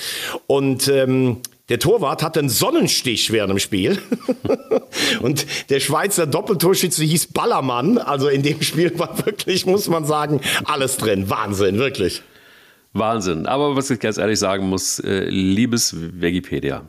Und, 0.47 0.87
ähm, 0.89 1.37
der 1.69 1.79
Torwart 1.79 2.23
hatte 2.23 2.39
einen 2.39 2.47
Sonnenstich 2.47 3.29
während 3.33 3.51
dem 3.51 3.59
Spiel. 3.59 4.01
und 5.21 5.45
der 5.69 5.81
Schweizer 5.81 6.25
Doppeltorschütze 6.25 7.03
hieß 7.03 7.27
Ballermann. 7.33 7.97
Also 7.97 8.29
in 8.29 8.41
dem 8.41 8.61
Spiel 8.61 8.97
war 8.97 9.25
wirklich, 9.25 9.65
muss 9.65 9.89
man 9.89 10.05
sagen, 10.05 10.39
alles 10.63 10.95
drin. 10.95 11.29
Wahnsinn, 11.29 11.77
wirklich. 11.77 12.23
Wahnsinn. 12.97 13.45
Aber 13.45 13.75
was 13.75 13.89
ich 13.89 13.99
ganz 13.99 14.17
ehrlich 14.17 14.39
sagen 14.39 14.67
muss, 14.69 14.99
äh, 14.99 15.25
liebes 15.25 15.95
Wikipedia, 15.97 16.83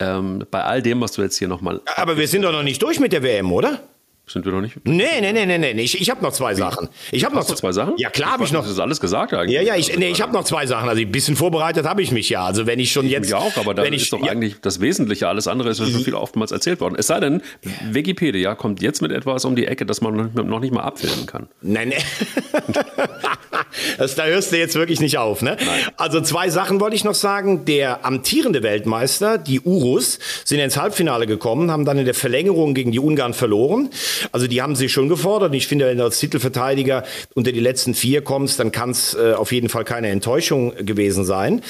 ähm, 0.00 0.44
bei 0.50 0.62
all 0.62 0.82
dem, 0.82 1.00
was 1.00 1.12
du 1.12 1.22
jetzt 1.22 1.38
hier 1.38 1.48
nochmal. 1.48 1.80
Aber 1.96 2.16
wir 2.16 2.28
sind 2.28 2.42
doch 2.42 2.52
noch 2.52 2.62
nicht 2.62 2.82
durch 2.82 3.00
mit 3.00 3.12
der 3.12 3.22
WM, 3.22 3.52
oder? 3.52 3.80
Sind 4.26 4.46
wir 4.46 4.52
noch 4.52 4.62
nicht? 4.62 4.76
Nee, 4.84 5.20
nee, 5.20 5.32
nee, 5.32 5.44
nee, 5.44 5.58
nee. 5.58 5.82
Ich, 5.82 6.00
ich 6.00 6.08
habe 6.08 6.22
noch 6.22 6.32
zwei 6.32 6.54
Sachen. 6.54 6.88
Ich 7.12 7.26
habe 7.26 7.34
noch 7.34 7.44
zwei 7.44 7.72
Sachen? 7.72 7.98
Ja, 7.98 8.08
klar 8.08 8.32
habe 8.32 8.44
ich 8.44 8.52
noch. 8.52 8.62
Das 8.62 8.70
ist 8.70 8.78
alles 8.78 8.98
gesagt 8.98 9.34
eigentlich. 9.34 9.54
Ja, 9.54 9.60
ja, 9.60 9.76
ich, 9.76 9.98
nee, 9.98 10.08
ich 10.08 10.22
habe 10.22 10.32
noch 10.32 10.44
zwei 10.44 10.66
Sachen. 10.66 10.88
Also 10.88 11.02
ein 11.02 11.12
bisschen 11.12 11.36
vorbereitet 11.36 11.84
habe 11.84 12.00
ich 12.00 12.10
mich 12.10 12.30
ja. 12.30 12.42
Also 12.42 12.66
wenn 12.66 12.80
ich 12.80 12.90
schon 12.90 13.06
jetzt. 13.06 13.30
Ja 13.30 13.36
auch, 13.36 13.54
aber 13.58 13.74
da 13.74 13.82
ist 13.82 14.10
doch 14.14 14.22
eigentlich 14.22 14.56
das 14.62 14.80
Wesentliche. 14.80 15.28
Alles 15.28 15.46
andere 15.46 15.68
ist 15.70 15.76
schon 15.76 15.92
mhm. 15.92 16.00
viel 16.00 16.14
oftmals 16.14 16.52
erzählt 16.52 16.80
worden. 16.80 16.94
Es 16.96 17.08
sei 17.08 17.20
denn, 17.20 17.42
Wikipedia 17.90 18.54
kommt 18.54 18.80
jetzt 18.80 19.02
mit 19.02 19.12
etwas 19.12 19.44
um 19.44 19.56
die 19.56 19.66
Ecke, 19.66 19.84
das 19.84 20.00
man 20.00 20.30
noch 20.32 20.60
nicht 20.60 20.72
mal 20.72 20.84
abfilmen 20.84 21.26
kann. 21.26 21.48
Nein, 21.60 21.90
nein. 21.90 22.74
das, 23.98 24.14
da 24.14 24.24
hörst 24.26 24.52
du 24.52 24.58
jetzt 24.58 24.74
wirklich 24.74 25.00
nicht 25.00 25.18
auf, 25.18 25.42
ne? 25.42 25.56
Nein. 25.58 25.80
Also 25.96 26.20
zwei 26.20 26.50
Sachen 26.50 26.80
wollte 26.80 26.96
ich 26.96 27.04
noch 27.04 27.14
sagen. 27.14 27.64
Der 27.64 28.04
amtierende 28.04 28.62
Weltmeister, 28.62 29.38
die 29.38 29.60
Urus, 29.60 30.18
sind 30.44 30.60
ins 30.60 30.76
Halbfinale 30.76 31.26
gekommen, 31.26 31.70
haben 31.70 31.84
dann 31.84 31.98
in 31.98 32.04
der 32.04 32.14
Verlängerung 32.14 32.74
gegen 32.74 32.92
die 32.92 32.98
Ungarn 32.98 33.34
verloren. 33.34 33.90
Also 34.32 34.46
die 34.46 34.62
haben 34.62 34.76
sich 34.76 34.92
schon 34.92 35.08
gefordert. 35.08 35.54
Ich 35.54 35.66
finde, 35.66 35.86
wenn 35.86 35.98
du 35.98 36.04
als 36.04 36.18
Titelverteidiger 36.18 37.04
unter 37.34 37.52
die 37.52 37.60
letzten 37.60 37.94
vier 37.94 38.22
kommst, 38.22 38.58
dann 38.60 38.72
kann 38.72 38.90
es 38.90 39.14
äh, 39.14 39.32
auf 39.32 39.52
jeden 39.52 39.68
Fall 39.68 39.84
keine 39.84 40.08
Enttäuschung 40.08 40.74
gewesen 40.76 41.24
sein. 41.24 41.62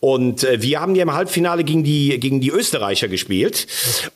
Und 0.00 0.44
äh, 0.44 0.62
wir 0.62 0.80
haben 0.80 0.94
ja 0.94 1.02
im 1.02 1.14
Halbfinale 1.14 1.64
gegen 1.64 1.84
die, 1.84 2.18
gegen 2.20 2.40
die 2.40 2.50
Österreicher 2.50 3.08
gespielt. 3.08 3.66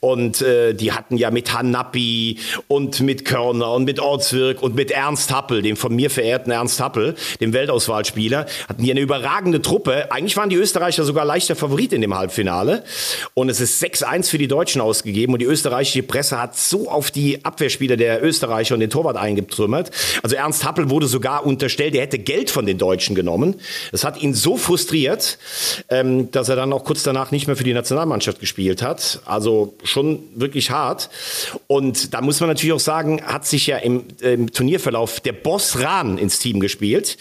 Und 0.01 0.43
äh, 0.43 0.75
die 0.75 0.93
hatten 0.93 1.17
ja 1.17 1.31
mit 1.31 1.53
Hanappi 1.53 2.39
und 2.69 3.01
mit 3.01 3.25
Körner 3.25 3.73
und 3.73 3.85
mit 3.85 4.01
Ortswirk 4.01 4.63
und 4.63 4.75
mit 4.75 4.91
Ernst 4.91 5.33
Happel, 5.33 5.63
dem 5.63 5.77
von 5.77 5.95
mir 5.95 6.11
verehrten 6.11 6.51
Ernst 6.51 6.81
Happel, 6.81 7.15
dem 7.41 7.53
Weltauswahlspieler, 7.53 8.47
hatten 8.69 8.83
die 8.83 8.91
eine 8.91 9.01
überragende 9.01 9.63
Truppe. 9.63 10.11
Eigentlich 10.13 10.37
waren 10.37 10.51
die 10.51 10.57
Österreicher 10.57 11.05
sogar 11.05 11.25
leichter 11.25 11.57
Favorit 11.57 11.93
in 11.93 12.01
dem 12.01 12.17
Halbfinale. 12.17 12.85
Und 13.35 13.49
es 13.49 13.61
ist 13.61 13.83
6-1 13.83 14.29
für 14.29 14.39
die 14.39 14.49
Deutschen 14.49 14.81
ausgegeben. 14.81 15.33
Und 15.33 15.41
die 15.41 15.47
österreichische 15.47 16.03
Presse 16.03 16.41
hat 16.41 16.57
so 16.57 16.91
auf 16.91 17.11
die 17.11 17.45
Abwehrspieler 17.45 17.97
der 17.97 18.23
Österreicher 18.23 18.75
und 18.75 18.81
den 18.81 18.91
Torwart 18.91 19.17
eingetrümmert. 19.17 19.91
Also 20.23 20.37
Ernst 20.37 20.65
Happel 20.65 20.91
wurde 20.91 21.07
sogar 21.07 21.47
unterstellt, 21.47 21.95
er 21.95 22.03
hätte 22.03 22.19
Geld 22.19 22.51
von 22.51 22.67
den 22.67 22.79
Deutschen 22.79 23.15
genommen. 23.15 23.61
Das 23.91 24.05
hat 24.05 24.21
ihn 24.23 24.35
so 24.35 24.57
frustriert, 24.57 25.39
ähm, 25.89 26.31
dass 26.31 26.49
er 26.49 26.57
dann 26.57 26.73
auch 26.73 26.85
kurz 26.85 27.03
danach 27.03 27.31
nicht 27.31 27.47
mehr 27.47 27.57
für 27.57 27.65
die 27.65 27.75
Nationalmannschaft 27.75 28.41
gespielt 28.41 28.83
hat. 28.83 29.21
Also 29.25 29.75
schon 29.85 30.21
wirklich 30.35 30.71
hart. 30.71 31.11
Und 31.67 32.15
da 32.15 32.21
muss 32.21 32.41
man 32.41 32.49
natürlich 32.49 32.73
auch 32.73 32.81
sagen, 32.81 33.23
hat 33.23 33.47
sich 33.47 33.67
ja 33.67 33.79
im, 33.79 34.05
im 34.21 34.53
Turnierverlauf 34.53 35.21
der 35.21 35.33
Boss 35.33 35.81
Rahn 35.81 36.19
ins 36.19 36.39
Team 36.39 36.61
gespielt. 36.61 37.17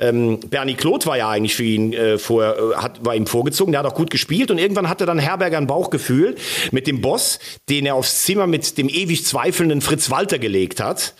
Ähm, 0.00 0.40
Bernie 0.40 0.74
Kloth 0.74 1.06
war 1.06 1.16
ja 1.16 1.28
eigentlich 1.28 1.54
für 1.54 1.64
ihn 1.64 1.92
äh, 1.92 2.18
vor, 2.18 2.44
äh, 2.44 2.76
hat, 2.76 3.04
war 3.04 3.14
ihm 3.14 3.26
vorgezogen, 3.26 3.72
der 3.72 3.80
hat 3.80 3.86
auch 3.86 3.94
gut 3.94 4.10
gespielt 4.10 4.50
und 4.50 4.58
irgendwann 4.58 4.88
hatte 4.88 5.06
dann 5.06 5.18
Herberger 5.18 5.58
ein 5.58 5.66
Bauchgefühl 5.66 6.36
mit 6.72 6.86
dem 6.86 7.00
Boss, 7.00 7.38
den 7.68 7.86
er 7.86 7.94
aufs 7.94 8.24
Zimmer 8.24 8.46
mit 8.46 8.78
dem 8.78 8.88
ewig 8.88 9.24
zweifelnden 9.24 9.80
Fritz 9.80 10.10
Walter 10.10 10.38
gelegt 10.38 10.80
hat. 10.80 11.14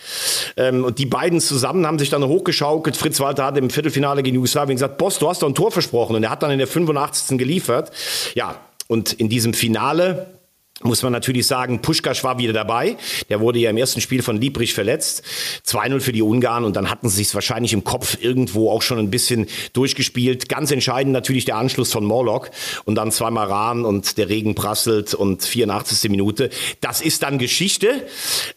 Ähm, 0.56 0.84
und 0.84 0.98
die 0.98 1.06
beiden 1.06 1.40
zusammen 1.40 1.86
haben 1.86 1.98
sich 1.98 2.10
dann 2.10 2.24
hochgeschaukelt. 2.24 2.96
Fritz 2.96 3.20
Walter 3.20 3.44
hat 3.44 3.58
im 3.58 3.70
Viertelfinale 3.70 4.22
gegen 4.22 4.36
Jugoslawien 4.36 4.76
gesagt, 4.76 4.98
Boss, 4.98 5.18
du 5.18 5.28
hast 5.28 5.42
doch 5.42 5.48
ein 5.48 5.54
Tor 5.54 5.70
versprochen. 5.70 6.16
Und 6.16 6.22
er 6.22 6.30
hat 6.30 6.42
dann 6.42 6.50
in 6.50 6.58
der 6.58 6.66
85. 6.66 7.38
geliefert. 7.38 7.90
Ja, 8.34 8.60
und 8.88 9.12
in 9.14 9.28
diesem 9.28 9.52
Finale 9.52 10.35
muss 10.82 11.02
man 11.02 11.10
natürlich 11.10 11.46
sagen, 11.46 11.80
Puschkasch 11.80 12.22
war 12.22 12.38
wieder 12.38 12.52
dabei. 12.52 12.98
Der 13.30 13.40
wurde 13.40 13.58
ja 13.58 13.70
im 13.70 13.78
ersten 13.78 14.02
Spiel 14.02 14.22
von 14.22 14.38
Liebrich 14.38 14.74
verletzt. 14.74 15.22
2-0 15.66 16.00
für 16.00 16.12
die 16.12 16.20
Ungarn 16.20 16.64
und 16.64 16.76
dann 16.76 16.90
hatten 16.90 17.08
sie 17.08 17.22
es 17.22 17.34
wahrscheinlich 17.34 17.72
im 17.72 17.82
Kopf 17.82 18.18
irgendwo 18.20 18.70
auch 18.70 18.82
schon 18.82 18.98
ein 18.98 19.10
bisschen 19.10 19.46
durchgespielt. 19.72 20.50
Ganz 20.50 20.70
entscheidend 20.70 21.14
natürlich 21.14 21.46
der 21.46 21.56
Anschluss 21.56 21.92
von 21.92 22.04
Morlock 22.04 22.50
und 22.84 22.96
dann 22.96 23.10
zweimal 23.10 23.46
Rahn 23.46 23.86
und 23.86 24.18
der 24.18 24.28
Regen 24.28 24.54
prasselt 24.54 25.14
und 25.14 25.42
84. 25.42 26.10
Minute. 26.10 26.50
Das 26.82 27.00
ist 27.00 27.22
dann 27.22 27.38
Geschichte. 27.38 28.06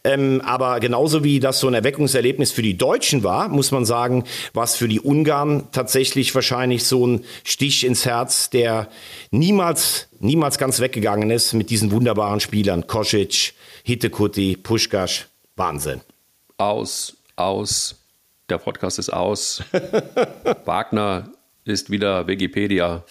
Ähm, 0.04 0.42
aber 0.44 0.82
genauso 0.82 1.24
wie 1.24 1.40
das 1.40 1.62
so 1.62 1.68
ein 1.68 1.74
Erweckungserlebnis 1.74 2.52
für 2.52 2.64
die 2.64 2.78
Deutschen 2.78 3.24
war, 3.24 3.48
muss 3.48 3.72
man 3.72 3.86
sagen, 3.86 4.26
was 4.54 4.76
für 4.76 4.90
die 4.90 5.00
Ungarn 5.00 5.70
tatsächlich 5.72 6.36
wahrscheinlich 6.36 6.84
so 6.84 7.08
ein 7.08 7.24
Stich 7.46 7.86
ins 7.86 8.06
Herz, 8.06 8.50
der 8.50 8.90
niemals 9.32 10.09
niemals 10.20 10.58
ganz 10.58 10.80
weggegangen 10.80 11.30
ist 11.32 11.54
mit 11.54 11.70
diesen 11.70 11.92
wunderbaren 11.92 12.40
Spielern. 12.40 12.88
Kosic, 12.88 13.54
Hittekuti, 13.84 14.58
Puschkasch. 14.58 15.28
Wahnsinn. 15.56 16.02
Aus, 16.58 17.18
aus. 17.36 17.96
Der 18.50 18.58
Podcast 18.58 19.00
ist 19.00 19.10
aus. 19.10 19.64
Wagner 20.66 21.32
ist 21.66 21.90
wieder 21.90 22.28
Wikipedia. 22.28 23.04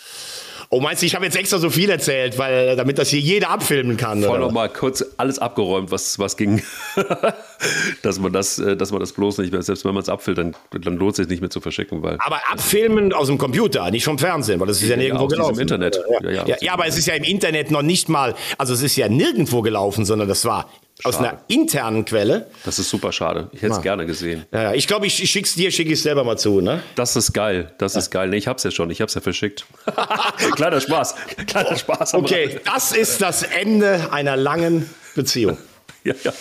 Oh, 0.71 0.81
meinst 0.81 1.01
du, 1.01 1.07
ich 1.07 1.15
habe 1.15 1.25
jetzt 1.25 1.37
extra 1.37 1.59
so 1.59 1.71
viel 1.71 1.89
erzählt, 1.89 2.37
weil 2.37 2.77
damit 2.77 2.99
das 2.99 3.09
hier 3.09 3.21
jeder 3.21 3.49
abfilmen 3.49 3.97
kann? 3.97 4.23
Voll 4.23 4.39
nochmal 4.39 4.69
kurz 4.69 5.03
alles 5.17 5.39
abgeräumt, 5.39 5.91
was, 5.91 6.19
was 6.19 6.37
ging. 6.37 6.63
dass, 8.03 8.19
man 8.19 8.35
das, 8.35 8.59
äh, 8.59 8.77
dass 8.77 8.91
man 8.91 9.01
das 9.01 9.13
bloß 9.15 9.39
nicht 9.39 9.51
mehr, 9.51 9.63
selbst 9.63 9.87
wenn 9.87 9.95
man 9.95 10.03
es 10.03 10.11
abfilmt, 10.11 10.39
dann, 10.39 10.57
dann 10.79 10.97
lohnt 10.97 11.13
es 11.13 11.17
sich 11.17 11.29
nicht 11.29 11.41
mehr 11.41 11.49
zu 11.49 11.63
verschicken. 11.63 12.03
Weil 12.03 12.19
aber 12.21 12.41
abfilmen 12.53 13.15
aus 13.15 13.29
dem 13.29 13.39
Computer, 13.39 13.91
nicht 13.91 14.05
vom 14.05 14.19
Fernsehen, 14.19 14.61
weil 14.61 14.67
das 14.67 14.83
ist 14.83 14.91
ja, 14.91 14.91
ja 14.91 14.97
nirgendwo 14.97 15.27
gelaufen. 15.27 15.55
Im 15.55 15.61
Internet. 15.61 15.99
Ja. 16.23 16.31
Ja, 16.31 16.57
ja, 16.61 16.73
aber 16.75 16.87
es 16.87 16.99
ist 16.99 17.07
ja 17.07 17.15
im 17.15 17.25
Internet 17.25 17.71
noch 17.71 17.83
nicht 17.83 18.11
mal, 18.11 18.35
also 18.59 18.75
es 18.75 18.83
ist 18.83 18.95
ja 18.97 19.09
nirgendwo 19.09 19.63
gelaufen, 19.63 20.05
sondern 20.05 20.29
das 20.29 20.45
war 20.45 20.71
aus 21.05 21.17
einer 21.19 21.39
internen 21.49 22.05
Quelle. 22.05 22.51
Das 22.65 22.79
ist 22.79 22.91
super 22.91 23.13
schade. 23.13 23.49
Ich 23.53 23.63
hätte 23.63 23.75
es 23.75 23.83
gerne 23.83 24.07
gesehen. 24.07 24.45
Ja, 24.53 24.75
ich 24.75 24.87
glaube, 24.87 25.07
ich, 25.07 25.23
ich 25.23 25.31
schick's 25.31 25.55
dir, 25.55 25.71
schicke 25.71 25.93
ich 25.93 26.03
selber 26.03 26.25
mal 26.25 26.37
zu, 26.37 26.61
ne? 26.61 26.83
Das 26.97 27.17
ist 27.17 27.33
geil. 27.33 27.73
Das 27.79 27.95
ist 27.95 28.11
geil. 28.11 28.29
Nee, 28.29 28.39
ich 28.39 28.49
hab's 28.49 28.65
ja 28.65 28.71
schon. 28.71 28.91
Ich 28.91 29.01
hab's 29.01 29.15
ja 29.15 29.21
verschickt. 29.21 29.67
Kleiner 30.57 30.81
Spaß. 30.81 31.15
Kleiner 31.47 31.77
Spaß. 31.77 32.15
Okay, 32.15 32.61
das 32.65 32.93
ist 32.93 33.23
das 33.23 33.43
Ende 33.43 34.13
einer 34.13 34.37
langen 34.37 34.89
Beziehung. 35.15 35.59
Ja, 36.05 36.15
ja. 36.23 36.33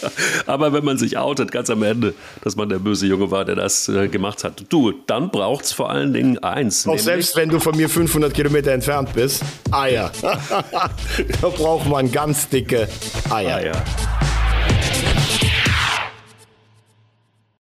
Aber 0.45 0.71
wenn 0.71 0.85
man 0.85 0.97
sich 0.97 1.17
outet, 1.17 1.51
ganz 1.51 1.69
am 1.69 1.81
Ende, 1.83 2.13
dass 2.43 2.55
man 2.55 2.69
der 2.69 2.77
böse 2.77 3.07
Junge 3.07 3.31
war, 3.31 3.43
der 3.43 3.55
das 3.55 3.89
äh, 3.89 4.07
gemacht 4.07 4.43
hat, 4.43 4.63
du, 4.69 4.93
dann 5.07 5.29
braucht 5.29 5.65
es 5.65 5.73
vor 5.73 5.89
allen 5.89 6.13
Dingen 6.13 6.37
eins. 6.39 6.87
Auch 6.87 6.97
selbst 6.99 7.35
wenn 7.35 7.49
du 7.49 7.59
von 7.59 7.75
mir 7.75 7.89
500 7.89 8.33
Kilometer 8.33 8.71
entfernt 8.71 9.09
bist, 9.13 9.41
Eier. 9.71 10.11
da 10.21 11.49
braucht 11.49 11.87
man 11.87 12.11
ganz 12.11 12.47
dicke 12.47 12.87
Eier. 13.29 13.57
Eier. 13.57 13.83